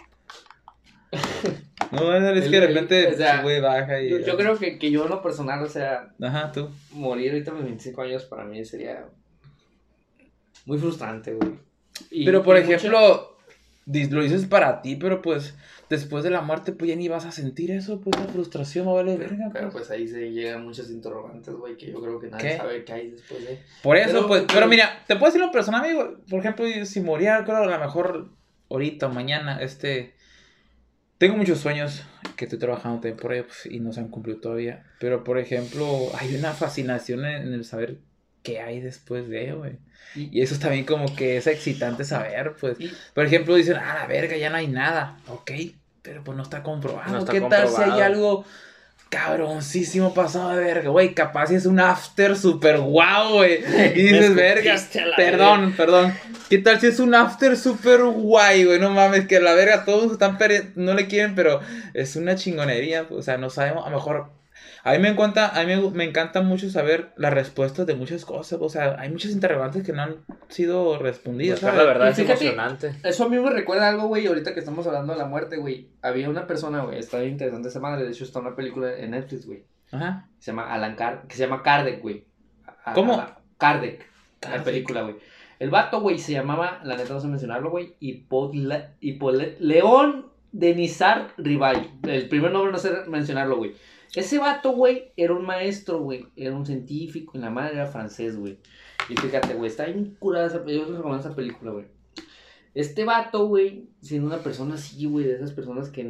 [1.92, 4.10] no, es El- que de repente o sea, baja y.
[4.10, 6.68] yo, yo creo que, que yo en lo personal, o sea, Ajá, tú.
[6.92, 9.06] morir ahorita a mis 25 años para mí sería.
[10.66, 11.52] Muy frustrante, güey.
[12.10, 13.36] Y- Pero por mucho- ejemplo,
[13.86, 15.54] di- lo dices para ti, pero pues
[15.88, 18.90] después de la muerte, pues ya ni vas a sentir eso, pues la frustración va
[18.90, 19.48] a valer verga.
[19.52, 19.86] Pero pues.
[19.86, 22.56] pues ahí se llegan muchos interrogantes, güey, que yo creo que nadie ¿Qué?
[22.58, 23.58] sabe qué hay después de.
[23.82, 26.18] Por eso, Pero- pues, pero- pero mira, te puedo decir lo personal, amigo.
[26.28, 28.28] Por ejemplo, si moría, creo a lo mejor
[28.68, 30.14] ahorita o mañana, este.
[31.18, 32.04] Tengo muchos sueños
[32.36, 34.84] que estoy trabajando también por ellos y no se han cumplido todavía.
[35.00, 37.98] Pero, por ejemplo, hay una fascinación en, el saber
[38.44, 39.78] qué hay después de, güey.
[40.14, 42.78] Y eso también como que es excitante saber, pues.
[43.14, 45.18] Por ejemplo, dicen, ah, la verga, ya no hay nada.
[45.26, 45.50] Ok,
[46.02, 47.10] pero pues no está comprobado.
[47.10, 48.44] No está ¿Qué tal si hay algo
[49.08, 51.14] cabroncísimo pasado de verga, güey?
[51.14, 53.60] Capaz si es un after super guau, güey.
[53.94, 54.76] Y dices, verga,
[55.16, 56.14] perdón, perdón.
[56.50, 58.78] ¿Qué tal si es un after super guay, güey?
[58.78, 61.60] No mames, que la verga todos están pere- no le quieren, pero
[61.94, 63.06] es una chingonería.
[63.10, 64.37] O sea, no sabemos, a lo mejor.
[64.88, 68.24] A mí me encanta, a mí me, me encanta mucho saber las respuestas de muchas
[68.24, 68.58] cosas.
[68.62, 70.16] O sea, hay muchas interrogantes que no han
[70.48, 71.62] sido respondidas.
[71.62, 72.94] La verdad es fíjate- emocionante.
[73.04, 75.88] Eso a mí me recuerda algo, güey, ahorita que estamos hablando de la muerte, güey.
[76.02, 78.04] Había una persona, güey, está bien interesante esa madre.
[78.04, 79.64] De hecho, está una película en Netflix, güey.
[79.92, 80.28] Ajá.
[80.38, 82.24] Se llama Alan Car que se llama Kardec, güey.
[82.84, 83.14] A- ¿Cómo?
[83.14, 84.06] a- Kardec,
[84.42, 85.16] la película, güey.
[85.58, 91.32] El vato, güey, se llamaba, la neta no sé mencionarlo, güey, Hipole- León de Nizar
[91.36, 91.98] Ribay.
[92.04, 93.72] El primer nombre no sé mencionarlo, güey.
[94.14, 96.26] Ese vato, güey, era un maestro, güey.
[96.36, 98.58] Era un científico y la madre era francés, güey.
[99.08, 100.88] Y fíjate, güey, está bien curada esa película.
[100.88, 101.86] Yo recomiendo esa película, güey.
[102.74, 106.04] Este vato, güey, siendo una persona así, güey, de esas personas que,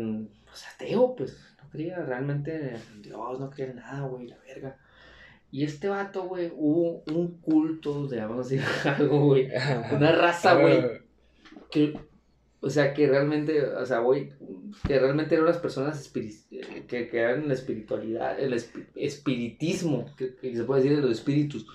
[0.45, 4.77] pues, ateo, pues, no creía realmente en Dios, no creía en nada, güey, la verga.
[5.51, 8.65] Y este vato, güey, hubo un culto, de vamos a decir
[8.99, 9.49] algo, güey,
[9.93, 10.83] una raza, güey,
[11.71, 11.99] que,
[12.61, 14.31] o sea, que realmente, o sea, güey,
[14.87, 20.35] que realmente eran unas personas eh, que, que eran la espiritualidad, el espi- espiritismo, que,
[20.35, 21.67] que se puede decir de los espíritus.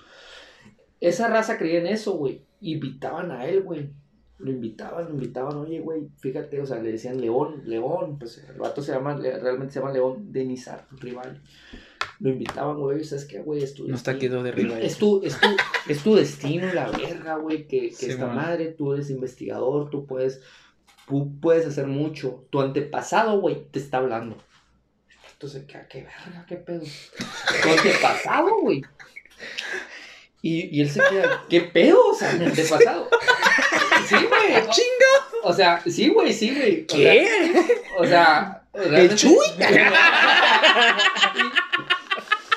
[1.00, 2.42] Esa raza creía en eso, güey.
[2.60, 3.90] Invitaban a él, güey.
[4.38, 8.58] Lo invitaban, lo invitaban, oye, güey, fíjate, o sea, le decían León, León, pues el
[8.58, 11.40] vato se llama, realmente se llama León Denizar, rival.
[12.18, 13.62] Lo invitaban, güey, ¿sabes qué, güey?
[13.62, 14.78] Es tu No está dos de arriba.
[14.80, 15.46] Es tu, es tu,
[15.88, 18.36] es tu destino, la verga, güey, que, que Sí, esta man.
[18.36, 20.42] madre, tú eres investigador, tú puedes,
[21.06, 22.46] tú puedes hacer mucho.
[22.50, 24.36] Tu antepasado, güey, te está hablando.
[25.32, 26.82] Entonces, ¿qué, qué verga, qué pedo?
[27.62, 28.82] Tu antepasado, güey.
[30.42, 32.08] Y, y él se queda, ¿qué pedo?
[32.08, 33.08] O sea, mi antepasado.
[34.06, 34.52] Sí, güey.
[34.70, 35.40] ¡Chinga!
[35.42, 36.86] O sea, sí, güey, sí, güey.
[36.88, 37.64] O sea, ¿Qué?
[37.98, 39.36] O sea, realmente- Chuy?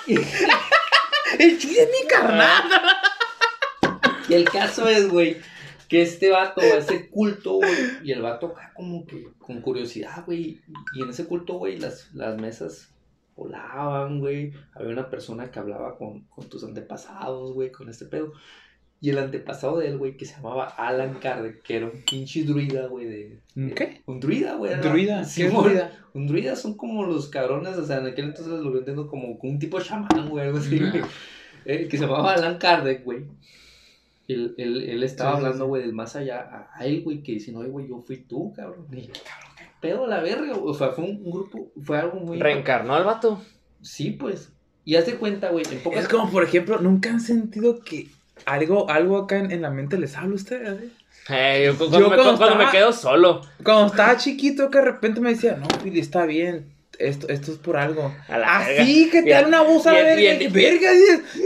[1.39, 2.63] El Chuy es mi carnal.
[4.29, 5.37] Y el caso es, güey,
[5.87, 7.73] que este vato a ese culto, güey,
[8.03, 10.59] y el vato acá como que con curiosidad, güey,
[10.93, 12.93] y en ese culto, güey, las, las mesas
[13.35, 18.33] volaban, güey, había una persona que hablaba con, con tus antepasados, güey, con este pedo.
[18.99, 22.43] Y el antepasado de él, güey, que se llamaba Alan Kardec, que era un pinche
[22.43, 23.39] druida, güey, de...
[23.55, 24.01] ¿Un qué?
[24.07, 24.71] Un druida, güey.
[24.73, 25.23] era- Druida.
[25.23, 25.91] Sí, ¿Qué druida?
[26.15, 29.53] Un druida son como los cabrones, o sea, en aquel entonces lo entiendo como, como
[29.53, 30.81] un tipo chamán, güey, algo así.
[31.65, 33.25] Eh, que se llamaba Alan Kardec, güey.
[34.27, 35.67] Él, él, él estaba Sí, hablando, sí.
[35.69, 38.87] güey, del más allá a, él, güey, que diciendo, oye, güey, yo fui tú, cabrón.
[38.91, 40.53] Y cabrón, qué pedo la verga.
[40.53, 42.39] O sea, fue un, un grupo, fue algo muy.
[42.39, 43.41] Reencarnó al vato.
[43.81, 44.51] Sí, pues.
[44.83, 48.07] Y haz de cuenta, güey, en pocas Es como, por ejemplo, ¿nunca han sentido que
[48.45, 50.81] algo, algo acá en, en la mente les habla a ustedes?
[50.83, 50.89] eh?
[51.29, 53.41] Eh, yo, cuando, Yo me, cuando cuando me quedo solo.
[53.63, 56.73] Cuando estaba chiquito, que de repente me decía, no, Pili, está bien.
[56.99, 58.13] Esto, esto es por algo.
[58.27, 58.81] A la verga.
[58.83, 60.03] Así que te dan una busa y-
[60.37, 60.89] de verga.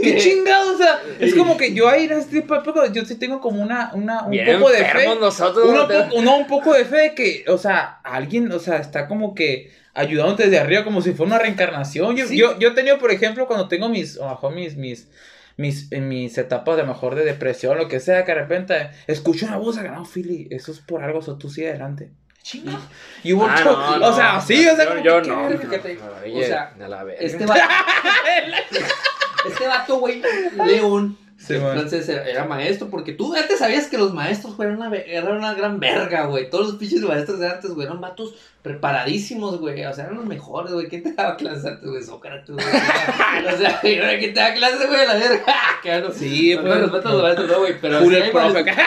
[0.02, 0.74] qué chingado.
[0.74, 3.42] O sea, es como que yo ahí en este tipo de época, yo sí tengo
[3.42, 5.08] como una, una, un Bien poco de fe.
[5.20, 5.66] nosotros.
[5.70, 9.36] Uno, te- un poco de fe de que, o sea, alguien, o sea, está como
[9.36, 12.16] que ayudándote desde arriba como si fuera una reencarnación.
[12.16, 12.38] Yo, Sí.
[12.38, 15.10] yo, yo he tenido, por ejemplo, cuando tengo mis, a lo mejor mis, mis,
[15.58, 19.46] mis, en mis etapas de mejor de depresión, lo que sea, que de repente escucho
[19.48, 22.10] una voz, no, Philly, eso es por algo, o sea, tú sigue adelante.
[22.44, 22.80] Chinga.
[23.24, 25.46] Y hubo Ah, otro- no, no, o sea, sí, o sea, yo, que, no.
[25.48, 27.22] o sea, a la verga.
[27.22, 27.62] Este vato.
[29.48, 30.22] este vato, güey,
[30.66, 31.18] León.
[31.38, 31.74] Sí, man.
[31.74, 35.38] francés era, era maestro, porque tú antes sabías que los maestros güey, eran una, eran
[35.38, 36.50] una gran verga, güey.
[36.52, 39.84] Todos los pinches maestros de antes, güey, eran vatos preparadísimos, güey.
[39.86, 40.88] O sea, eran los mejores, güey.
[40.88, 42.04] ¿Quién te daba clases antes, güey?
[42.04, 42.66] Sócrates, güey.
[43.54, 45.08] o sea, ¿y ahora quién te da clases, güey?
[45.08, 45.44] La verga.
[45.82, 46.12] Claro.
[46.14, 46.80] Sí, No, pues.
[46.80, 48.00] no, los maestros, no, güey, pero.
[48.02, 48.62] Julio sí el profe.
[48.64, 48.78] varios-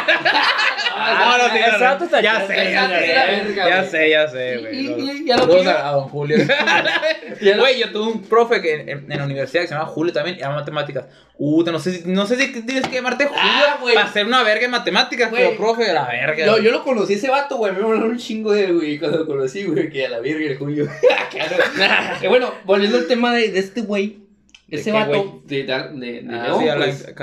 [0.95, 3.53] No, Ya sé, ya sé.
[3.55, 3.91] Ya güey.
[3.91, 4.27] sé, ya
[4.61, 4.77] güey.
[4.79, 6.37] y- Los- y- y a lo que a, don Julio.
[7.59, 10.41] Güey, yo tuve un profe que en, la universidad que se llama Julio también, y
[10.41, 11.07] era matemáticas.
[11.37, 13.95] Uh, no sé si, no sé si tienes que llamarte Julio Ah, güey.
[13.97, 16.47] para ser una verga en matemáticas, pero profe la verga.
[16.47, 17.73] Yo, yo lo conocí ese vato, güey.
[17.73, 18.99] Me hablaron un chingo de él, güey.
[19.01, 20.89] Cuando lo conocí, güey, que a la verga el Julio.
[21.31, 21.57] Claro.
[22.23, 24.25] Eh, bueno, volviendo al tema de, de este güey.
[24.69, 27.15] ¿De Ese vato de, de, de, de Ah, León, sí, pues, de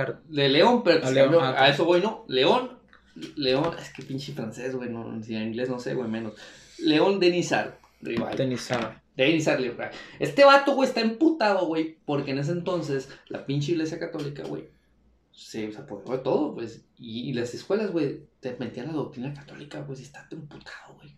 [0.83, 2.25] pero A pues, León, ah, a eso voy, ¿no?
[2.27, 2.77] León,
[3.35, 6.33] León, es que pinche francés, güey, no, si en inglés no sé, güey, menos.
[6.79, 8.35] León Denizar, rival.
[8.35, 9.01] Tenizar.
[9.15, 9.91] Denizar rival.
[10.19, 14.69] Este vato, güey, está emputado, güey, porque en ese entonces la pinche iglesia católica, güey,
[15.31, 19.33] se, se apoderó de todo, pues, y, y las escuelas, güey, te metían la doctrina
[19.33, 21.15] católica, pues, y está emputado, güey.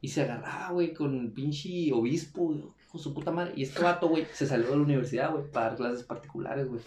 [0.00, 3.52] Y se agarraba, güey, con el pinche obispo, con su puta madre.
[3.56, 6.80] Y este vato, güey, se salió de la universidad, güey, para dar clases particulares, güey.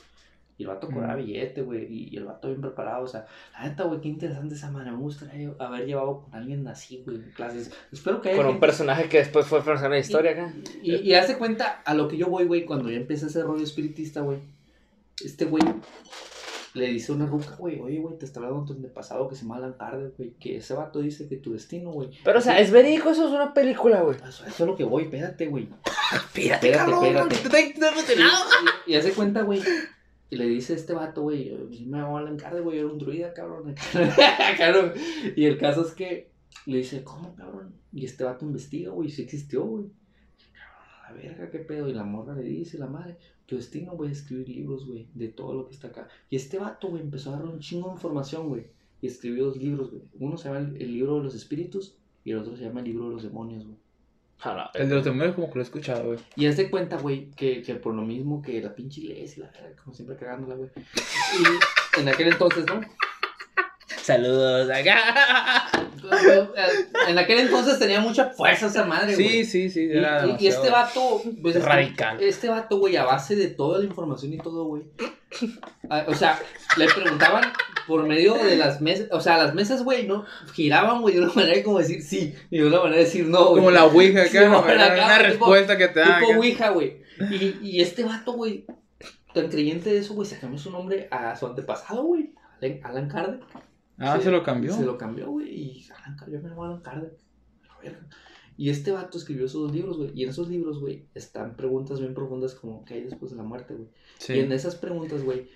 [0.58, 1.26] Y el vato cobraba Mm.
[1.26, 4.54] billete, güey, y, y el vato bien preparado, o sea, la neta, güey, qué interesante
[4.56, 4.92] esa madre.
[4.92, 7.72] Me gustaría haber llevado con alguien así, güey, en clases.
[7.92, 10.54] Espero que haya Con un personaje que después fue personaje de historia acá.
[10.84, 13.64] y, y hace cuenta a lo que yo voy, güey, cuando ya empecé ese rollo
[13.64, 14.40] espiritista, güey.
[15.24, 15.64] Este güey
[16.74, 19.58] le dice una ruca, güey, oye, güey, te está hablando tu antepasado que se llama
[19.58, 22.10] Alan Kardec, güey, que ese vato dice que tu destino, güey.
[22.24, 24.18] Pero, o sea, es verídico, eso es una película, güey.
[24.18, 25.70] Eso, eso es lo que voy, espérate, güey.
[26.12, 27.32] Espérate, cabrón.
[27.32, 27.50] espérate.
[28.08, 29.62] Te Y, y- y hace cuenta, güey.
[30.30, 32.98] Y le dice a este vato, güey, yo me llamo Alan Kardec, güey, era un
[32.98, 33.76] druida, cabrón.
[34.58, 34.94] cabrón.
[35.36, 36.32] Y el caso es que
[36.66, 37.76] le dice, ¿cómo, cabrón?
[37.92, 39.86] Y este vato investiga, güey, sí existió, güey.
[41.14, 41.88] A verga, qué pedo.
[41.88, 45.28] Y la morra le dice, la madre, tu destino, güey, es escribir libros, güey, de
[45.28, 46.08] todo lo que está acá.
[46.30, 48.68] Y este vato, güey, empezó a dar un chingo de información, güey.
[49.02, 50.04] Y escribió dos libros, güey.
[50.20, 52.88] Uno se llama el, el libro de los espíritus y el otro se llama el
[52.88, 53.78] libro de los demonios, güey.
[54.46, 56.20] A El de los demonios como que lo he escuchado, güey.
[56.36, 59.52] Y haz de cuenta, güey, que, que por lo mismo que la pinche iglesia, la
[59.52, 60.70] verga, como siempre cagándola, güey.
[60.76, 62.82] Y en aquel entonces, ¿no?
[64.04, 65.70] Saludos acá.
[67.08, 69.28] En aquel entonces tenía mucha fuerza esa madre, güey.
[69.30, 69.86] Sí, sí, sí.
[69.86, 72.22] Y, Era y- y este vato, pues, este- Radical.
[72.22, 74.84] Este vato, güey, a base de toda la información y todo, güey.
[75.90, 76.40] ah, O sea,
[76.78, 77.44] le preguntaban
[77.88, 80.26] por medio de las mesas, o sea, las mesas, güey, ¿no?
[80.54, 83.26] Giraban, güey, de una manera de como decir sí y de una manera de decir
[83.26, 83.56] no, güey.
[83.56, 84.68] Como la Ouija, acá, ¿no?
[84.68, 86.20] Era acá, una tipo- respuesta que te dan.
[86.20, 86.38] Tipo acá.
[86.40, 86.98] Ouija, güey.
[87.32, 88.66] Y, y este vato, güey,
[89.34, 92.32] tan creyente de eso, güey, se cambió su nombre a su antepasado, güey.
[92.62, 93.42] Alan- Alan Kardec.
[93.98, 94.74] Ah, se lo cambió.
[94.74, 95.50] Se lo cambió, güey.
[95.50, 97.14] Y Alan Kardec, yo me llamo Alan Kardec.
[97.14, 97.78] A.
[98.56, 100.12] Y este vato escribió esos dos libros, güey.
[100.14, 103.44] Y en esos libros, güey, están preguntas bien profundas como ¿qué hay después de la
[103.44, 103.90] muerte, güey?
[104.20, 104.34] Sí.
[104.34, 105.50] Y en esas preguntas, güey,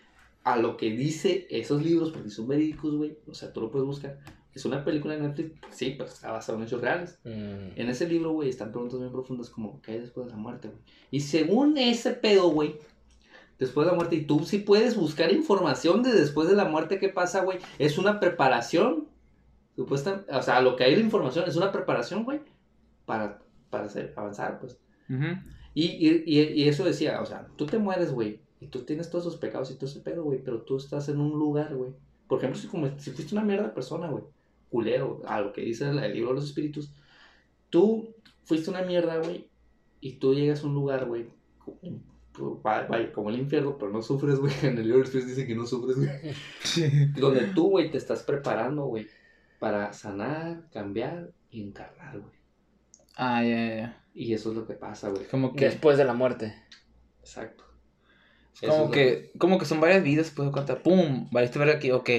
[0.43, 3.85] a lo que dice esos libros, porque son verídicos, güey, o sea, tú lo puedes
[3.85, 4.19] buscar.
[4.53, 7.19] Es una película de Netflix, sí, pero está basada en hechos reales.
[7.23, 7.75] Mm.
[7.75, 10.69] En ese libro, güey, están preguntas bien profundas como ¿qué hay después de la muerte,
[10.69, 10.79] güey?
[11.11, 12.77] Y según ese pedo, güey,
[13.59, 16.99] después de la muerte, y tú sí puedes buscar información de después de la muerte,
[16.99, 17.59] ¿qué pasa, güey?
[17.79, 19.07] Es una preparación,
[19.75, 22.41] supuesta, o sea, lo que hay de información es una preparación, güey,
[23.05, 23.39] para,
[23.69, 24.77] para hacer, avanzar, pues.
[25.73, 29.09] Y, y, y, y eso decía, o sea, tú te mueres, güey, y tú tienes
[29.09, 31.91] todos esos pecados y todo ese pedo, güey, pero tú estás en un lugar, güey.
[32.27, 34.23] Por ejemplo, si, como, si fuiste una mierda persona, güey,
[34.69, 36.91] culero, a lo que dice el, el libro de los espíritus,
[37.69, 38.13] tú
[38.43, 39.47] fuiste una mierda, güey,
[40.01, 41.27] y tú llegas a un lugar, güey,
[42.37, 44.53] pues, va- vaya, como el infierno, pero no sufres, güey.
[44.63, 47.11] En el libro de Spears dice que no sufres, güey.
[47.13, 49.07] Donde tú, güey, te estás preparando, güey,
[49.59, 52.33] para sanar, cambiar y encarnar, güey.
[53.15, 54.03] Ah, ya, ya, ya.
[54.13, 55.25] Y eso es lo que pasa, güey.
[55.25, 56.53] Como que, Después de la muerte.
[57.21, 57.65] Exacto.
[58.61, 61.75] es como es lo que, como que son varias vidas, pues, cuenta, pum, valiste verga
[61.75, 62.09] aquí, ok.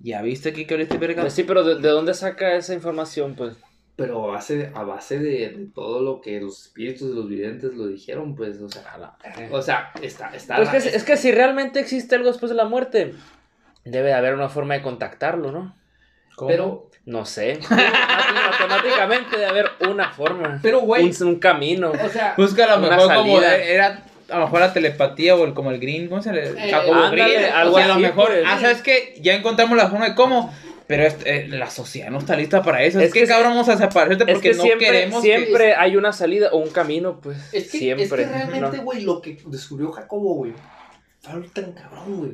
[0.00, 1.22] Ya viste aquí que valiste verga.
[1.22, 3.56] Pues sí, pero ¿de, de dónde saca esa información, pues?
[3.96, 7.74] Pero a base, a base de, de todo lo que los espíritus de los videntes
[7.74, 9.16] lo dijeron, pues, o sea,
[9.52, 12.56] o sea, está, está, Pues que, es, es que si realmente existe algo después de
[12.56, 13.14] la muerte,
[13.84, 15.76] debe de haber una forma de contactarlo, ¿no?
[16.34, 16.48] ¿Cómo?
[16.48, 17.60] pero, No sé.
[17.70, 20.58] Matemáticamente debe haber una forma.
[20.60, 21.92] pero, güey, Un, un camino.
[21.92, 25.54] o sea, Busca a lo mejor como era a lo mejor la telepatía o el
[25.54, 26.48] como el green, ¿cómo se le?
[26.48, 27.52] Eh, Jacobo ándale, Green.
[27.52, 28.44] algo o sea, a lo así, mejor, pues.
[28.46, 29.14] ah, ¿sabes qué?
[29.20, 30.52] Ya encontramos la forma de cómo,
[30.86, 32.98] pero es- eh, la sociedad no está lista para eso.
[33.00, 35.28] Es, Es que, que cabrón, vamos a separarte Es porque que no siempre, queremos que-
[35.36, 37.38] siempre hay una salida o un camino, pues.
[37.52, 38.04] es que, siempre.
[38.04, 38.82] es que realmente, ¿no?
[38.84, 40.52] güey, lo que descubrió Jacobo, güey,
[41.20, 42.32] fue algo tan cabrón, güey,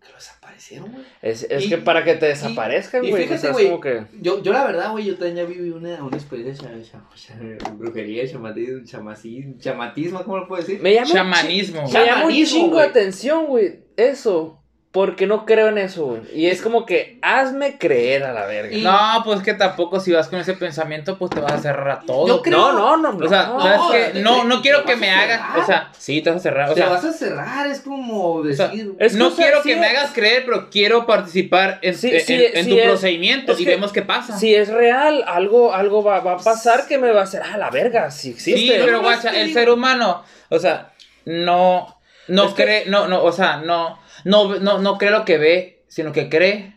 [0.00, 1.04] que lo desaparecieron, güey.
[1.22, 3.22] Es, es Y- que para que te desaparezcan, güey.
[3.24, 4.02] fíjate, o sea, es güey, como que.
[4.20, 7.76] Yo, yo la verdad, güey, yo también ya viví una, una experiencia de chama- chama-
[7.76, 10.80] brujería, chamatismo, chamacismo, chamatismo, ¿cómo lo puedo decir?
[10.82, 11.82] Me llama, Chamanismo.
[11.88, 12.86] me llama un chingo de güey.
[12.88, 13.80] atención, güey.
[13.96, 14.57] Eso.
[14.90, 16.22] Porque no creo en eso, güey.
[16.34, 18.74] Y es como que hazme creer a la verga.
[18.74, 21.90] Y- No, pues que tampoco si vas con ese pensamiento, pues te vas a cerrar
[21.90, 22.26] a todo.
[22.26, 23.24] Yo creo- No, no, no.
[23.24, 23.60] O sea, no.
[23.60, 23.98] ¿sabes no, qué?
[24.14, 26.74] te- No, quiero que me a hagas, o sea, sí, te vas a cerrar, o
[26.74, 28.94] te sea, vas a cerrar, es como sea, decir...
[28.98, 32.10] es- no o sea, quiero sí que me hagas creer, pero quiero participar en, Sí,
[32.10, 34.38] en- sí, en sí tu es- procedimiento es y que- vemos qué pasa.
[34.38, 37.58] Si es real, algo, algo va, va a pasar que me va a hacer, ah,
[37.58, 38.58] la verga, si existe.
[38.58, 40.92] Sí, pero guacha, el ser humano, o sea,
[41.26, 41.94] no,
[42.28, 45.38] no Es que- cree, no, no, o sea, no, no, no, no cree lo que
[45.38, 46.74] ve, sino que cree.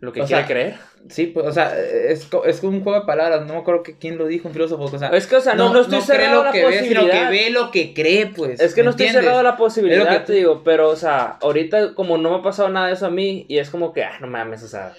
[0.00, 0.74] Lo que o quiere sea, creer.
[1.08, 4.16] Sí, pues, o sea, es, es un juego de palabras, no me acuerdo que, quién
[4.16, 6.32] lo dijo, un filósofo, o sea, Es que, o sea, no, no, estoy cree cerrado
[6.32, 7.30] a lo la que ve, sino que posibilidad.
[7.30, 8.58] ve lo que cree, pues.
[8.60, 9.24] Es que ¿me no estoy entiendes?
[9.24, 12.30] cerrado a la Es posibilidad, lo que te digo, pero, o sea, ahorita como no
[12.30, 14.62] me ha pasado nada de eso a mí, y es como que, ah, no mames,
[14.62, 14.92] o sea,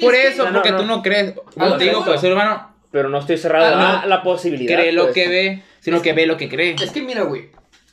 [0.00, 0.78] Por Es que- eso, no, porque no.
[0.78, 4.06] tú no crees, lo como te digo, pues humano pero no estoy cerrado Ah, a
[4.06, 4.76] la posibilidad.
[4.76, 5.14] cree lo pues.
[5.14, 6.74] que ve, sino que ve lo que cree.
[6.82, 7.50] Es que mira, güey.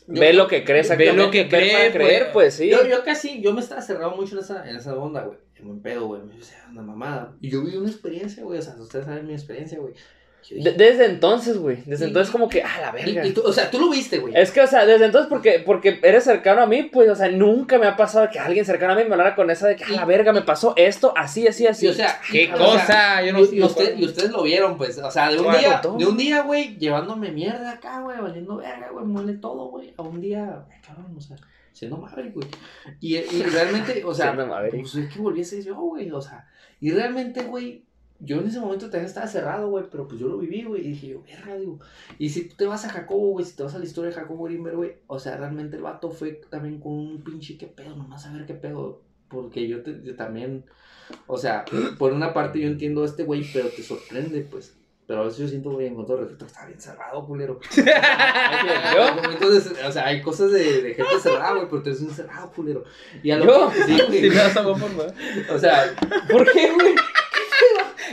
[0.07, 1.21] Yo- Ve lo que cree, exactamente.
[1.23, 2.33] lo que cree, para creer, pues.
[2.33, 2.69] pues, sí.
[2.69, 5.37] Yo, yo casi, yo me estaba cerrado mucho en esa, en esa onda, güey.
[5.55, 6.21] En buen pedo, güey.
[6.23, 7.35] Me decía, una mamada.
[7.41, 8.59] Y yo vi una experiencia, güey.
[8.59, 9.93] O sea, ustedes saben mi experiencia, güey.
[10.49, 13.27] De- desde entonces, güey, desde Y- entonces como que, ah, la y- verga.
[13.27, 14.33] y tú- o sea, tú lo viste, güey.
[14.33, 17.27] Es que, o sea, desde entonces, porque, porque eres cercano a mí, pues, o sea,
[17.29, 19.83] nunca me ha pasado que alguien cercano a mí me hablara con esa de que,
[19.83, 21.87] ah, la verga, me pasó esto, así, así, así.
[21.87, 22.85] Y, o sea, ¿Qué o cosa?
[22.85, 24.97] sea, Yo no y, usted- y ustedes lo vieron, pues.
[24.99, 25.97] O sea, de un día, todo.
[25.97, 29.93] de un día, güey, llevándome mierda acá, güey, valiendo verga, güey, muele todo, güey.
[29.97, 31.35] A un día, cabrón, o sea,
[31.73, 32.47] siendo Maverick, güey.
[33.01, 34.33] Y, y realmente, o sea,
[34.71, 36.47] pues es que volviese yo, güey, o sea,
[36.79, 37.83] y realmente, güey,
[38.19, 40.89] yo en ese momento también estaba cerrado, güey, pero pues yo lo viví, güey, y
[40.89, 41.79] dije yo, verga, digo,
[42.17, 44.15] y si tú te vas a Jacobo, güey, si te vas a la historia de
[44.15, 47.95] Jacobo Grimberg, güey, o sea, realmente el vato fue también con un pinche qué pedo,
[47.95, 50.65] nomás a ver qué pedo, porque yo, te, yo también,
[51.27, 51.63] o sea,
[51.99, 54.73] por una parte yo entiendo a este güey, pero te sorprende, pues.
[55.05, 57.61] Pero a veces yo siento, güey, en cuanto respeto, está bien cerrado, culero.
[57.77, 59.31] ¿Yo?
[59.31, 62.51] Entonces, o sea, hay cosas de, de gente cerrada, güey, pero tú eres un cerrado,
[62.51, 62.83] culero.
[63.23, 63.71] Y a lo ¿Yo?
[63.71, 64.21] que- sí, güey.
[64.23, 65.53] Si me.
[65.55, 65.95] O sea,
[66.29, 66.93] ¿Por qué, güey?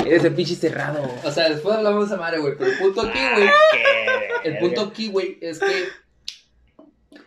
[0.05, 1.02] Eres el pinche cerrado.
[1.24, 2.55] o sea, después hablamos de esa madre, güey.
[2.59, 3.48] Pero el punto aquí, güey.
[4.44, 5.85] El punto aquí, güey, es que.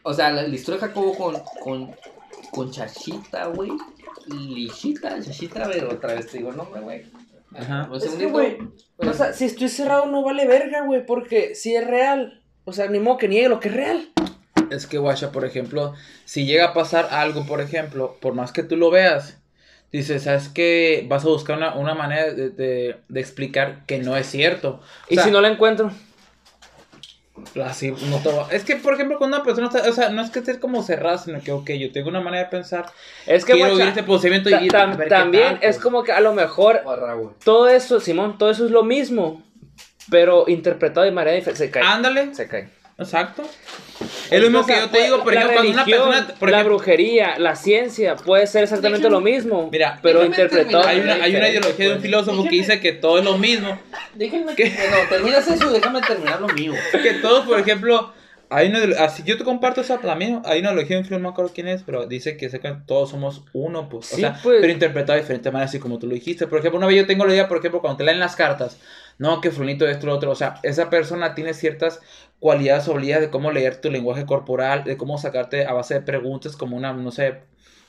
[0.04, 1.36] O sea, la, la historia de Jacobo con.
[1.62, 1.96] con.
[2.52, 3.72] con Chachita, güey.
[4.28, 7.06] Lichita, Chachita, a ver, otra vez te digo el nombre, güey.
[7.56, 7.90] Ajá.
[7.96, 8.58] Es que, güey,
[8.98, 12.88] O sea, si estoy cerrado no vale verga, güey, porque si es real, o sea,
[12.88, 14.10] ni modo que niegue lo que es real.
[14.70, 15.94] Es que, guacha, por ejemplo,
[16.26, 19.38] si llega a pasar algo, por ejemplo, por más que tú lo veas,
[19.92, 21.06] dices, ¿sabes qué?
[21.08, 24.82] Vas a buscar una, una manera de, de- de explicar que no es cierto.
[24.82, 25.92] O Y sea, si no la encuentro,
[27.64, 30.22] así no te va- Es que, por ejemplo, cuando una persona está, o sea, no
[30.22, 32.86] es que estés como cerrada, sino que, ok, yo tengo una manera de pensar,
[33.26, 35.76] es que, quiero guacha, vivir este procedimiento y tam- también tal, pues.
[35.76, 36.82] es como que a lo mejor
[37.44, 39.44] todo eso, Simón, todo eso es lo mismo,
[40.10, 41.66] pero interpretado de manera diferente.
[41.66, 41.84] Se cae.
[41.84, 42.70] Ándale, Se cae.
[42.98, 43.44] exacto.
[44.30, 46.40] Es lo mismo O que yo te digo, por la ejemplo, cuando una religión, persona,
[46.40, 50.88] por la ejemplo, brujería, la ciencia, puede ser exactamente lo mismo, Mira, pero déjame interpretado
[50.88, 52.04] hay una, hay una ideología de un pues.
[52.04, 53.80] filósofo que dice que todo es lo mismo.
[54.16, 54.52] Déjenme.
[54.52, 56.74] No, terminas eso déjame terminar lo mío.
[56.92, 58.14] que todos, por ejemplo,
[58.50, 61.30] hay una, así yo te comparto esa también, hay una ideología de un filósofo, no
[61.30, 62.50] me acuerdo quién es, pero dice que
[62.86, 64.60] todos somos uno, pues, o Sí, sea, pues.
[64.62, 66.48] pero interpretado de diferente manera, así como tú lo dijiste.
[66.48, 68.78] Por ejemplo, una vez yo tengo la idea, por ejemplo, cuando te leen las cartas,
[69.18, 72.00] no, que fulnito esto, lo otro, o sea, esa persona tiene ciertas
[72.40, 76.02] cualidades o habilidades de cómo leer tu lenguaje corporal, de cómo sacarte a base de
[76.02, 77.40] preguntas, como una, no sé,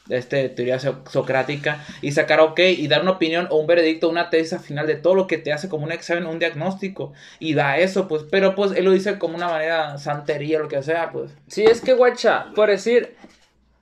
[0.09, 4.31] este, teoría so- socrática y sacar ok y dar una opinión o un veredicto, una
[4.31, 7.55] tesis al final de todo lo que te hace como un examen, un diagnóstico y
[7.55, 11.11] da eso, pues, pero pues él lo dice como una manera santería, lo que sea,
[11.12, 11.31] pues.
[11.49, 13.16] Sí, es que, guacha, por decir,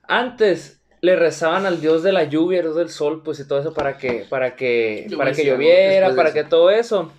[0.03, 3.59] antes le rezaban al dios de la lluvia, al dios del sol, pues y todo
[3.59, 7.11] eso para que, para que, Yo para que lloviera, para que todo eso.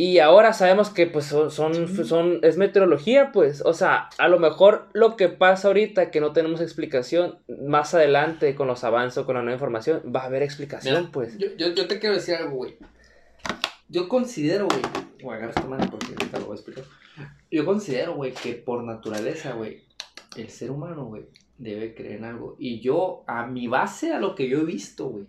[0.00, 3.62] Y ahora sabemos que pues son, son, son, es meteorología, pues.
[3.64, 8.54] O sea, a lo mejor lo que pasa ahorita, que no tenemos explicación, más adelante
[8.54, 11.36] con los avances o con la nueva información, va a haber explicación, Mira, pues.
[11.36, 12.76] Yo, yo, yo te quiero decir algo, güey.
[13.88, 14.82] Yo considero, güey.
[15.20, 16.84] Voy a agarrar esta mano porque ahorita lo voy a explicar.
[17.50, 19.82] Yo considero, güey, que por naturaleza, güey,
[20.36, 21.24] el ser humano, güey,
[21.56, 22.54] debe creer en algo.
[22.60, 25.26] Y yo, a mi base, a lo que yo he visto, güey.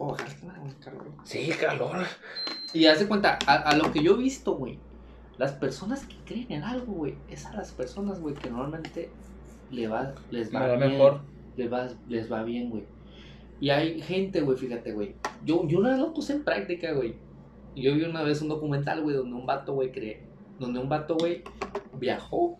[0.00, 0.30] Puedo bajar
[0.62, 1.14] güey, cabrón.
[1.24, 2.06] Sí, calor.
[2.72, 4.78] Y haz de cuenta, a, a lo que yo he visto, güey,
[5.36, 9.10] las personas que creen en algo, güey, es a las personas, güey, que normalmente
[9.70, 11.20] le va, les va, bien, mejor.
[11.58, 12.84] Les va, les va bien, güey.
[13.60, 15.16] Y hay gente, güey, fíjate, güey.
[15.44, 17.16] Yo, yo una vez lo puse en práctica, güey.
[17.76, 20.22] Yo vi una vez un documental, güey, donde un vato, güey, cree,
[20.58, 21.42] donde un vato, güey,
[21.98, 22.58] viajó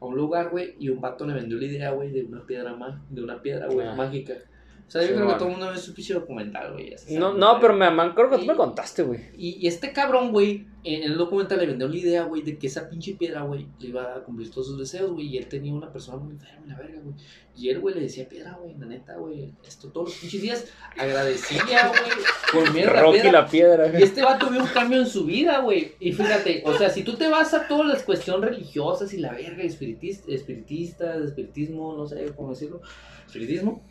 [0.00, 2.76] a un lugar, güey, y un vato le vendió la idea, güey, de una piedra
[3.10, 3.94] de una piedra, güey, Ah.
[3.94, 4.34] mágica.
[4.90, 5.38] O sea, yo Sí, creo que man.
[5.38, 6.96] todo el mundo ve su pinche documental, güey.
[7.10, 9.20] No, no, pero me, me creo que tú me contaste, güey.
[9.38, 12.66] Y, y este cabrón, güey, en el documental le vendió la idea, güey, de que
[12.66, 15.28] esa pinche piedra, güey, le iba a cumplir todos sus deseos, güey.
[15.28, 17.14] Y él tenía una persona muy enferma, la verga, güey.
[17.56, 20.64] Y él, güey, le decía piedra, güey, la neta, güey, esto todos los pinches días.
[20.98, 22.00] Agradecía, güey,
[22.64, 23.32] por miedo a la Rocky piedra.
[23.42, 24.00] la piedra.
[24.00, 25.92] Y este vato vio un cambio en su vida, güey.
[26.00, 29.32] Y fíjate, o sea, si tú te vas a todas las cuestiones religiosas y la
[29.32, 32.80] verga, espiritis- espiritistas, espiritismo, no sé cómo decirlo,
[33.26, 33.84] espiritismo,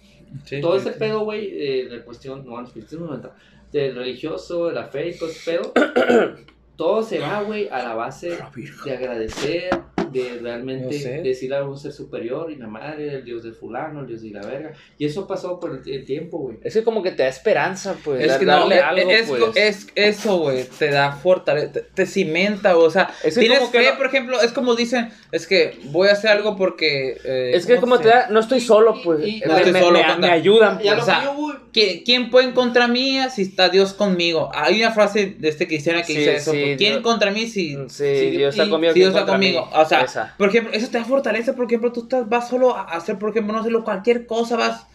[0.45, 0.99] Sí, todo sí, ese sí.
[0.99, 3.35] pedo, güey, eh, de cuestión, no, el espiritismo no entra,
[3.71, 5.71] del religioso, de la fe y todo ese pedo,
[6.75, 8.37] todo se va, güey, a la base
[8.85, 9.69] de agradecer,
[10.11, 11.21] de realmente sé.
[11.21, 14.31] decir a un ser superior y la madre, el dios del fulano, el dios de
[14.31, 14.71] la verga.
[14.97, 16.57] Y eso pasó por el, el tiempo, güey.
[16.63, 18.23] Es que como que te da esperanza, pues.
[18.23, 19.55] Es que no, darle es, algo, es- pues.
[19.55, 23.71] es- eso, güey, te da fortaleza, te, te cimenta, o sea, Es que tienes como
[23.71, 27.17] que fe, no- por ejemplo, es como dicen, es que voy a hacer algo porque...
[27.23, 29.19] eh, Es que ¿cómo como se- te da, no estoy solo, pues.
[29.25, 30.91] Y- y- me, No estoy me- solo, me- me ayudan, pues.
[31.01, 31.35] o sea, yo,
[31.71, 34.49] ¿Quién, quién puede contra mía si está Dios conmigo?
[34.55, 36.51] Hay una frase de este cristiano que Sí, dice eso.
[36.51, 37.75] sí, ¿Quién Dios- contra mí si...
[37.75, 38.93] Sí, Sí, Dios está conmigo.
[38.93, 39.53] si Dios ¿quién está mí?
[39.53, 39.69] conmigo?
[39.79, 40.33] O sea, Esa.
[40.37, 43.29] por ejemplo, eso te da fortaleza, por ejemplo, tú estás, vas solo a hacer, por
[43.29, 44.87] ejemplo, no sé, lo- cualquier cosa, vas...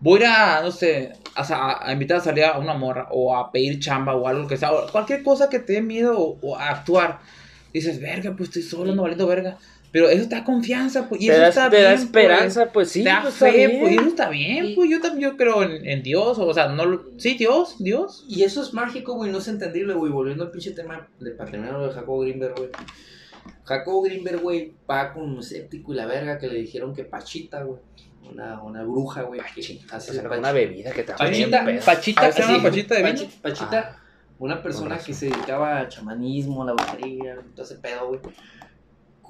[0.00, 3.52] Voy a no sé, a, a- a invitar a salir a una morra o a
[3.52, 6.56] pedir chamba o algo que sea, o cualquier cosa que te dé miedo o, o
[6.56, 7.20] a actuar.
[7.72, 9.58] Dices, verga, pues estoy solo, no valiendo verga.
[9.92, 12.02] Pero eso te da confianza, pues, y Te eso da, está te bien, da pues.
[12.04, 13.02] esperanza, pues, sí.
[13.04, 13.80] te da pues, está fe, bien.
[13.80, 16.54] pues, y eso está bien, Y- pues, yo también yo creo en, en Dios, o
[16.54, 18.24] sea, no, lo- sí, Dios, Dios.
[18.26, 20.10] Y eso es mágico, güey, no es entendible, güey.
[20.10, 22.70] Volviendo al pinche tema de patrimonio de Jacobo Greenberg, güey.
[23.64, 27.62] Jacobo Greenberg, güey, va con un escéptico y la verga que le dijeron que Pachita,
[27.62, 27.78] güey.
[28.30, 29.40] Una, una bruja, güey.
[29.54, 29.60] que
[29.92, 31.64] O hace sea, una bebida que te hace Pachita.
[31.84, 34.02] Pachita, Ah, se llama sí, Pachita de Pachita, Ah,
[34.38, 38.20] una persona que se dedicaba al chamanismo, a la brujería, todo ese pedo, güey.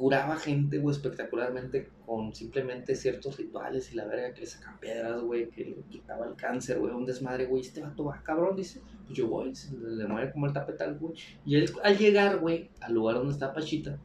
[0.03, 5.23] Curaba gente, güey, espectacularmente con simplemente ciertos rituales y la verga que le sacan piedras,
[5.23, 7.63] güey, que le quitaba el cáncer, güey, un desmadre, güey.
[7.63, 11.15] Este vato va, cabrón, dice, pues yo voy, se le, mueve como el tapetal, güey.
[11.47, 13.97] Y él, al llegar, güey, al lugar donde está Pachita,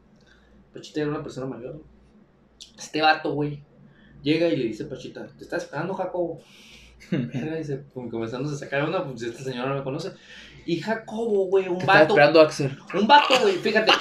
[0.71, 1.85] Pachita era una persona mayor, güey.
[2.77, 3.63] Este vato, güey,
[4.21, 6.41] llega y le dice a Pachita, te está esperando, Jacobo.
[7.09, 10.11] Verga, dice, como comenzando a sacar una, pues esta señora no me conoce.
[10.67, 12.13] Y Jacobo, güey, un Te vato.
[12.13, 12.77] esperando Axel.
[12.93, 13.91] Un vato, güey, fíjate.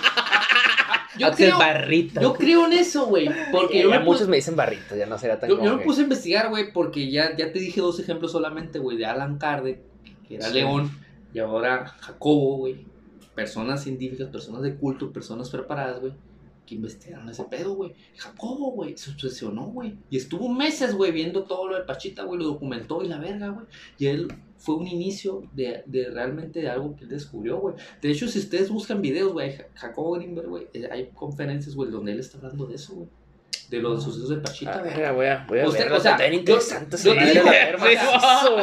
[1.18, 2.20] Yo Axel creo, Barrita.
[2.20, 3.28] yo creo en eso, güey.
[3.52, 5.62] Porque Ya, yo ya me, muchos puse, me dicen barrito, ya no será tan yo,
[5.62, 8.96] yo me puse a investigar, güey, porque ya, ya te dije dos ejemplos solamente, güey,
[8.96, 9.80] de Alan Kardec,
[10.28, 10.54] que era Sí.
[10.54, 10.90] León,
[11.32, 12.84] y ahora Jacobo, güey.
[13.34, 16.12] Personas científicas, personas de culto, personas preparadas, güey,
[16.64, 17.92] que investigaron ese pedo, güey.
[18.16, 19.94] Jacobo, güey, se obsesionó, güey.
[20.08, 23.48] Y estuvo meses, güey, viendo todo lo de Pachita, güey, lo documentó y la verga,
[23.50, 23.66] güey.
[23.98, 24.28] Y él
[24.66, 27.76] fue un inicio de, de realmente de algo que él descubrió, güey.
[28.02, 31.88] De hecho, si ustedes buscan videos, güey, Ja- Jacobo Greenberg, güey, eh, hay conferencias, güey,
[31.90, 33.08] donde él está hablando de eso, güey.
[33.70, 36.54] De los sucesos de Pachita, Ah, voy a, voy a Usted, verlo, o sea, yo-
[37.04, 37.48] yo te digo,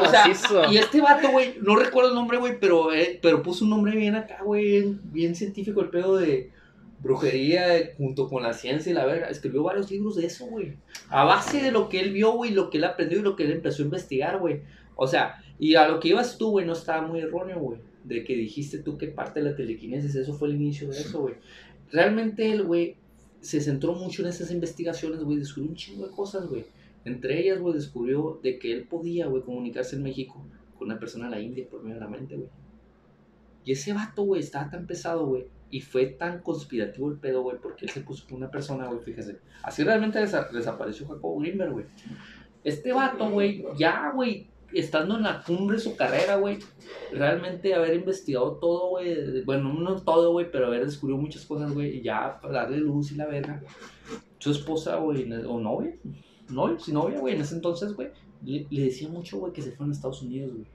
[0.02, 0.24] o sea.
[0.72, 3.96] Y este vato, güey, no recuerdo el nombre, güey, pero, eh, pero puso un nombre
[3.98, 6.52] bien acá, güey, bien, bien científico, el pedo de
[7.02, 9.28] brujería eh, junto con la ciencia y la verga.
[9.28, 10.74] Escribió varios libros de eso, güey.
[11.10, 13.44] A base de lo que él vio, güey, lo que él aprendió y lo que
[13.44, 14.62] él empezó a investigar, güey.
[14.96, 17.80] O sea, y a lo que ibas tú, güey, no estaba muy erróneo, güey.
[18.04, 21.22] De que dijiste tú que parte de la telequinesis, eso fue el inicio de eso,
[21.22, 21.36] güey.
[21.92, 22.98] Realmente él, güey,
[23.40, 26.66] se centró mucho en esas investigaciones, güey, descubrió un chingo de cosas, güey.
[27.06, 30.46] Entre ellas, güey, descubrió de que él podía, güey, comunicarse en México
[30.78, 32.50] con una persona de la India por medio de la mente, güey.
[33.66, 35.46] Y ese vato, güey, estaba tan pesado, güey.
[35.72, 39.00] Y fue tan conspirativo el pedo, güey, porque él se puso con una persona, güey,
[39.00, 39.38] fíjese.
[39.64, 41.86] Así realmente desa- desapareció Jacobo Greenberg, güey.
[42.64, 44.48] Este vato, güey, ya, güey,
[44.80, 46.60] estando en la cumbre de su carrera, güey,
[47.12, 51.98] realmente haber investigado todo, güey, bueno, no todo, güey, pero haber descubierto muchas cosas, güey,
[51.98, 53.62] y ya darle luz y la verga.
[54.40, 55.96] Su esposa, güey, o novia,
[56.50, 58.10] novia, si novia, güey, en ese entonces, güey,
[58.44, 60.68] le, le decía mucho, güey, que se fueran a Estados Unidos, güey.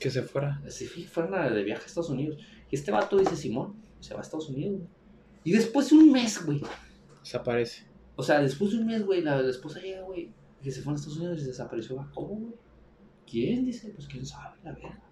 [0.00, 0.60] Que se fuera.
[0.68, 2.38] Se fueran de viaje a Estados Unidos.
[2.70, 4.88] Y este vato dice, Simón, se va a Estados Unidos, güey.
[5.44, 6.62] Y después de un mes, güey,
[7.22, 7.84] Desaparece.
[8.16, 10.30] o sea, después de un mes, güey, la, la esposa llega, güey,
[10.64, 12.54] que se fue a Estados Unidos y desapareció Jacobo, güey.
[13.30, 13.66] ¿Quién?
[13.66, 15.02] Dice, pues quién sabe, la verga.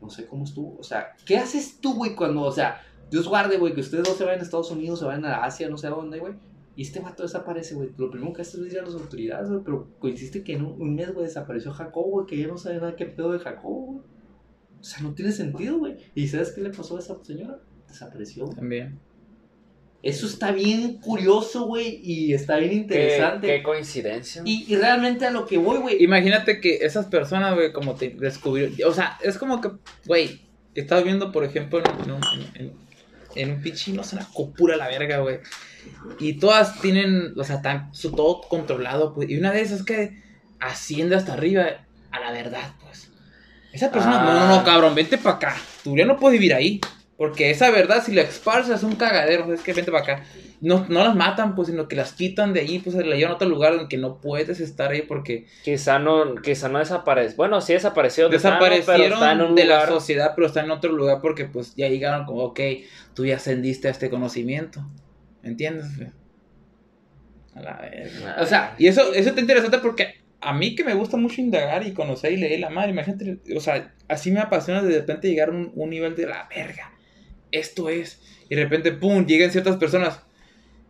[0.00, 0.78] No sé cómo estuvo.
[0.78, 2.80] O sea, ¿qué haces tú, güey, cuando, o sea,
[3.10, 5.68] Dios guarde, güey, que ustedes dos se vayan a Estados Unidos, se vayan a Asia,
[5.68, 6.34] no sé a dónde, güey.
[6.76, 7.90] Y este vato desaparece, güey.
[7.96, 9.62] Lo primero que hace es ir a las autoridades, güey.
[9.64, 12.96] Pero coincide que en un, mes, güey, desapareció Jacobo, güey, que ya no sabe nada
[12.96, 13.98] qué pedo de Jacobo, güey.
[14.80, 15.96] O sea, no tiene sentido, güey.
[16.14, 17.58] ¿Y sabes qué le pasó a esa señora?
[17.88, 18.44] Desapareció.
[18.44, 18.56] güey.
[18.56, 18.98] También.
[20.02, 23.46] Eso está bien curioso, güey, y está bien interesante.
[23.46, 24.40] qué coincidencia.
[24.46, 26.02] Y, y realmente a lo que voy, güey.
[26.02, 28.74] Imagínate que esas personas, güey, como te descubrieron.
[28.86, 29.70] O sea, es como que,
[30.06, 30.40] güey,
[30.74, 32.22] estás viendo, por ejemplo, en, en un,
[32.54, 32.72] en,
[33.34, 35.40] en un pinche, no sé, una copura la verga, güey.
[36.18, 39.28] Y todas tienen, o sea, tan, su todo controlado, pues.
[39.28, 40.18] Y una de esas que
[40.60, 41.66] asciende hasta arriba
[42.10, 43.10] a la verdad, pues.
[43.72, 44.64] Esa persona, no, no, no, Ah.
[44.64, 45.56] cabrón, vente para acá.
[45.84, 46.80] Tú ya no puedes vivir ahí.
[47.20, 49.52] Porque esa verdad, si la esparzas, es un cagadero.
[49.52, 50.24] Es que vente para acá.
[50.62, 53.32] No, no las matan, pues, sino que las quitan de ahí, pues, se la llevan
[53.32, 57.36] a otro lugar en que no puedes estar ahí porque Quizá no, quizá no desapareció.
[57.36, 58.30] Bueno, sí desapareció.
[58.30, 62.40] desaparecieron un de la sociedad, pero está en otro lugar porque pues ya llegaron como,
[62.40, 62.60] ok,
[63.12, 64.82] tú ya ascendiste a este conocimiento.
[65.42, 65.88] ¿Me entiendes?
[67.54, 68.36] A la verga.
[68.40, 71.86] O sea, Y eso, eso está interesante porque a mí que me gusta mucho indagar
[71.86, 75.50] y conocer y leer la madre, imagínate, o sea, así me apasiona de repente llegar
[75.50, 76.92] a un, un nivel de la verga.
[77.52, 78.20] Esto es.
[78.48, 80.20] Y de repente, pum, llegan ciertas personas.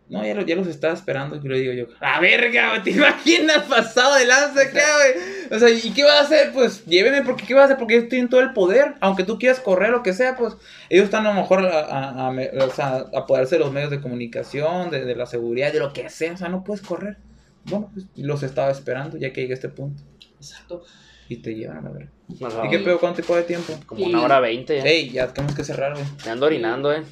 [0.09, 1.37] No, ya, lo- ya los estaba esperando.
[1.37, 5.25] Y le digo yo, la verga, ¿te imaginas pasado de lanza acá, güey?
[5.55, 6.51] O sea, ¿y qué vas a hacer?
[6.51, 7.77] Pues lléveme, porque ¿qué vas a hacer?
[7.77, 8.95] Porque ellos tienen todo el poder.
[8.99, 10.55] Aunque tú quieras correr, lo que sea, pues
[10.89, 11.79] ellos están a lo mejor a,
[12.27, 16.09] a, a apoderarse de los medios de comunicación, de, de la seguridad, de lo que
[16.09, 16.33] sea.
[16.33, 17.15] O sea, no puedes correr.
[17.63, 20.03] Bueno, pues los estaba esperando ya que llegué a este punto.
[20.37, 20.83] exacto.
[21.31, 22.45] Y te llevan a.
[22.45, 22.65] Ajá.
[22.65, 22.99] ¿Y qué pedo?
[22.99, 23.73] ¿Cuánto tipo de tiempo?
[23.85, 24.83] Como una hora veinte ya.
[24.83, 26.03] Ey, ya tenemos que cerrar, güey.
[26.25, 27.03] Me ando orinando, eh.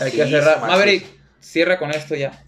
[0.00, 0.56] Hay que cerrar.
[0.58, 0.66] macizo.
[0.66, 1.06] Maverick,
[1.38, 2.44] cierra con esto ya.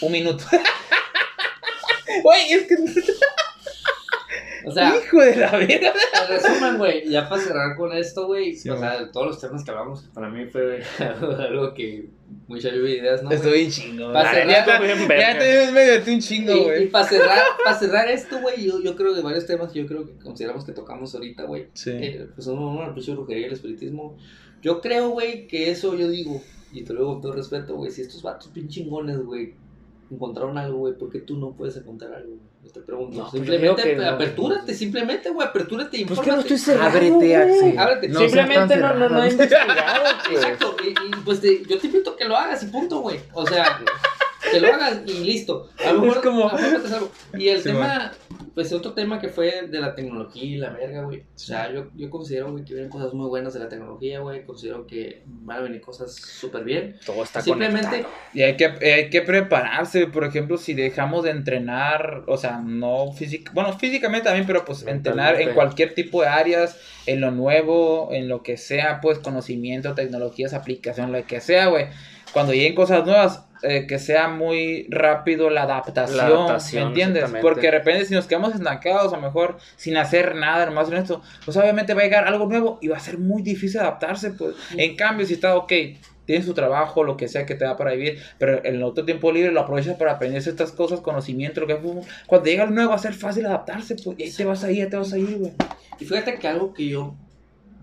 [0.00, 0.44] Un minuto.
[2.22, 2.74] Güey, es que.
[4.64, 5.92] O sea, Hijo de la verga.
[6.22, 9.64] en resumen, güey, ya para cerrar con esto, güey, Sí, o sea, todos los temas
[9.64, 12.10] que hablamos, para mí fue algo que
[12.48, 13.28] mucha lluvia de ideas, ¿no?
[13.28, 13.36] güey?
[13.38, 14.10] Estoy bien chingo.
[14.10, 14.34] Güey.
[14.34, 16.88] cerrar Ya, bien ya te ves medio de un chingo, Y, y güey.
[16.90, 20.06] para cerrar, para cerrar esto, güey, yo, yo creo que varios temas que yo creo
[20.06, 21.90] que consideramos que tocamos ahorita, güey, Sí.
[21.92, 24.16] eh, pues uno, uno, el precio de brujería y el espiritismo.
[24.62, 26.40] Yo creo, güey, que eso yo digo,
[26.72, 29.54] y te lo digo con todo respeto, güey, si estos vatos bien chingones, güey,
[30.10, 32.28] encontraron algo, güey, ¿por qué tú no puedes encontrar algo?
[32.36, 32.51] güey?
[32.62, 33.16] Yo te pregunto.
[33.16, 34.08] No, pues simplemente no.
[34.08, 36.90] apertúrate, simplemente, güey, apertúrate y Pues que no estoy cerrado.
[36.90, 37.34] Ábrete, güey.
[37.34, 37.78] Axel.
[37.78, 38.08] Ábrete.
[38.08, 40.42] No Simplemente no, no, no he investigado, pues.
[40.44, 43.18] Exacto, y, y, pues te- yo te invito a que lo hagas y punto, güey.
[43.32, 43.80] O sea,
[44.52, 45.68] que lo hagas y listo.
[45.84, 47.10] A lo mejor, Es como- a lo mejor.
[47.38, 48.12] Y el Sí, tema,
[48.54, 51.20] pues otro tema que fue de la tecnología y la verga, güey.
[51.20, 54.44] O sea, yo, yo considero, güey, que vienen cosas muy buenas de la tecnología, güey.
[54.44, 56.96] Considero que van a venir cosas súper bien.
[57.04, 58.14] Todo está Simplemente, conectado.
[58.34, 63.12] Y hay que, hay que prepararse, por ejemplo, si dejamos de entrenar, o sea, no
[63.12, 66.76] física, bueno, físicamente también, pero pues entrenar en cualquier tipo de áreas,
[67.06, 71.86] en lo nuevo, en lo que sea, pues conocimiento, tecnologías, aplicación, lo que sea, güey.
[72.32, 77.22] Cuando lleguen cosas nuevas, eh, que sea muy rápido la adaptación, La adaptación, ¿me entiendes?
[77.42, 80.96] Porque de repente si nos quedamos estancados, a lo mejor sin hacer nada, nomás en
[80.98, 84.30] esto, pues obviamente va a llegar algo nuevo y va a ser muy difícil adaptarse,
[84.32, 84.54] pues.
[84.76, 85.72] En cambio, si está, ok,
[86.24, 89.04] tienes tu trabajo, lo que sea que te da para vivir, pero en el otro
[89.04, 91.78] tiempo libre lo aprovechas para aprender estas cosas, conocimiento, lo que
[92.26, 94.70] cuando llega algo nuevo va a ser fácil adaptarse, pues, y ahí te vas a
[94.70, 95.52] ir, ya te vas a ir, güey.
[95.98, 97.14] y fíjate que algo que yo,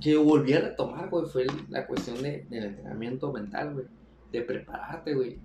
[0.02, 3.86] que yo volví a retomar, güey, fue el- la cuestión de, del entrenamiento mental, güey.
[4.32, 5.38] De prepararte, güey.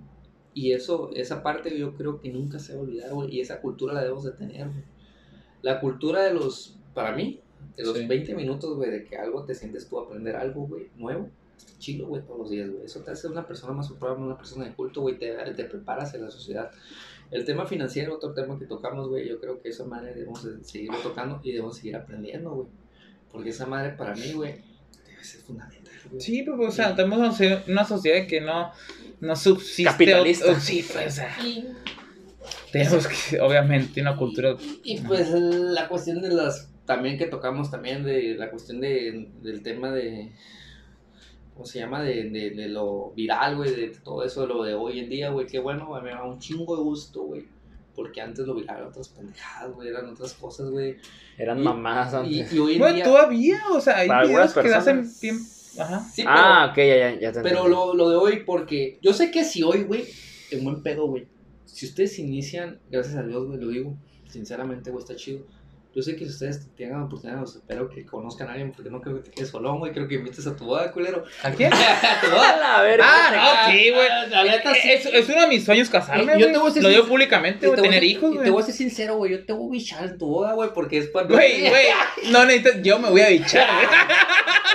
[0.54, 3.34] Y eso, esa parte yo creo que nunca se va a olvidar, güey.
[3.34, 4.84] Y esa cultura la debemos de tener, güey.
[5.62, 7.40] La cultura de los, para mí,
[7.76, 8.06] de los Sí.
[8.06, 11.28] 20 minutos, güey, de que algo te sientes tú a aprender algo, güey, nuevo.
[11.56, 12.84] Está chido, güey, todos los días, güey.
[12.84, 15.18] Eso te hace una persona más probable, una persona de culto, güey.
[15.18, 16.70] Te, te preparas en la sociedad.
[17.30, 20.62] El tema financiero, otro tema que tocamos, güey, yo creo que esa madre debemos de
[20.62, 22.68] seguirlo tocando y debemos seguir aprendiendo, güey.
[23.32, 24.62] Porque esa madre para mí, güey,
[25.08, 25.83] debe ser fundamental.
[26.20, 28.70] Sí, pero, o sea, tenemos una socie- una sociedad que no,
[29.20, 29.84] no subsiste.
[29.84, 30.50] Capitalista.
[30.52, 31.66] o- sí, pues, o sea, Y,
[32.72, 34.56] tenemos que, obviamente, una cultura.
[34.82, 39.62] y, pues la cuestión de las, también que tocamos también de la cuestión de, del
[39.62, 40.32] tema de,
[41.54, 42.02] ¿cómo se llama?
[42.02, 45.30] De, de, de lo viral, güey, de todo eso, de lo de hoy en día,
[45.30, 47.46] güey, qué bueno, me da un chingo de gusto, güey.
[47.94, 50.96] Porque antes lo eran otras pendejadas, güey, eran otras cosas, güey.
[51.38, 52.52] Eran Y- mamás antes.
[52.52, 53.04] y hoy en día...
[53.04, 55.20] todavía, o sea, hay videos que hacen personas.
[55.20, 55.38] bien.
[55.78, 56.00] Ajá.
[56.12, 59.12] Sí, pero, ah, ok, ya, ya, ya te pero lo, lo de hoy, porque yo
[59.12, 60.04] sé que si hoy, güey,
[60.50, 61.26] en buen pedo, güey,
[61.64, 63.96] si ustedes inician, gracias a Dios, güey, lo digo,
[64.28, 65.46] sinceramente, güey, está chido.
[65.94, 68.90] Yo sé que si ustedes tengan la oportunidad, pues, espero que conozcan a alguien, porque
[68.90, 71.22] no creo que te quedes solón, güey, creo que invites a tu boda, culero.
[71.44, 71.72] ¿A quién?
[71.72, 72.50] a tu boda.
[72.50, 73.04] A la verga.
[73.06, 74.08] Ah, no, sí, güey.
[74.30, 74.90] La neta, sí.
[74.90, 76.52] Es, es uno de mis sueños casarme, Yo güey.
[76.52, 78.44] te voy a decir Lo digo públicamente, güey, tener ser- hijos, y güey.
[78.44, 80.70] Te voy a ser sincero, güey, yo te voy a bichar en tu boda, güey,
[80.74, 81.26] porque es para...
[81.28, 81.86] Güey, güey,
[82.30, 83.86] no necesitas, yo me voy a bichar, güey.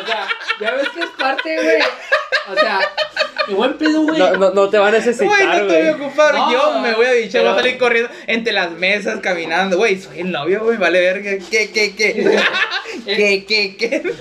[0.02, 0.28] O sea,
[0.62, 1.82] ya ves que es parte, güey.
[2.50, 2.80] O sea,
[3.50, 4.18] mi buen pedo, güey.
[4.20, 5.30] No, no, no te va a Güey, necesitar,
[5.62, 6.08] no te voy a güey.
[6.08, 9.20] ocupar, No, yo me voy a bichar, voy a pero- salir corriendo entre las mesas,
[9.22, 12.40] caminando, güey, soy el novio, güey, vale verga, ¿qué, qué, qué?
[13.06, 14.14] ¿Qué, qué, qué?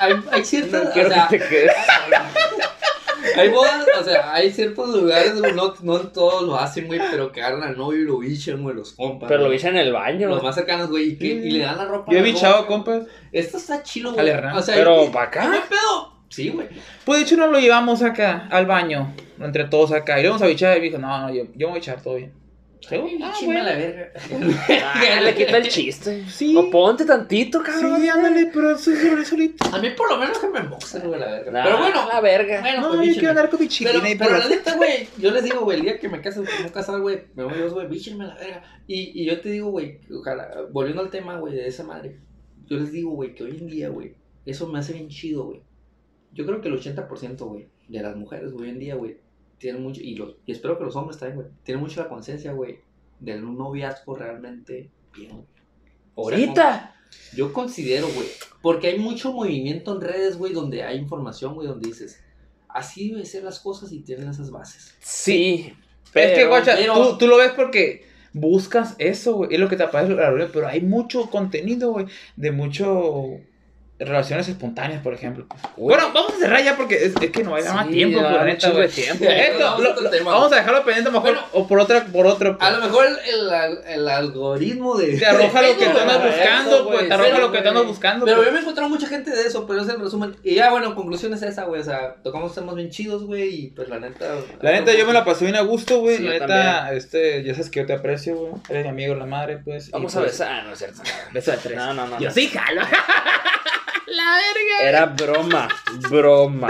[0.00, 1.72] Hay, hay ciertas, No o quiero sea, que te quedes.
[3.36, 7.30] hay bodas, o sea, hay ciertos lugares, güey, no, no todos lo hacen, güey, pero
[7.32, 9.28] que agarran al novio y lo bichan, güey, los compas.
[9.28, 9.56] Pero lo güey.
[9.56, 10.28] viste en el baño.
[10.28, 12.10] Los más cercanos, güey, y, que- y le dan la ropa.
[12.10, 13.00] Yo he bichado, compas.
[13.02, 13.08] güey.
[13.32, 14.30] Esto está chilo, güey.
[14.30, 15.66] O sea, Pero y- para ¿Qué buen acá.
[15.68, 16.09] pedo?
[16.30, 16.68] Sí, güey.
[17.04, 20.42] Pues de hecho nos lo llevamos acá, al baño, entre todos acá, y le vamos
[20.42, 22.32] a bichar, y me dijo, no, no, yo, yo me voy a echar todo bien.
[22.88, 22.96] ¿Sí?
[23.22, 23.62] Ah, bueno.
[23.62, 24.08] la verga.
[24.82, 26.24] Ah, le quita el chiste.
[26.30, 26.56] Sí.
[26.56, 28.00] O ponte tantito, cabrón.
[28.00, 29.64] Sí, ándale, pero eso es solito.
[29.70, 31.50] A mí por lo menos que me boxen, güey, la verga.
[31.52, 32.60] Nah, Pero bueno, la verga.
[32.62, 33.18] bueno, No, pues yo bíchenme.
[33.18, 35.78] quiero andar con mi chiquina Pero, por pero la- neta, güey, yo les digo, güey,
[35.78, 38.62] el día que me case, me casar, güey, me voy Dios, güey, bíchenme la verga.
[38.86, 42.18] Y, y yo te digo, güey, ojalá, volviendo al tema, güey, de esa madre,
[42.66, 44.14] yo les digo, güey, que hoy en día, güey,
[44.46, 45.62] eso me hace bien chido, güey.
[46.32, 49.18] Yo creo que el 80%, güey, de las mujeres, güey, hoy en día, güey,
[49.58, 52.52] tienen mucho, y, los, y espero que los hombres también, güey, tienen mucho la conciencia,
[52.52, 52.78] güey,
[53.18, 55.44] de un noviazgo realmente bien, güey.
[56.14, 56.96] O sea, Ahorita.
[57.34, 58.26] yo considero, güey,
[58.62, 62.22] porque hay mucho movimiento en redes, güey, donde hay información, güey, donde dices,
[62.68, 64.94] así deben ser las cosas y tienen esas bases.
[65.00, 65.66] Sí.
[65.66, 65.76] es que,
[66.12, 69.54] pero- guacha, pero- tú, tú lo ves porque buscas eso, güey.
[69.54, 70.14] Es lo que te aparece
[70.52, 72.06] pero hay mucho contenido, güey.
[72.36, 73.40] De mucho.
[74.00, 75.46] Relaciones espontáneas, por ejemplo.
[75.76, 78.18] Bueno, vamos a cerrar ya porque es, es que no va a dar más tiempo,
[78.20, 78.82] por neta, güey.
[78.82, 79.24] de tiempo.
[79.24, 80.30] Esto, Vamos lo- a otro lo- tema.
[80.32, 81.46] vamos a dejarlo pendiente mejor Bueno.
[81.52, 82.56] o por otra, por otro.
[82.60, 83.18] A lo mejor el,
[83.52, 85.18] el- el algoritmo de...
[85.18, 86.94] Te arroja lo que tú andas buscando, eso, pues.
[86.96, 87.68] güey, Te arroja sí, lo que tú güey.
[87.68, 88.24] andas buscando.
[88.24, 88.46] Pero pues.
[88.48, 90.36] yo me he encontrado mucha gente de eso, pero es el resumen.
[90.42, 91.82] Y ya, bueno, conclusión es esa, güey.
[91.82, 93.54] O sea, tocamos temas bien chidos, güey.
[93.54, 94.34] Y pues la neta.
[94.62, 96.16] La neta, yo me la pasé bien a gusto, güey.
[96.16, 98.52] Sí, la neta, este, ya sabes que yo te aprecio, güey.
[98.70, 99.90] Eres mi amigo, la madre, pues.
[99.90, 100.52] Vamos a pues, besar.
[100.52, 101.02] Ah, no es cierto.
[101.32, 101.76] Beso de tres.
[101.76, 102.18] No, no, no.
[102.18, 102.80] Yo sí, jalo.
[104.06, 104.88] la verga.
[104.88, 105.68] Era broma.
[106.10, 106.68] Broma.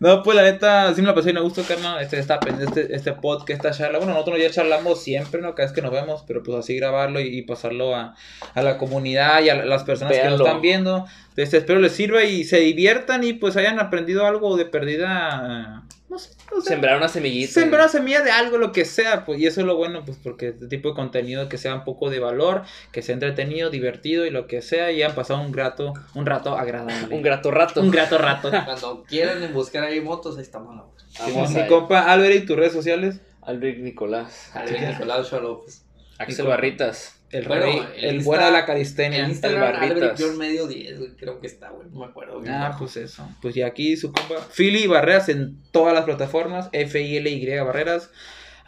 [0.00, 2.00] No, pues la neta, sí me la pasé bien a gusto, carnal.
[2.00, 3.98] Este, este, este podcast, esta charla.
[3.98, 5.54] Bueno, nosotros ya charlamos siempre, ¿no?
[5.54, 8.14] Cada vez que nos vemos, pero pues así grabarlo y, y pasarlo a,
[8.54, 11.06] a la comunidad y a las personas que nos están viendo.
[11.36, 15.84] Este, espero les sirva y se diviertan y pues hayan aprendido algo de perdida.
[16.08, 17.52] No sé, o sea, Sembrar una semillita.
[17.52, 20.18] Sembrar una semilla de algo, lo que sea, pues, y eso es lo bueno, pues,
[20.22, 22.62] porque este tipo de contenido que sea un poco de valor,
[22.92, 26.56] que sea entretenido, divertido y lo que sea, y han pasado un grato, un rato
[26.56, 27.14] agradable.
[27.14, 27.80] Un grato rato.
[27.80, 28.50] Un grato rato.
[28.64, 30.74] Cuando quieran buscar ahí motos, ahí estamos.
[30.74, 30.92] ¿no?
[31.20, 33.20] Vamos mi compa Albert y tus redes sociales.
[33.42, 34.50] Albert Nicolás.
[34.54, 35.84] Ahí Nicolás Chalopes.
[36.18, 36.46] Axel?
[36.46, 37.17] Barritas.
[37.30, 39.28] El Bueno, rey, el el, bueno de la En calistenia.
[39.28, 39.90] Instagram, Barritas.
[39.96, 41.10] Albert John medio 10, güey.
[41.16, 41.88] Creo que está, güey.
[41.90, 42.40] No me acuerdo.
[42.40, 42.54] bien.
[42.54, 43.28] Ah, pues eso.
[43.42, 48.10] Pues y aquí su compa Philly Barreras en todas las plataformas, F-I-L-Y Barreras.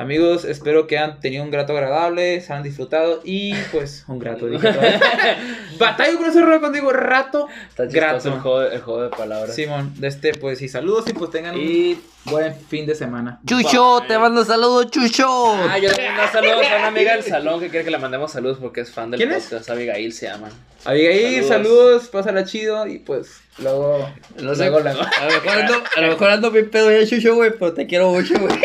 [0.01, 4.47] Amigos, espero que han tenido un grato agradable, se han disfrutado y pues un grato.
[5.79, 7.49] Batallo con ese rollo contigo, rato.
[7.69, 8.29] Está Grato.
[8.33, 9.55] el juego, el juego de palabras.
[9.55, 12.01] Simón, de este, pues y saludos y pues tengan Y.
[12.25, 13.41] un buen fin de semana.
[13.47, 14.09] Chucho, Bye.
[14.09, 15.27] te mando saludos, Chucho.
[15.69, 18.33] Ah, yo le mando saludos a una amiga del salón que quiere que le mandemos
[18.33, 19.45] saludos porque es fan del ¿Quién es?
[19.45, 19.69] podcast.
[19.69, 20.49] Abigail se llama.
[20.87, 21.49] Abigail, Saludos.
[21.49, 24.11] saludos, pásala chido y pues luego,
[24.41, 25.01] No sé, luego, luego.
[25.03, 27.87] A lo mejor ando, a lo mejor ando bien pedo ya, Chucho, güey, pero te
[27.87, 28.59] quiero mucho, güey.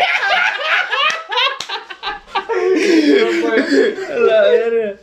[4.26, 4.98] La verga.